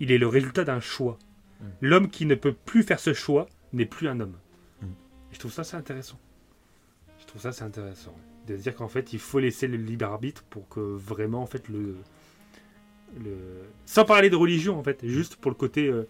[0.00, 1.18] il est le résultat d'un choix.
[1.60, 1.68] Mhm.
[1.82, 4.36] L'homme qui ne peut plus faire ce choix n'est plus un homme.
[4.82, 6.18] Et je trouve ça c'est intéressant.
[7.20, 8.14] Je trouve ça c'est intéressant
[8.46, 11.46] de se dire qu'en fait il faut laisser le libre arbitre pour que vraiment en
[11.46, 11.96] fait le,
[13.22, 13.36] le...
[13.86, 16.08] sans parler de religion en fait, juste pour le côté euh,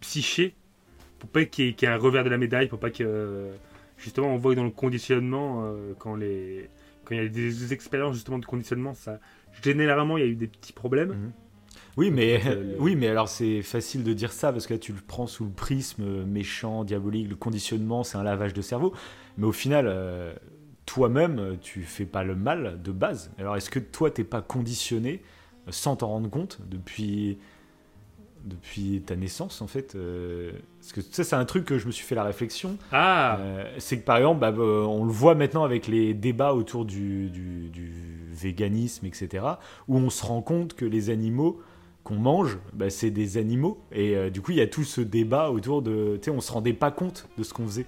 [0.00, 0.54] psyché,
[1.18, 2.90] pour pas qu'il y, ait- qu'il y ait un revers de la médaille, pour pas
[2.90, 3.54] que euh,
[3.98, 6.68] justement on voit que dans le conditionnement euh, quand les
[7.04, 9.18] quand il y a des expériences justement de conditionnement, ça
[9.62, 11.32] généralement il y a eu des petits problèmes.
[11.96, 14.92] Oui, mais, Euh, oui, mais alors c'est facile de dire ça parce que là, tu
[14.92, 18.92] le prends sous le prisme euh, méchant, diabolique, le conditionnement, c'est un lavage de cerveau.
[19.38, 20.34] Mais au final, euh,
[20.86, 23.30] toi-même, euh, tu fais pas le mal de base.
[23.38, 25.22] Alors est-ce que toi, t'es pas conditionné
[25.68, 27.38] euh, sans t'en rendre compte depuis,
[28.44, 31.92] depuis ta naissance en fait euh, Parce que ça, c'est un truc que je me
[31.92, 32.76] suis fait la réflexion.
[32.90, 36.52] Ah Euh, c'est que par exemple, bah, euh, on le voit maintenant avec les débats
[36.54, 37.92] autour du, du- du
[38.32, 39.44] véganisme, etc.,
[39.88, 41.60] où on se rend compte que les animaux
[42.04, 43.78] qu'on mange, bah, c'est des animaux.
[43.92, 46.18] Et euh, du coup, il y a tout ce débat autour de.
[46.20, 47.86] Tu sais, on se rendait pas compte de ce qu'on faisait.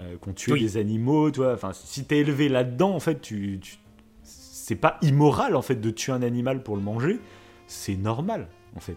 [0.00, 0.60] Euh, qu'on tuait Oui.
[0.60, 1.52] des animaux, tu vois.
[1.54, 3.58] Enfin, si t'es élevé là-dedans, en fait, tu.
[3.60, 3.76] tu-
[4.24, 7.18] c'est pas immoral, en fait, de tuer un animal pour le manger.
[7.66, 8.96] C'est normal, en fait.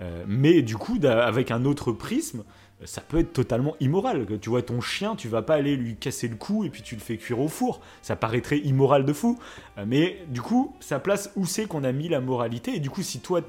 [0.00, 2.44] Euh, mais du coup, avec un autre prisme,
[2.84, 4.26] ça peut être totalement immoral.
[4.40, 6.94] Tu vois ton chien, tu vas pas aller lui casser le cou et puis tu
[6.94, 7.80] le fais cuire au four.
[8.00, 9.38] Ça paraîtrait immoral de fou.
[9.86, 12.74] Mais du coup, ça place où c'est qu'on a mis la moralité?
[12.76, 13.42] Et du coup, si toi,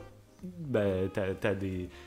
[0.44, 0.82] bah,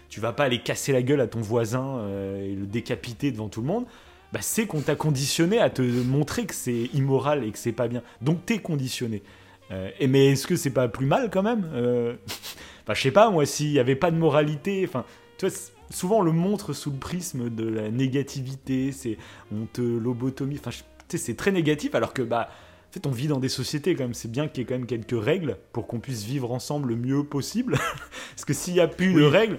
[0.09, 3.49] tu vas pas aller casser la gueule à ton voisin euh, et le décapiter devant
[3.49, 3.87] tout le monde,
[4.33, 7.89] bah, c'est qu'on t'a conditionné à te montrer que c'est immoral et que c'est pas
[7.89, 8.03] bien.
[8.21, 9.23] Donc t'es conditionné.
[9.71, 12.15] Euh, et mais est-ce que c'est pas plus mal quand même Euh,
[12.89, 15.05] je sais pas, moi, s'il y avait pas de moralité, enfin,
[15.39, 15.57] tu vois,
[15.91, 19.17] souvent on le montre sous le prisme de la négativité, c'est
[19.53, 20.77] on te lobotomie, enfin,
[21.09, 22.51] c'est très négatif, alors que, bah,
[22.95, 24.87] fait, on vit dans des sociétés quand même, c'est bien qu'il y ait quand même
[24.87, 27.77] quelques règles pour qu'on puisse vivre ensemble le mieux possible.
[28.31, 29.59] Parce que s'il y a plus de règles,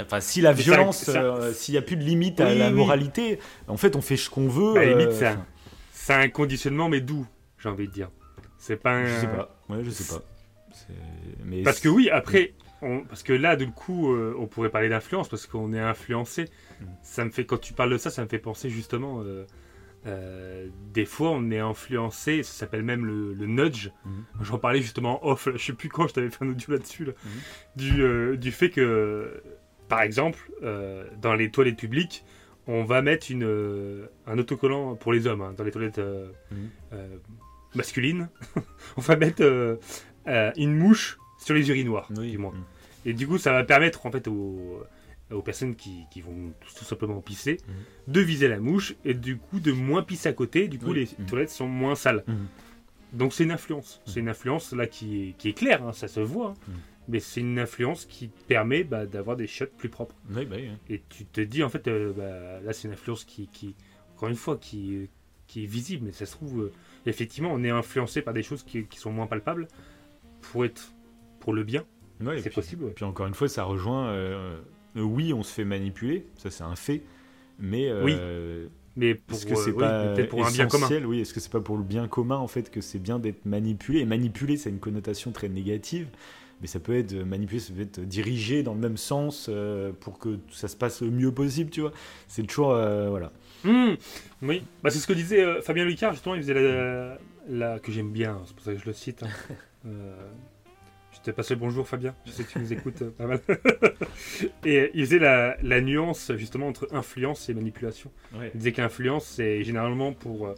[0.00, 2.74] enfin, si la violence, euh, s'il y a plus de limite à la oui.
[2.74, 3.38] moralité,
[3.68, 4.74] en fait, on fait ce qu'on veut.
[4.74, 5.12] Bah, la euh, limite,
[5.92, 7.26] c'est un, conditionnement, mais doux,
[7.58, 8.10] j'ai envie de dire.
[8.58, 9.06] C'est pas un...
[9.06, 10.22] Je sais pas, ouais, je sais pas.
[11.44, 14.88] Mais Parce que oui, après, on- parce que là, du coup, euh, on pourrait parler
[14.88, 16.46] d'influence, parce qu'on est influencé.
[16.80, 16.84] Mm.
[17.02, 19.22] Ça me fait, quand tu parles de ça, ça me fait penser justement,
[20.06, 23.90] euh, des fois, on est influencé, ça s'appelle même le, le nudge.
[24.04, 24.24] Mhm.
[24.42, 26.72] J'en parlais justement en off, là, je sais plus quand, je t'avais fait un audio
[26.72, 27.30] là-dessus, là, Mhm.
[27.76, 29.42] du, euh, du fait que,
[29.88, 32.24] par exemple, euh, dans les toilettes publiques,
[32.66, 35.98] on va mettre une, un autocollant pour les hommes, hein, dans les toilettes
[36.50, 36.68] Mhm.
[37.74, 38.28] masculines.
[38.96, 39.78] on va mettre
[40.56, 42.30] une mouche sur les urinoirs, Oui.
[42.32, 42.52] du moins.
[42.52, 42.64] Mm.
[43.06, 44.82] Et du coup, ça va permettre en fait aux,
[45.32, 47.74] aux personnes qui, qui vont tout simplement pisser Mhm.
[48.14, 50.68] de viser la mouche et du coup de moins pisser à côté.
[50.68, 50.94] Du coup, Oui.
[51.16, 51.26] les Mhm.
[51.28, 52.24] toilettes sont moins sales.
[52.26, 52.46] Mhm.
[53.12, 54.00] Donc c'est une influence.
[54.06, 56.54] C'est une influence là qui est, qui est claire, hein, ça se voit.
[56.68, 56.72] hein.
[57.08, 60.14] Mais c'est une influence qui permet bah, d'avoir des shots plus propres.
[60.30, 60.78] Oui, bah oui, hein.
[60.88, 63.74] Et tu te dis en fait, euh, bah, là c'est une influence qui, qui,
[64.14, 65.08] encore une fois, qui,
[65.48, 66.72] qui est visible, mais ça se trouve, euh,
[67.06, 69.66] effectivement, on est influencé par des choses qui, qui sont moins palpables
[70.40, 70.92] pour être
[71.40, 71.84] pour le bien.
[72.20, 72.84] Ouais, et c'est possible.
[72.84, 72.92] ouais.
[72.94, 74.08] Puis encore une fois, ça rejoint.
[74.10, 74.60] euh, euh,
[74.96, 77.02] oui, on se fait manipuler, ça c'est un fait.
[77.58, 78.26] Mais euh, Oui,
[78.96, 80.92] Mais pour, est-ce que euh, c'est oui, pas pour un bien commun.
[80.92, 83.18] essentiel Oui, est-ce que c'est pas pour le bien commun en fait que c'est bien
[83.18, 84.00] d'être manipulé?
[84.00, 86.08] Et manipuler, c'est une connotation très négative.
[86.62, 89.92] Mais ça peut être euh, manipulé, ça peut être dirigé dans le même sens euh,
[90.00, 91.92] pour que ça se passe le mieux possible, tu vois?
[92.28, 93.32] C'est toujours euh, voilà.
[93.62, 93.94] Mmh,
[94.42, 97.92] oui, bah, c'est ce que disait euh, Fabien Lucard, justement, il faisait la, là, que
[97.92, 99.22] j'aime bien, c'est pour ça que je le cite.
[99.22, 99.34] hein.
[101.20, 103.26] Euh, je te passe le bonjour Fabien, je sais que tu nous écoutes euh, pas
[103.26, 103.40] mal.
[104.64, 108.10] et il faisait la, la nuance justement entre influence et manipulation.
[108.34, 108.50] Ouais.
[108.54, 110.54] Il disait qu'influence c'est généralement pour euh,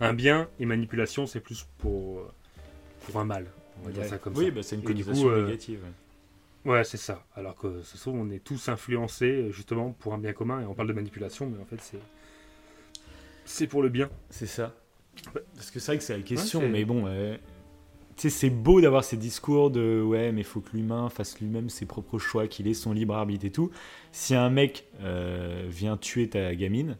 [0.00, 2.32] un bien et manipulation c'est plus pour, euh,
[3.06, 3.46] pour un mal.
[3.82, 4.50] On va dire ça comme oui, ça.
[4.52, 5.80] bah, c'est une connotation euh, négative.
[6.64, 7.24] Ouais, c'est ça.
[7.36, 10.62] Alors que ça se trouve, on est tous influencés euh, justement pour un bien commun
[10.62, 12.00] et on parle de manipulation, mais en fait c'est
[13.44, 14.10] c'est pour le bien.
[14.30, 14.74] C'est ça.
[15.54, 17.36] Parce que c'est vrai que c'est la question, Ouais, mais bon, euh,
[18.22, 21.86] sais, c'est beau d'avoir ces discours de ouais, mais faut que l'humain fasse lui-même ses
[21.86, 23.70] propres choix, qu'il ait son libre arbitre et tout.
[24.12, 26.96] Si un mec euh, vient tuer ta gamine,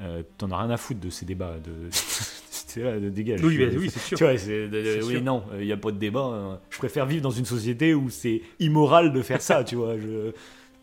[0.00, 1.56] euh, t'en as rien à foutre de ces débats.
[1.64, 1.88] De...
[2.80, 3.42] là, de dégage.
[3.42, 4.18] Oui, bah, oui, c'est sûr.
[4.18, 5.22] Tu vois, oui, sûr.
[5.22, 6.24] non, il n'y a pas de débat.
[6.24, 6.60] hein.
[6.70, 9.98] Je préfère vivre dans une société où c'est immoral de faire ça, tu vois.
[9.98, 10.32] Je...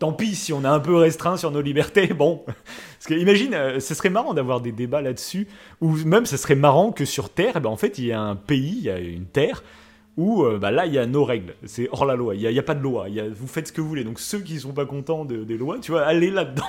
[0.02, 2.42] Tant pis si on est un peu restreint sur nos libertés, bon.
[2.44, 5.46] Parce que imagine, euh, ce serait marrant d'avoir des débats là-dessus,
[5.80, 8.20] ou même ce serait marrant que sur Terre, eh ben, en fait, il y a
[8.20, 9.62] un pays, il y a une Terre,
[10.16, 11.54] où euh, bah, là, il y a nos règles.
[11.66, 12.34] C'est hors la loi.
[12.34, 13.06] Il n'y a, pas de loi.
[13.32, 14.02] Vous faites ce que vous voulez.
[14.02, 16.66] Donc ceux qui sont pas contents de- des lois, tu vois, allez là-dedans.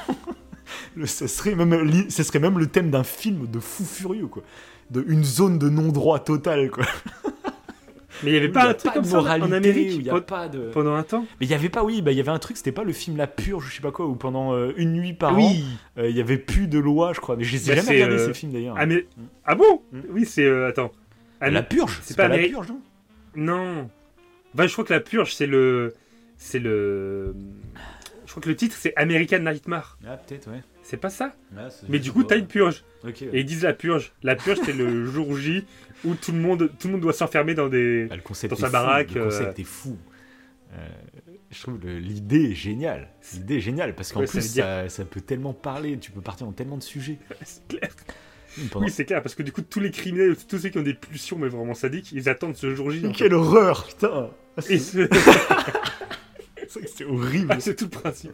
[1.03, 4.43] Ce, serait même, ce serait même le thème d'un film de fou furieux, quoi.
[4.91, 6.85] De une zone de non-droit total, quoi.
[8.23, 10.21] Mais il n'y avait pas un truc de comme ça en Amérique il y a
[10.21, 10.69] pas de...
[10.69, 12.57] pendant un temps Mais il y avait pas, oui, bah, il y avait un truc,
[12.57, 15.13] c'était pas le film La Purge, je sais pas quoi, où pendant euh, une nuit
[15.13, 15.51] par an,
[15.97, 17.35] euh, il y avait plus de loi, je crois.
[17.35, 18.75] Mais je les ai Bah, jamais c'est, regardés euh, ces films d'ailleurs.
[18.77, 19.05] Ah, mais...
[19.45, 19.99] ah bon Mm.
[20.09, 20.45] Oui, c'est...
[20.45, 20.91] euh, attends.
[21.41, 22.79] Ah, la Purge, c'est pas la Purge, non
[23.35, 23.89] Non.
[24.53, 25.93] Bah, je crois que la purge, c'est le...
[26.37, 27.35] C'est le...
[28.33, 29.99] Je crois que le titre, c'est American Nightmare.
[30.07, 30.63] Ah, peut-être, ouais.
[30.81, 32.83] C'est pas ça Ah, Mais du coup, t'as une purge.
[33.03, 33.13] Ouais.
[33.31, 34.11] Et ils disent la purge.
[34.23, 35.63] La purge, c'est le jour J
[36.03, 38.07] où tout le monde, tout le monde doit s'enfermer dans des...
[38.07, 39.99] Bah, le concept dans sa fou, baraque, Le euh, concept est fou.
[40.73, 40.77] Euh,
[41.51, 43.09] je trouve l'idée est géniale.
[43.33, 45.99] L'idée est géniale parce qu'en Ouais, plus, dire- ça, ça peut tellement parler.
[45.99, 47.19] Tu peux partir dans tellement de sujets.
[47.43, 47.91] C'est clair.
[48.71, 50.83] Pendant- Oui, c'est clair, parce que du coup, tous les criminels, tous ceux qui ont
[50.83, 53.11] des pulsions, mais vraiment sadiques, ils attendent ce jour J.
[53.11, 54.31] Quelle horreur, putain
[54.69, 54.79] Et
[56.95, 57.47] c'est horrible.
[57.51, 58.31] ah, c'est tout le principe.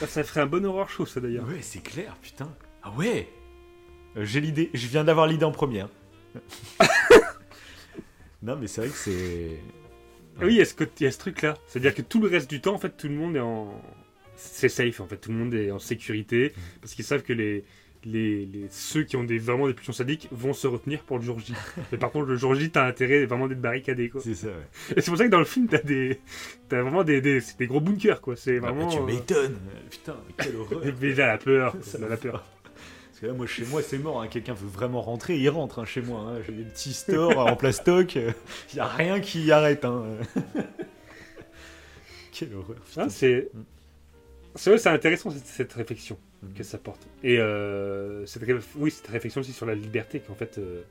[0.00, 1.46] Ça, ça ferait un bon horror show, ça d'ailleurs.
[1.46, 2.50] Ouais, c'est clair, putain.
[2.82, 3.28] Ah ouais
[4.16, 5.88] Euh, J'ai l'idée, je viens d'avoir l'idée en première.
[8.42, 9.58] non, mais c'est vrai que c'est.
[10.42, 11.56] Oui, il y a ce, côté- il y a ce truc-là?
[11.66, 13.80] C'est-à-dire que tout le reste du temps, en fait, tout le monde est en.
[14.36, 15.16] C'est safe, en fait.
[15.16, 16.52] Tout le monde est en sécurité.
[16.82, 17.64] Parce qu'ils savent que les,
[18.06, 21.24] les, les- ceux qui ont des, vraiment des pulsions sadiques vont se retenir pour le
[21.24, 21.52] jour J.
[21.92, 24.20] Mais par contre, le jour J, t'as intérêt vraiment d'être barricadé, quoi.
[24.22, 24.94] C'est ça, ouais.
[24.96, 26.20] Et c'est pour ça que dans le film, t'as des.
[26.68, 28.36] T'as vraiment des, des, c'est des gros bunkers, quoi.
[28.36, 28.86] C'est Ah, vraiment.
[28.86, 29.58] bah, tu euh, m'étonnes
[29.90, 31.76] Putain, mais quelle horreur Mais là, la peur.
[31.82, 32.44] Ça la peur.
[33.10, 34.20] Parce que là, moi, chez moi, c'est mort.
[34.22, 34.28] hein.
[34.28, 36.20] Quelqu'un veut vraiment rentrer, il rentre hein, chez moi.
[36.28, 36.42] hein.
[36.46, 38.14] J'ai des petits stores en plastoc.
[38.16, 38.34] Il
[38.74, 39.84] n'y a rien qui arrête.
[39.84, 40.04] Hein.
[42.32, 42.76] Quelle horreur.
[42.86, 43.02] putain.
[43.06, 43.48] Ah, c'est.
[44.54, 46.18] C'est vrai, c'est intéressant cette, cette réflexion.
[46.54, 47.06] Que ça porte.
[47.22, 48.42] Et euh, cette,
[48.76, 50.82] oui, cette réflexion aussi sur la liberté, qu'en fait, euh,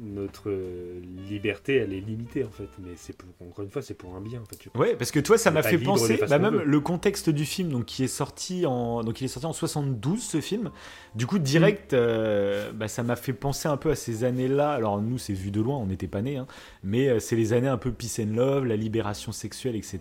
[0.00, 2.68] notre euh, liberté, elle est limitée, en fait.
[2.78, 4.58] Mais c'est pour, encore une fois, c'est pour un bien, en fait.
[4.78, 7.86] Ouais, parce que toi, ça m'a fait penser, bah, même le contexte du film, donc
[7.86, 10.70] qui est sorti en, donc il est sorti en 72 ce film.
[11.14, 11.96] Du coup, direct, Mm.
[11.96, 14.72] euh, bah, ça m'a fait penser un peu à ces années-là.
[14.72, 16.46] Alors nous, c'est vu de loin, on n'était pas nés, hein,
[16.82, 20.00] mais euh, c'est les années un peu peace and love, la libération sexuelle, etc.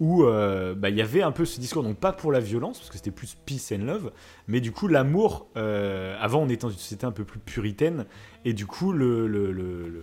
[0.00, 2.78] Où euh, bah, il y avait un peu ce discours, donc pas pour la violence,
[2.78, 4.12] parce que c'était plus peace and love,
[4.46, 5.48] mais du coup l'amour.
[5.54, 8.06] avant, on était dans une société un peu plus puritaine,
[8.46, 10.02] et du coup le, le, le- le-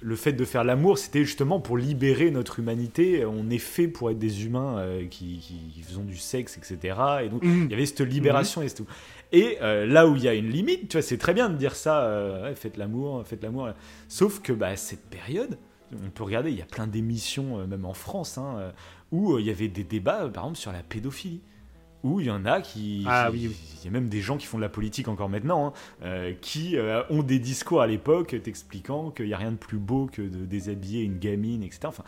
[0.00, 3.24] le fait de faire l'amour, c'était justement pour libérer notre humanité.
[3.24, 6.98] On est fait pour être des humains euh, qui, qui faisons du sexe, etc.
[7.24, 8.86] Et donc, il y avait cette libération et c'est tout.
[9.32, 11.56] Et euh, là où il y a une limite, tu vois, c'est très bien de
[11.56, 13.70] dire ça, euh, ouais, faites l'amour, faites l'amour.
[14.08, 15.56] Sauf que bah, cette période,
[16.04, 18.72] on peut regarder, il y a plein d'émissions, même en France, hein,
[19.10, 21.40] où il y avait des débats, par exemple, sur la pédophilie.
[22.04, 23.04] Où il y en a qui.
[23.08, 23.56] Ah qui- oui, oui.
[23.80, 25.72] Il y a même des gens qui font de la politique encore maintenant, hein,
[26.04, 29.78] euh, qui euh, ont des discours à l'époque t'expliquant qu'il n'y a rien de plus
[29.78, 31.80] beau que de déshabiller une gamine, etc.
[31.86, 32.04] Enfin,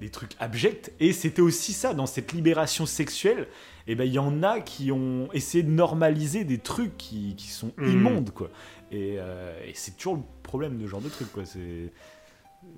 [0.00, 0.90] des trucs abjects.
[0.98, 3.46] Et c'était aussi ça, dans cette libération sexuelle,
[3.86, 7.48] et ben il y en a qui ont essayé de normaliser des trucs qui, qui
[7.48, 7.86] sont Mm.
[7.88, 8.48] immondes, quoi.
[8.90, 11.44] Et, euh, et c'est toujours le problème de ce genre de truc, quoi.
[11.44, 11.92] C'est.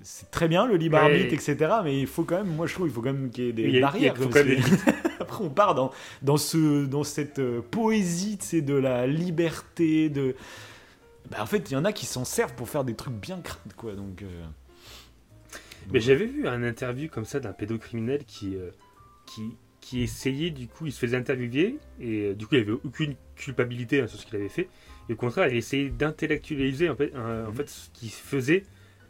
[0.07, 1.57] C'est très bien le libre arbitre, etc.
[1.83, 3.53] Mais il faut quand même, moi je trouve, il faut quand même qu'il y ait
[3.53, 4.13] des barrières.
[5.19, 5.91] Après, on part dans,
[6.21, 10.09] dans, ce, dans cette euh, poésie de la liberté.
[10.09, 10.35] De...
[11.31, 13.39] Bah, en fait, il y en a qui s'en servent pour faire des trucs bien
[13.41, 13.93] crades, quoi.
[13.93, 14.43] Donc, euh,
[15.91, 18.69] Mais j'avais vu un interview comme ça d'un pédocriminel qui, euh,
[19.25, 23.15] qui, qui essayait, du coup, il se faisait interviewer, et du coup, il avait aucune
[23.35, 24.69] culpabilité hein, sur ce qu'il avait fait.
[25.09, 28.63] Et au contraire, il essayait d'intellectualiser en fait, en fait ce qu'il faisait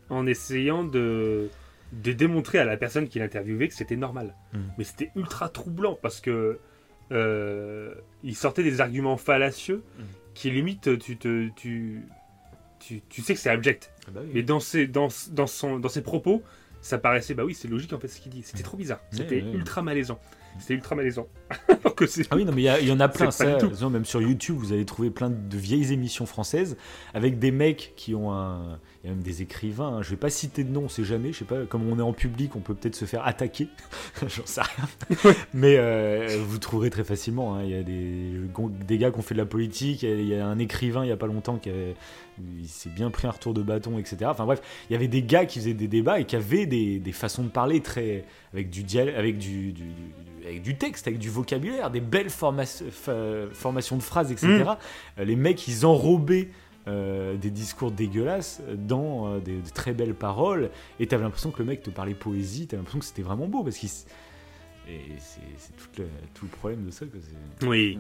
[0.09, 1.49] en essayant de,
[1.93, 4.35] de démontrer à la personne qui l'interviewait que c'était normal.
[4.53, 4.61] Mhm.
[4.77, 6.59] Mais c'était ultra troublant parce que
[7.11, 10.05] euh, il sortait des arguments fallacieux Mhm.
[10.33, 12.01] qui limite tu te tu
[12.79, 13.91] tu, tu sais que c'est abject.
[14.07, 14.29] Ah bah oui.
[14.35, 16.43] Mais dans ses, dans, dans, son, dans ses propos,
[16.81, 18.43] ça paraissait, bah oui, c'est logique en fait ce qu'il dit.
[18.43, 18.99] C'était trop bizarre.
[19.09, 20.19] C'était ultra malaisant.
[20.59, 21.27] C'était ultra malaisant.
[21.67, 22.27] Alors que c'est.
[22.29, 23.31] Ah oui, non, mais il y en a plein.
[23.31, 23.57] Ça,
[23.89, 26.77] même sur YouTube, vous allez trouver plein de vieilles émissions françaises
[27.15, 28.79] avec des mecs qui ont un.
[29.05, 29.97] Il y a même des écrivains.
[29.97, 30.01] hein.
[30.01, 31.31] Je vais pas citer de nom, on sait jamais.
[31.31, 31.65] Je sais pas.
[31.65, 33.67] Comme on est en public, on peut peut-être se faire attaquer.
[34.21, 35.31] J'en sais rien.
[35.53, 37.53] mais euh, vous trouverez très facilement.
[37.55, 37.61] hein.
[37.63, 38.31] Il y a des,
[38.87, 40.01] des gars qui ont fait de la politique.
[40.01, 41.69] Il y a- il y a un écrivain il y a pas longtemps qui
[42.59, 44.17] il s'est bien pris un retour de bâton, etc.
[44.25, 44.59] Enfin bref,
[44.89, 47.43] il y avait des gars qui faisaient des débats et qui avaient des, des façons
[47.43, 51.29] de parler très avec du dial, avec du, du- du- avec du texte, avec du
[51.29, 52.65] vocabulaire, des belles forma-
[53.53, 54.47] formations de phrases, etc.
[54.47, 54.77] Mm.
[55.19, 56.49] Euh, Les mecs, ils enrobaient
[56.87, 61.59] euh, des discours dégueulasses dans euh, des, de très belles paroles, et t'avais l'impression que
[61.59, 63.89] le mec te parlait poésie, t'avais l'impression que c'était vraiment beau parce qu'il
[64.87, 67.05] et c'est tout le, tout le problème de ça.
[67.07, 67.19] quoi,
[67.59, 67.97] c'est- Oui.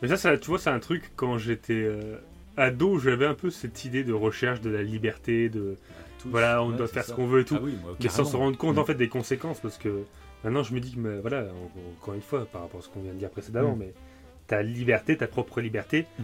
[0.00, 2.16] Mais ça, ça, tu vois, c'est un truc, quand j'étais euh,
[2.56, 5.76] ado, j'avais un peu cette idée de recherche de la liberté, de
[6.24, 7.10] voilà, on Ouais, doit faire ça.
[7.10, 7.56] ce qu'on veut et tout.
[7.58, 8.78] Ah oui, moi, mais sans se rendre compte Mm.
[8.80, 10.02] en fait des conséquences parce que
[10.44, 12.88] maintenant je me dis que mais, voilà en- encore une fois par rapport à ce
[12.88, 13.78] qu'on vient de dire précédemment Mm.
[13.80, 13.94] mais
[14.46, 16.22] ta liberté ta propre liberté Mm.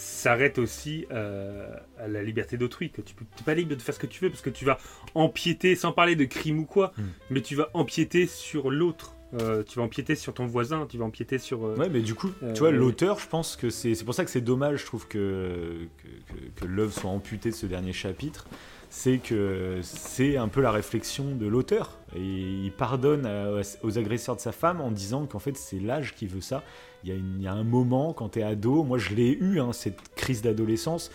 [0.00, 1.68] S'arrête aussi euh,
[1.98, 4.24] à la liberté d'autrui que tu peux t'es pas libre de faire ce que tu
[4.24, 4.78] veux parce que tu vas
[5.14, 7.02] empiéter sans parler de crime ou quoi Mm.
[7.30, 11.04] mais tu vas empiéter sur l'autre Euh, tu vas empiéter sur ton voisin tu vas
[11.04, 14.04] empiéter sur euh, Ouais, mais du coup, tu vois, l'auteur, je pense que c'est c'est
[14.04, 17.54] pour ça que c'est dommage, je trouve, que, que, que- que l'œuvre soit amputée de
[17.54, 18.48] ce dernier chapitre.
[18.92, 21.96] C'est que c'est un peu la réflexion de l'auteur.
[22.16, 22.20] Et
[22.66, 26.26] il pardonne à- aux agresseurs de sa femme en disant qu'en fait, c'est l'âge qui
[26.26, 26.64] veut ça.
[27.04, 29.72] Il y, a y un moment, quand tu es ado, moi je l'ai eu, hein,
[29.72, 31.10] cette crise d'adolescence,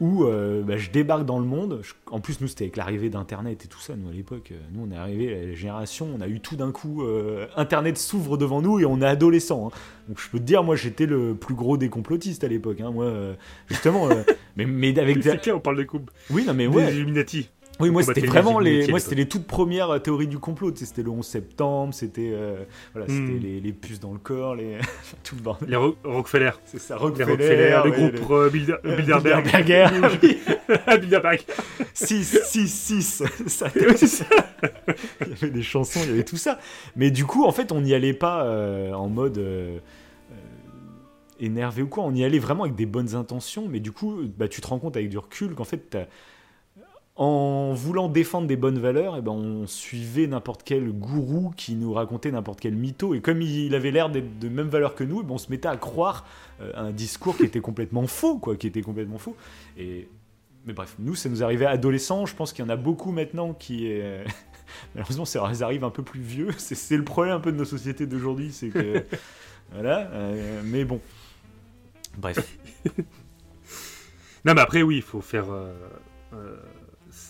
[0.00, 1.80] où euh, bah, je débarque dans le monde.
[1.82, 3.94] Je- en plus, nous, c'était avec l'arrivée d'Internet et tout ça.
[3.96, 6.70] Nous, à l'époque, euh, nous, on est arrivé, la génération, on a eu tout d'un
[6.70, 9.66] coup, euh, Internet s'ouvre devant nous et on est adolescent.
[9.68, 9.70] hein.
[10.08, 12.80] Donc, je peux te dire, moi, j'étais le plus gros des complotistes à l'époque.
[12.80, 12.92] hein.
[12.92, 13.12] Moi,
[13.68, 14.08] justement,
[14.56, 15.20] mais, mais avec.
[15.22, 16.94] c'est clair on parle des coupes Oui, non, mais des ouais.
[16.94, 20.38] Illuminati Oui, moi c'était les vraiment les, moi c'était les toutes premières euh, théories du
[20.38, 20.72] complot.
[20.72, 23.38] Tu sais, C'était le 11 septembre, c'était euh, voilà, Hmm.
[23.40, 24.78] les, les puces dans le corps, les
[25.24, 25.68] tout le bordel.
[25.68, 29.44] les Ro- Rockefeller C'est ça, les Rockefeller, Rockefeller le ouais, groupe euh, Bilder- les- Bilderberg
[29.44, 30.38] Bilderberg, oui.
[31.00, 31.40] Bilderberg
[31.94, 33.22] 6, 6, 6.
[33.46, 36.58] Ça, il y avait des chansons, il y avait tout ça.
[36.96, 39.40] Mais du coup, en fait, on n'y allait pas euh, en mode
[41.40, 42.04] énervé ou quoi.
[42.04, 43.66] On y allait vraiment avec des bonnes intentions.
[43.68, 46.06] Mais du coup, bah, tu te rends compte avec du recul qu'en fait, t'as-
[47.18, 51.92] en voulant défendre des bonnes valeurs, eh ben, on suivait n'importe quel gourou qui nous
[51.92, 53.12] racontait n'importe quel mytho.
[53.12, 55.50] Et comme il avait l'air d'être de même valeur que nous, eh ben, on se
[55.50, 56.24] mettait à croire
[56.60, 59.36] euh, un discours qui était complètement faux, quoi, qui était complètement faux.
[59.76, 60.08] Et
[60.64, 62.24] mais bref, nous, ça nous arrivait adolescents.
[62.24, 64.24] Je pense qu'il y en a beaucoup maintenant qui est
[64.94, 66.50] malheureusement, ça ils arrivent un peu plus vieux.
[66.56, 69.04] C'est le problème un peu de nos sociétés d'aujourd'hui, c'est que
[69.72, 70.08] voilà.
[70.12, 71.00] euh, mais bon,
[72.16, 72.38] bref.
[74.44, 75.50] Non, mais après, oui, il faut faire.
[75.50, 75.72] euh,
[76.32, 76.56] euh,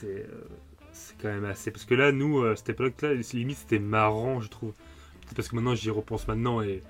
[0.01, 0.45] c'est euh,
[0.93, 1.71] c'est quand même assez.
[1.71, 4.73] Parce que là, nous, euh, à cette époque-là, limite, c'était marrant, je trouve.
[5.37, 6.81] Parce que maintenant, j'y repense maintenant et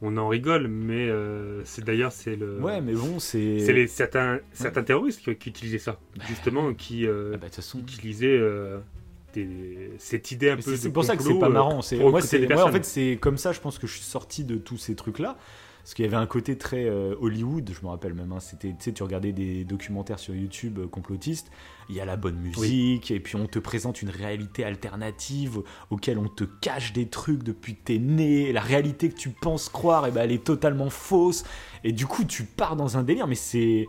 [0.00, 2.58] on en rigole, mais euh, c'est d'ailleurs, c'est le.
[2.60, 3.60] Ouais, mais bon, c'est.
[3.60, 4.40] C'est certains,
[4.82, 7.78] terroristes qui, qui utilisaient ça, Bah, justement, qui euh, Ah bah, façon.
[7.78, 8.78] utilisaient euh,
[9.34, 10.76] des- cette idée un Mais peu.
[10.76, 11.82] C'est pour ça que c'est pas euh, marrant.
[11.82, 13.52] C'est moi, en fait c'est comme ça.
[13.52, 15.36] Je pense que je suis sorti de tous ces trucs là.
[15.82, 18.30] Parce qu'il y avait un côté très euh, Hollywood, je me rappelle même.
[18.32, 21.50] hein, C'était, tu regardais des documentaires sur YouTube euh, complotistes.
[21.88, 25.60] Il y a la bonne musique, et puis on te présente une réalité alternative
[25.90, 28.52] auquel on te cache des trucs depuis que t'es né.
[28.52, 31.42] La réalité que tu penses croire, et ben, elle est totalement fausse.
[31.82, 33.26] Et du coup, tu pars dans un délire.
[33.26, 33.88] Mais c'est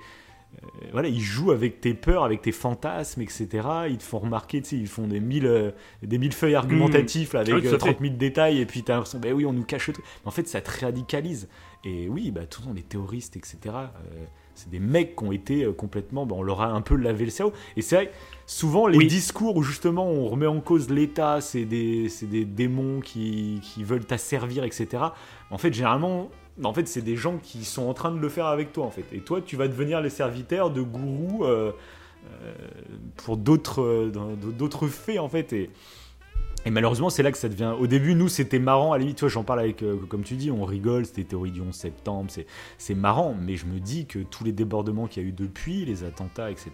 [0.63, 3.47] euh, voilà, ils jouent avec tes peurs, avec tes fantasmes, etc.
[3.89, 5.71] Ils te font remarquer, tu sais, ils font des mille, euh,
[6.01, 7.93] des mille feuilles argumentatifs là, avec Ah oui, tout euh, à fait.
[7.93, 10.05] 30 000 détails, et puis t'as l'impression, ben oui, on nous cache le truc.
[10.23, 11.47] Mais en fait, ça te radicalise.
[11.85, 13.57] Et oui, bah, tout le monde, les terroristes, etc.
[13.65, 16.95] euh, c'est des mecs qui ont été euh, complètement, ben, on leur a un peu
[16.95, 17.51] lavé le cerveau.
[17.75, 18.11] Et c'est vrai,
[18.45, 19.07] souvent, les Oui.
[19.07, 24.05] discours où justement on remet en cause l'État, c'est des, des démons qui, qui veulent
[24.05, 25.03] t'asservir, etc.
[25.51, 26.29] En fait, généralement,
[26.63, 28.91] en fait, c'est des gens qui sont en train de le faire avec toi, en
[28.91, 29.05] fait.
[29.11, 31.71] Et toi, tu vas devenir les serviteurs de gourous euh,
[33.17, 34.09] pour d'autres
[34.57, 35.51] d'autres faits, en fait.
[35.51, 35.69] Et,
[36.65, 37.73] et malheureusement, c'est là que ça devient.
[37.77, 38.93] Au début, nous, c'était marrant.
[38.93, 41.05] À la limite, toi, j'en parle avec, euh, comme tu dis, on rigole.
[41.05, 42.31] C'était théorie du 11 septembre.
[42.77, 43.35] C'est, marrant.
[43.39, 46.49] Mais je me dis que tous les débordements qu'il y a eu depuis, les attentats,
[46.51, 46.71] etc.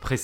[0.00, 0.16] Après,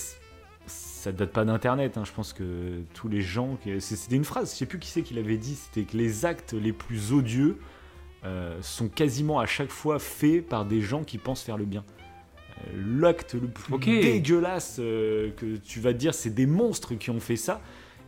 [0.67, 1.97] ça date pas d'Internet.
[1.99, 2.05] hein.
[2.05, 3.57] Je pense que tous les gens.
[3.63, 4.53] qui- C'était une phrase.
[4.53, 5.57] Je sais plus qui c'est qui l'avait dit.
[5.57, 7.59] C'était que les actes les plus odieux
[8.25, 11.85] euh, sont quasiment à chaque fois faits par des gens qui pensent faire le bien.
[12.69, 13.73] Euh, L'acte le plus
[14.03, 17.61] dégueulasse euh, que tu vas te dire, c'est des monstres qui ont fait ça.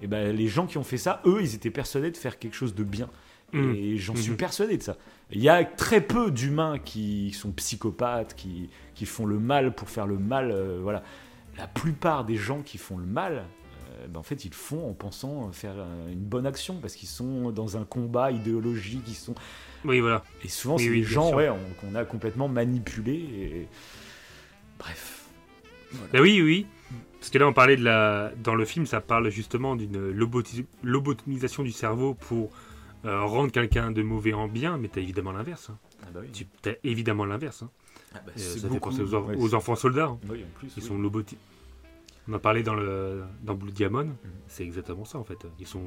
[0.03, 2.55] Et ben les gens qui ont fait ça, eux, ils étaient persuadés de faire quelque
[2.57, 3.09] chose de bien.
[3.55, 4.37] Et j'en suis Mhm.
[4.39, 4.97] persuadé de ça.
[5.31, 9.91] Il y a très peu d'humains qui sont psychopathes, qui, qui font le mal pour
[9.91, 10.51] faire le mal.
[10.51, 11.03] euh, voilà.
[11.59, 13.45] La plupart des gens qui font le mal,
[14.01, 16.95] euh, ben, en fait, ils le font en pensant faire euh, une bonne action parce
[16.97, 19.03] qu'ils sont dans un combat idéologique.
[19.07, 19.35] Ils sont...
[19.85, 20.24] Oui, voilà.
[20.43, 23.12] Et souvent, Oui, c'est oui, des gens ouais, on- qu'on a complètement manipulés.
[23.39, 23.69] Et...
[24.79, 25.27] Bref.
[26.12, 26.66] Bah oui, oui.
[27.23, 28.32] Parce que là, on parlait de la.
[28.43, 30.11] Dans le film, ça parle justement d'une
[30.82, 32.51] lobotomisation du cerveau pour
[33.05, 35.70] euh, rendre quelqu'un de mauvais en bien, mais t'as évidemment l'inverse.
[35.70, 35.78] hein.
[36.03, 36.32] Ah bah oui.
[36.32, 37.62] Tu as évidemment l'inverse.
[37.62, 37.70] hein.
[38.12, 40.07] Ah bah, euh, c'est ça fait beaucoup- penser aux, ouais, aux enfants soldats.
[40.07, 40.19] hein.
[40.28, 40.73] Oui, en plus.
[40.77, 40.89] Ils oui.
[40.89, 41.39] sont lobotis.
[42.28, 44.05] On en parlait dans, le, dans Blue Diamond.
[44.07, 44.15] Mm.
[44.49, 45.39] C'est exactement ça en fait.
[45.61, 45.81] Ils sont,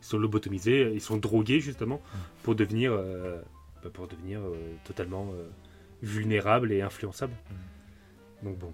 [0.00, 2.18] ils sont lobotomisés, ils sont drogués justement Mm.
[2.42, 3.40] pour devenir, euh,
[3.84, 4.54] bah, pour devenir euh,
[4.84, 5.46] totalement euh,
[6.02, 7.34] vulnérables et influençables.
[7.50, 8.44] Mm.
[8.46, 8.72] Donc bon.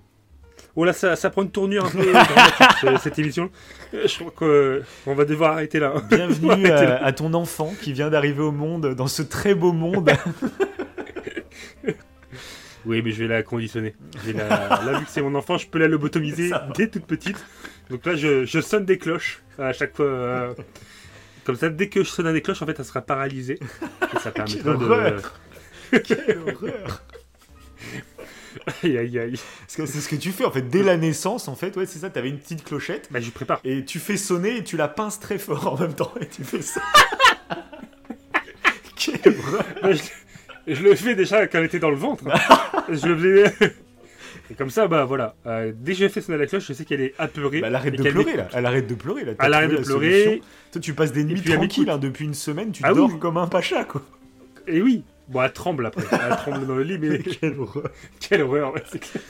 [0.74, 3.50] Oh là, ça, ça prend une tournure un peu dramatique ce- cette émission.
[3.94, 5.94] Euh, Je crois qu'on va devoir arrêter là.
[6.10, 7.04] Bienvenue Arrêtez à, là.
[7.04, 10.10] à ton enfant qui vient d'arriver au monde, dans ce très beau monde.
[12.84, 13.96] Oui, mais je vais la conditionner.
[14.24, 14.48] Je vais la-
[14.84, 17.44] Là, vu que c'est mon enfant, je peux la lobotomiser dès toute petite.
[17.90, 20.06] Donc là, je, je sonne des cloches à chaque fois.
[20.06, 20.54] euh,
[21.42, 23.58] Comme ça, dès que je sonne des cloches, en fait, elle sera paralysée.
[24.14, 24.84] Et ça permettra Quelle de.
[24.84, 25.40] horreur.
[26.04, 27.02] Quelle horreur
[28.82, 29.34] Aïe, aïe, aïe.
[29.66, 31.76] C'est ce que tu fais en fait dès la naissance en fait.
[31.76, 32.10] Ouais, c'est ça.
[32.10, 33.60] T'avais une petite clochette Bah, je prépare.
[33.64, 36.44] et tu fais sonner et tu la pinces très fort en même temps et tu
[36.44, 36.80] fais ça.
[39.82, 42.24] Bah, je, je le fais déjà quand elle était dans le ventre.
[42.88, 43.74] je le faisais.
[44.50, 45.34] Et comme ça, bah voilà.
[45.46, 47.60] Euh, dès que je fais sonner la cloche, je sais qu'elle est apeurée.
[47.60, 48.48] Bah, elle arrête de pleurer là.
[48.52, 49.32] Elle arrête de pleurer là.
[49.38, 50.24] Elle arrête de pleurer.
[50.24, 50.44] solution.
[50.72, 52.72] Toi, tu passes des nuits tranquilles hein, depuis une semaine.
[52.72, 52.98] Tu Ah oui.
[52.98, 54.02] dors comme un pacha quoi.
[54.66, 55.04] Et oui.
[55.28, 56.04] Bon, elle tremble après.
[56.12, 57.90] Elle tremble dans le lit, mais Quelle horreur.
[58.20, 58.74] quelle horreur.
[58.74, 59.22] ouais, c'est clair.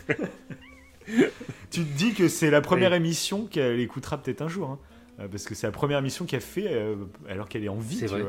[1.71, 4.71] Tu te dis que c'est la première émission qu'elle écoutera peut-être un jour.
[4.71, 4.79] hein.
[5.21, 6.97] Euh, Parce que c'est la première émission qu'elle fait euh,
[7.29, 7.97] alors qu'elle est en vie.
[7.99, 8.25] C'est vrai.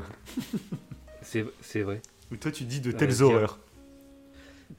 [1.61, 2.01] C'est vrai.
[2.31, 3.59] Ou toi, tu dis de Euh, telles horreurs.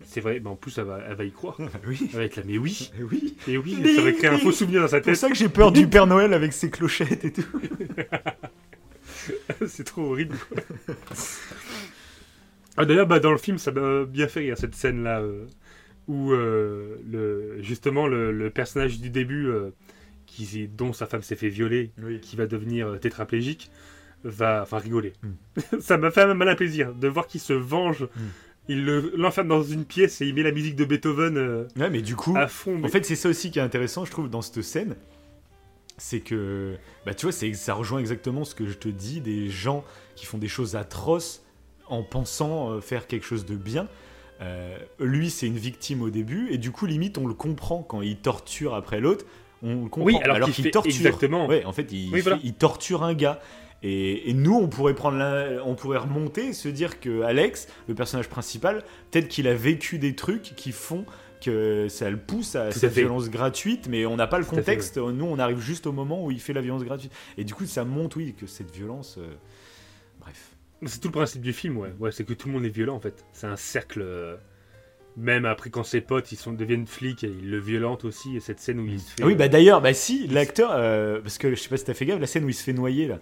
[0.05, 0.40] C'est vrai.
[0.43, 1.56] Mais en plus, elle va, elle va y croire.
[1.86, 1.98] oui.
[2.12, 2.43] Elle va être là.
[2.47, 2.90] Mais oui.
[3.10, 3.36] Oui.
[3.48, 5.16] Et oui, ça va créer un faux souvenir dans sa C'est pour tête.
[5.16, 7.43] ça que j'ai peur du Père Noël avec ses clochettes et tout.
[9.66, 10.36] c'est trop horrible.
[12.79, 15.45] Ah, D'ailleurs, bah, dans le film, ça m'a bien fait rire cette scène-là euh,
[16.07, 19.71] où euh, le, justement le, le personnage du début, euh,
[20.27, 22.21] qui, dont sa femme s'est fait violer, Oui.
[22.21, 23.71] qui va devenir tétraplégique,
[24.25, 25.13] va enfin rigoler.
[25.23, 25.61] Mm.
[25.81, 28.03] ça m'a fait un malin plaisir de voir qu'il se venge.
[28.05, 28.09] Mm.
[28.71, 32.03] Il le- l'enferme dans une pièce et il met la musique de Beethoven Ouais, mais
[32.03, 32.77] du coup, à fond.
[32.79, 34.95] mais- en fait, c'est ça aussi qui est intéressant, je trouve, dans cette scène.
[35.97, 36.77] C'est que,
[37.07, 39.85] bah, tu vois, ça rejoint exactement ce que je te dis, des gens
[40.15, 41.43] qui font des choses atroces
[41.90, 43.89] en pensant euh, faire quelque chose de bien.
[44.40, 48.02] Euh, lui, c'est une victime au début, et du coup, limite, on le comprend quand
[48.02, 49.24] il torture après l'autre.
[49.62, 50.02] On le comprend.
[50.05, 50.93] Oui, alors qu'il torture.
[50.94, 51.47] exactement.
[51.48, 52.39] Ouais, en fait, il, Oui, voilà.
[52.39, 53.40] fait- il torture un gars.
[53.82, 57.69] Et, et nous, on pourrait prendre, la- on pourrait remonter et se dire que Alex,
[57.89, 61.05] le personnage principal, peut-être qu'il a vécu des trucs qui font
[61.40, 64.51] que ça le pousse à Tout cette violence gratuite, mais on n'a pas le Tout
[64.51, 64.97] à fait, contexte.
[64.98, 67.12] Nous, on arrive juste au moment où il fait la violence gratuite.
[67.36, 69.16] Et du coup, ça montre, oui, que cette violence.
[69.19, 69.27] euh.
[70.87, 71.93] C'est tout le principe du film, ouais.
[71.99, 73.25] ouais c'est que tout le monde est violent en fait.
[73.33, 74.01] C'est un cercle.
[74.03, 74.37] euh,
[75.17, 78.37] Même après, quand ses potes ils sont, deviennent flics, et ils le violentent aussi.
[78.37, 79.23] Et cette scène où il se fait.
[79.23, 81.95] Ah oui, bah d'ailleurs, bah si, l'acteur, euh, parce que je sais pas si t'as
[81.95, 83.19] fait gaffe, la scène où il se fait noyer là,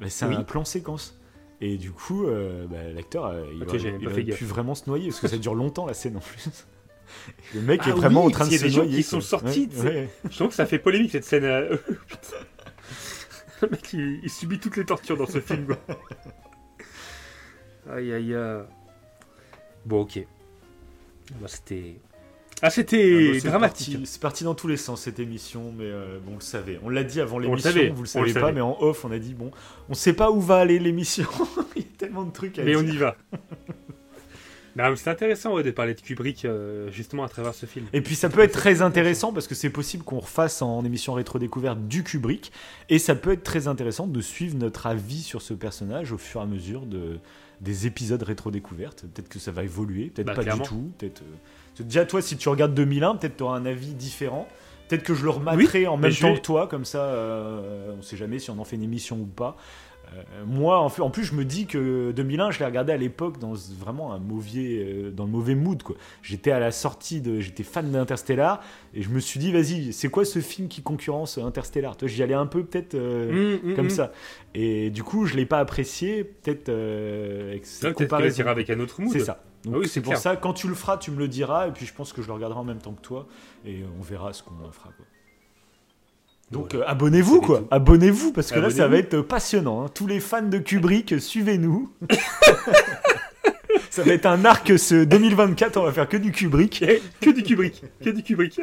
[0.00, 0.36] bah, c'est Oui.
[0.36, 1.18] un plan séquence.
[1.60, 4.24] Et du coup, euh, bah, l'acteur, euh, il Ok, aurait, j'avais il pas aurait fait
[4.24, 4.38] gaffe.
[4.38, 6.48] pu vraiment se noyer parce que ça dure longtemps la scène en plus.
[7.54, 8.82] Le mec Ah est vraiment oui, en train de il y a se des gens
[8.84, 8.98] noyer.
[9.02, 9.10] qui quoi.
[9.10, 10.08] sont sortis, Ouais, ouais.
[10.30, 11.44] Je trouve que ça fait polémique cette scène.
[11.44, 11.76] euh.
[13.62, 15.74] Le mec, il, il subit toutes les tortures dans ce film.
[17.90, 18.62] Aïe aïe aïe.
[19.84, 20.24] Bon, ok.
[21.40, 21.96] Bah, c'était.
[22.60, 23.98] Ah, Ah, c'était bah, c'est dramatique.
[24.04, 26.80] C'est parti dans tous les sens cette émission, mais euh, bon, on le savait.
[26.82, 28.52] On l'a dit avant l'émission, vous le on le savez pas, savait.
[28.52, 29.50] mais en off, on a dit bon,
[29.88, 31.26] on sait pas où va aller l'émission.
[31.76, 32.80] il y a tellement de trucs à Mais dire.
[32.80, 33.16] on y va.
[34.76, 37.86] Non, mais c'est intéressant ouais, de parler de Kubrick euh, justement à travers ce film.
[37.92, 41.14] Et puis ça peut être très intéressant parce que c'est possible qu'on refasse en émission
[41.14, 42.52] rétro-découverte du Kubrick.
[42.88, 46.40] Et ça peut être très intéressant de suivre notre avis sur ce personnage au fur
[46.42, 47.18] et à mesure de,
[47.60, 49.04] des épisodes rétro-découverte.
[49.12, 50.62] Peut-être que ça va évoluer, peut-être Bah, pas clairement.
[50.62, 50.92] du tout.
[50.98, 54.48] Peut-être, euh, Déjà, toi, si tu regardes 2001, peut-être tu auras un avis différent.
[54.88, 58.02] Peut-être que je le rematerai en même temps vais- que toi, comme ça, euh, on
[58.02, 59.56] sait jamais si on en fait une émission ou pas.
[60.14, 62.96] Euh, moi, en, fait- en plus, je me dis que 2001, je l'ai regardé à
[62.96, 65.82] l'époque dans vraiment un mauvais, euh, dans le mauvais mood.
[65.82, 65.96] quoi.
[66.22, 68.60] J'étais à la sortie de, j'étais fan d'Interstellar
[68.94, 71.96] et je me suis dit, vas-y, c'est quoi ce film qui concurrence Interstellar?
[71.96, 73.90] Toi, j'y allais un peu peut-être euh, Mmh, mmh, comme mmh.
[73.90, 74.12] ça.
[74.54, 78.46] Et du coup, je l'ai pas apprécié, peut-être euh, avec cette comparaison.
[78.46, 79.12] avec un autre mood.
[79.12, 79.42] C'est ça.
[79.64, 80.22] Donc Ah oui, c'est c'est pour clair.
[80.22, 82.28] ça, quand tu le feras, tu me le diras, et puis je pense que je
[82.28, 83.26] le regarderai en même temps que toi,
[83.66, 84.90] et on verra ce qu'on en fera.
[84.96, 85.04] Quoi.
[86.50, 86.86] Donc Voilà.
[86.86, 89.84] euh, abonnez-vous quoi, abonnez-vous parce que là ça va être passionnant.
[89.84, 89.88] hein.
[89.94, 91.92] Tous les fans de Kubrick, suivez-nous.
[93.90, 96.84] ça va être un arc ce 2024, on va faire que du Kubrick.
[97.20, 98.58] Que du Kubrick, que du Kubrick.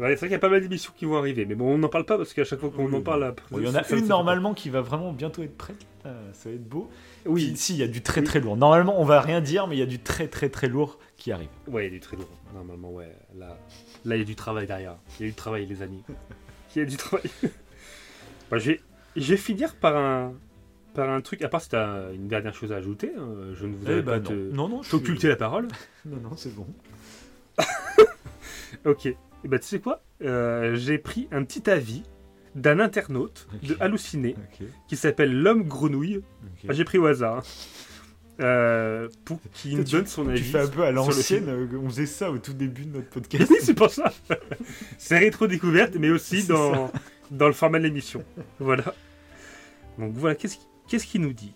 [0.00, 1.78] Ouais, c'est vrai qu'il y a pas mal d'émissions qui vont arriver, mais bon, on
[1.78, 3.88] n'en parle pas parce qu'à chaque fois qu'on Oui, en parle, il y en a
[3.94, 5.76] une normalement qui va vraiment bientôt être prête.
[6.04, 6.90] Euh, ça va être beau.
[7.26, 8.26] Oui, Puis, si, il y a du très Oui.
[8.26, 8.56] très lourd.
[8.56, 11.30] Normalement, on va rien dire, mais il y a du très très très lourd qui
[11.30, 11.46] arrive.
[11.68, 12.28] ouais, il y a du très lourd.
[12.52, 13.12] Normalement, ouais.
[13.38, 13.56] Là,
[14.04, 14.96] là, il y a du travail derrière.
[15.20, 16.02] Il y a du travail, les amis.
[16.80, 17.24] A du travail.
[18.50, 18.80] Bah, je, vais,
[19.16, 20.34] je vais finir par un,
[20.92, 21.40] par un truc.
[21.42, 24.02] À part si tu as une dernière chose à ajouter, hein, je ne vous Eh
[24.02, 24.28] ben, pas non.
[24.30, 25.68] te- non, non, suis- t'occulter la parole.
[26.04, 26.66] Non, non, c'est bon.
[28.84, 29.06] Ok.
[29.06, 30.02] Et bah, tu sais quoi?
[30.22, 32.02] Euh, J'ai pris un petit avis
[32.54, 34.36] d'un internaute de Halluciné
[34.88, 36.18] qui s'appelle L'homme grenouille.
[36.18, 36.66] ok.
[36.68, 37.38] Ah, J'ai pris au hasard.
[37.38, 37.42] hein.
[38.40, 40.42] Euh, pour qu'il nous donne son avis.
[40.42, 43.08] Tu fais un peu à l'ancienne, euh, on faisait ça au tout début de notre
[43.08, 43.46] podcast.
[43.50, 44.12] Oui, c'est pour ça.
[44.98, 46.90] c'est rétro-découverte, mais aussi dans,
[47.30, 48.24] dans le format de l'émission.
[48.58, 48.94] Voilà.
[49.98, 51.54] Donc voilà, qu'est-ce qu'il nous dit?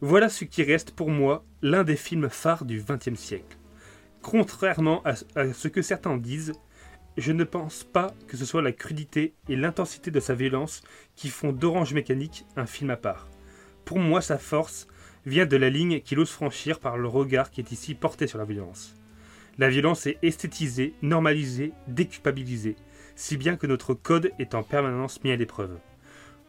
[0.00, 3.56] Voilà ce qui reste pour moi l'un des films phares du XXe siècle.
[4.22, 6.52] Contrairement à, à ce que certains disent,
[7.16, 10.82] je ne pense pas que ce soit la crudité et l'intensité de sa violence
[11.14, 13.28] qui font d'Orange Mécanique un film à part.
[13.84, 14.88] Pour moi, sa force
[15.26, 18.38] vient de la ligne qu'il ose franchir par le regard qui est ici porté sur
[18.38, 18.94] la violence.
[19.58, 22.76] La violence est esthétisée, normalisée, déculpabilisée,
[23.16, 25.78] si bien que notre code est en permanence mis à l'épreuve.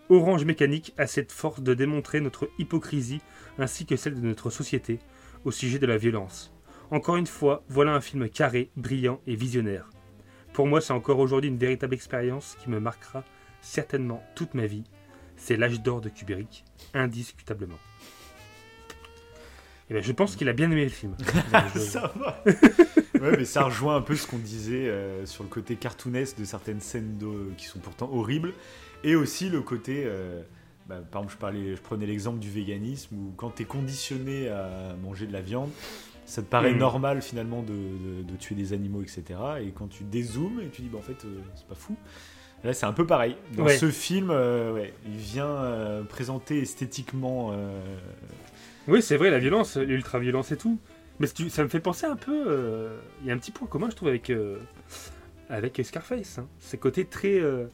[0.09, 3.21] Orange Mécanique a cette force de démontrer notre hypocrisie
[3.57, 4.99] ainsi que celle de notre société
[5.43, 6.53] au sujet de la violence.
[6.91, 9.89] Encore une fois, voilà un film carré, brillant et visionnaire.
[10.53, 13.23] Pour moi, c'est encore aujourd'hui une véritable expérience qui me marquera
[13.61, 14.83] certainement toute ma vie.
[15.35, 16.63] C'est l'âge d'or de Kubrick,
[16.93, 17.79] indiscutablement.
[19.89, 21.15] Et ben, je pense qu'il a bien aimé le film.
[21.75, 22.43] Ça va.
[22.45, 26.43] ouais, mais ça rejoint un peu ce qu'on disait euh, sur le côté cartoonesque de
[26.45, 28.53] certaines scènes de- qui sont pourtant horribles,
[29.03, 30.41] et aussi le côté, euh,
[30.87, 34.49] bah, par exemple, je parlais, je prenais l'exemple du véganisme où quand tu es conditionné
[34.49, 35.69] à manger de la viande,
[36.25, 36.79] ça te paraît Mhm.
[36.79, 39.23] normal finalement de, de- de tuer des animaux, etc.
[39.65, 41.95] Et quand tu dézoomes et tu dis, bah, en fait, euh, c'est pas fou.
[42.65, 43.37] Là, c'est un peu pareil.
[43.55, 43.77] Dans Ouais.
[43.77, 47.53] ce film, ouais, il vient présenter esthétiquement.
[48.87, 50.79] Oui, c'est vrai, la violence, l'ultra-violence et tout.
[51.19, 52.45] Mais ça me fait penser un peu.
[52.47, 54.57] euh, Il y a un petit point commun, je trouve, avec, euh,
[55.49, 56.37] avec Scarface.
[56.39, 56.47] Hein.
[56.59, 57.39] Ce côté très.
[57.39, 57.65] euh,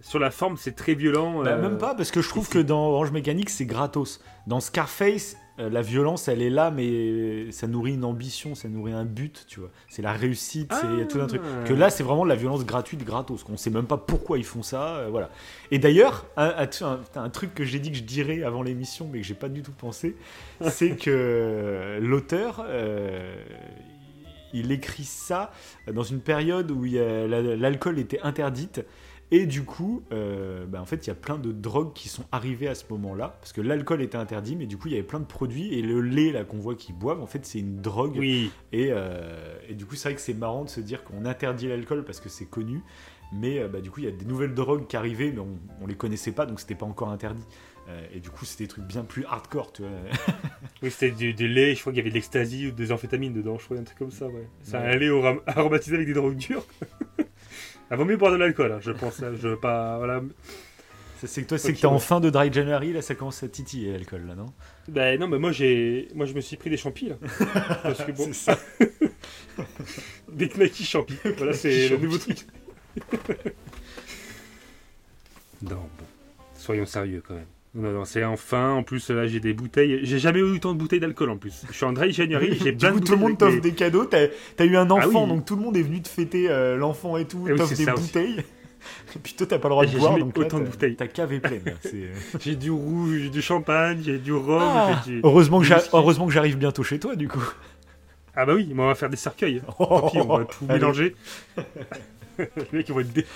[0.00, 1.42] sur la forme, c'est très violent.
[1.42, 4.20] Bah, même pas, parce que je trouve que dans Orange Mécanique, c'est gratos.
[4.46, 8.92] Dans Scarface, euh, la violence, elle est là, mais ça nourrit une ambition, ça nourrit
[8.92, 9.70] un but, tu vois.
[9.88, 11.42] C'est la réussite, c'est tout un truc.
[11.44, 11.64] Ah.
[11.68, 13.44] Que là, c'est vraiment de la violence gratuite, gratos.
[13.50, 15.28] On sait même pas pourquoi ils font ça, euh, voilà.
[15.70, 19.20] Et d'ailleurs, un, un- un truc que j'ai dit que je dirais avant l'émission, mais
[19.20, 20.16] que j'ai pas du tout pensé,
[20.68, 23.34] c'est que euh, l'auteur, euh,
[24.54, 25.50] il écrit ça
[25.92, 28.82] dans une période où l'alcool était interdite.
[29.34, 32.24] Et du coup, euh, bah, en fait, il y a plein de drogues qui sont
[32.32, 35.02] arrivées à ce moment-là, parce que l'alcool était interdit, mais du coup, il y avait
[35.06, 37.76] plein de produits, et le lait là qu'on voit qu'ils boivent, en fait, c'est une
[37.80, 38.16] drogue.
[38.18, 41.24] Oui, Et, euh, et du coup, c'est vrai que c'est marrant de se dire qu'on
[41.24, 42.82] interdit l'alcool parce que c'est connu,
[43.32, 45.58] mais euh, bah, du coup, il y a des nouvelles drogues qui arrivaient, mais on,
[45.80, 47.42] on les connaissait pas, donc c'était pas encore interdit.
[47.88, 49.90] Euh, et du coup, c'était des trucs bien plus hardcore, tu vois.
[50.82, 53.32] oui c'était du, du lait, je crois qu'il y avait de l'ecstasy ou des amphétamines
[53.32, 54.46] dedans, je crois, un truc comme ça, ouais.
[54.62, 54.82] C'est Ouais.
[54.92, 56.64] un lait arom- aromatisé avec des drogues dures.
[57.92, 59.22] Ah, vaut mieux boire de l'alcool, hein, je pense.
[59.22, 59.98] hein, Je veux pas.
[59.98, 60.22] Voilà.
[61.22, 63.48] C'est que toi, c'est que t'es en fin de Dry January, là, ça commence à
[63.48, 64.46] titiller l'alcool, là, non?
[64.88, 67.16] Ben non, mais moi, j'ai, moi, je me suis pris des champis, là.
[67.82, 68.58] Parce que bon, C'est ça.
[70.32, 71.18] des knackis champis.
[71.36, 72.46] Voilà, c'est le nouveau truc.
[75.62, 76.06] non, bon.
[76.56, 77.44] Soyons sérieux quand même.
[77.74, 78.70] Non, non, c'est enfin.
[78.72, 80.00] En plus, là, j'ai des bouteilles.
[80.02, 81.62] J'ai jamais eu autant de bouteilles d'alcool en plus.
[81.70, 84.04] Je suis en January, j'ai du plein coup, de tout le monde t'offre des cadeaux,
[84.04, 84.26] t'as
[84.58, 85.28] as eu un enfant, oui.
[85.30, 87.88] donc tout le monde est venu te fêter euh, l'enfant et tout, oui, t'offres des
[87.88, 88.02] aussi.
[88.02, 88.44] bouteilles.
[89.14, 90.96] Et puis toi, t'as pas le droit de boire, donc là, autant de bouteilles.
[90.96, 91.62] ta cave est pleine.
[92.40, 96.58] J'ai du rouge, j'ai du champagne, j'ai du rhum, Ah, j'ai du- heureusement que j'arrive
[96.58, 97.42] bientôt chez toi, du coup.
[98.34, 99.62] Ah bah oui, mais on va faire des cercueils.
[99.78, 100.78] Oh, Puis on va tout allez.
[100.80, 101.14] mélanger.
[102.38, 103.26] Les mecs, ils vont être dé...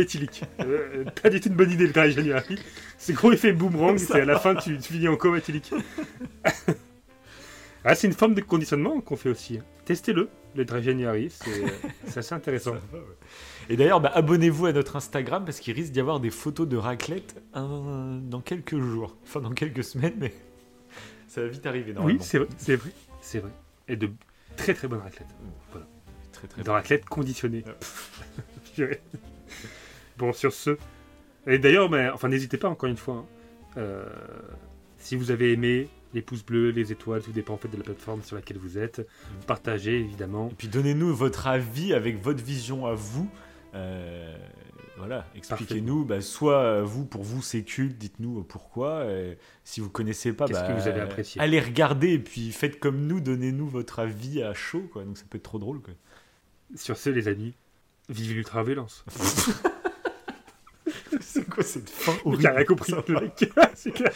[0.00, 0.42] éthylique.
[0.60, 2.58] Euh, pas du tout une bonne idée le dry January.
[2.98, 5.72] C'est gros effet boomerang, c'est à la fin tu, tu finis en coma éthylique.
[7.84, 9.58] ah, c'est une forme de conditionnement qu'on fait aussi.
[9.58, 9.64] hein.
[9.84, 12.74] Testez-le, le dry January, c'est euh, assez intéressant.
[13.68, 16.76] Et d'ailleurs, bah, abonnez-vous à notre Instagram parce qu'il risque d'y avoir des photos de
[16.76, 19.16] raclette euh, dans quelques jours.
[19.24, 20.34] Enfin, dans quelques semaines, mais
[21.28, 22.22] ça va vite arriver Oui, normalement.
[22.22, 22.90] c'est vrai, c'est vrai,
[23.20, 23.50] c'est vrai.
[23.88, 24.10] Et de
[24.56, 25.28] très très bonnes raclettes.
[25.70, 25.86] Voilà.
[26.32, 27.64] très très Des raclettes conditionnées.
[27.64, 28.19] Ouais.
[30.18, 30.76] Bon, sur ce.
[31.46, 33.14] Et d'ailleurs, mais, enfin, n'hésitez pas encore une fois.
[33.16, 33.26] hein.
[33.76, 34.04] Euh,
[34.98, 37.84] si vous avez aimé les pouces bleus, les étoiles, tout dépend en fait de la
[37.84, 39.06] plateforme sur laquelle vous êtes.
[39.46, 40.48] Partagez évidemment.
[40.50, 43.30] Et puis donnez-nous votre avis avec votre vision à vous.
[43.74, 44.36] Euh,
[44.98, 46.04] Voilà, expliquez-nous.
[46.04, 49.06] Bah, soit euh, vous, pour vous, c'est culte, dites-nous pourquoi.
[49.64, 51.40] si vous connaissez pas, Qu'est-ce bah, que vous avez apprécié?
[51.40, 54.86] allez regarder et puis faites comme nous, donnez-nous votre avis à chaud.
[54.92, 55.04] Quoi.
[55.04, 55.80] Donc ça peut être trop drôle.
[55.80, 55.94] Quoi.
[56.74, 57.54] Sur ce, les amis,
[58.10, 59.04] vive l'ultra-violence.
[61.20, 62.12] c'est quoi cette fin
[62.44, 62.92] a rien compris,
[63.74, 64.12] c'est clair.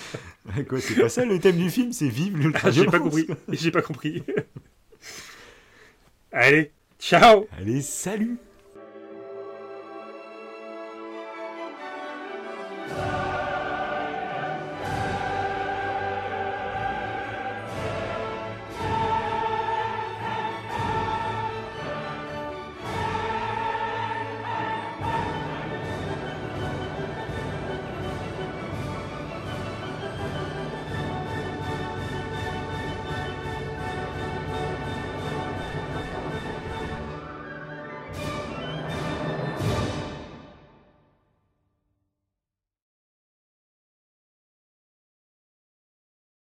[0.69, 2.85] Quoi, c'est pas ça le thème du film, c'est vive Ah, l'ultra-violence.
[2.85, 3.27] J'ai pas compris.
[3.49, 4.23] J'ai pas compris.
[6.33, 8.39] Allez, ciao Allez, salut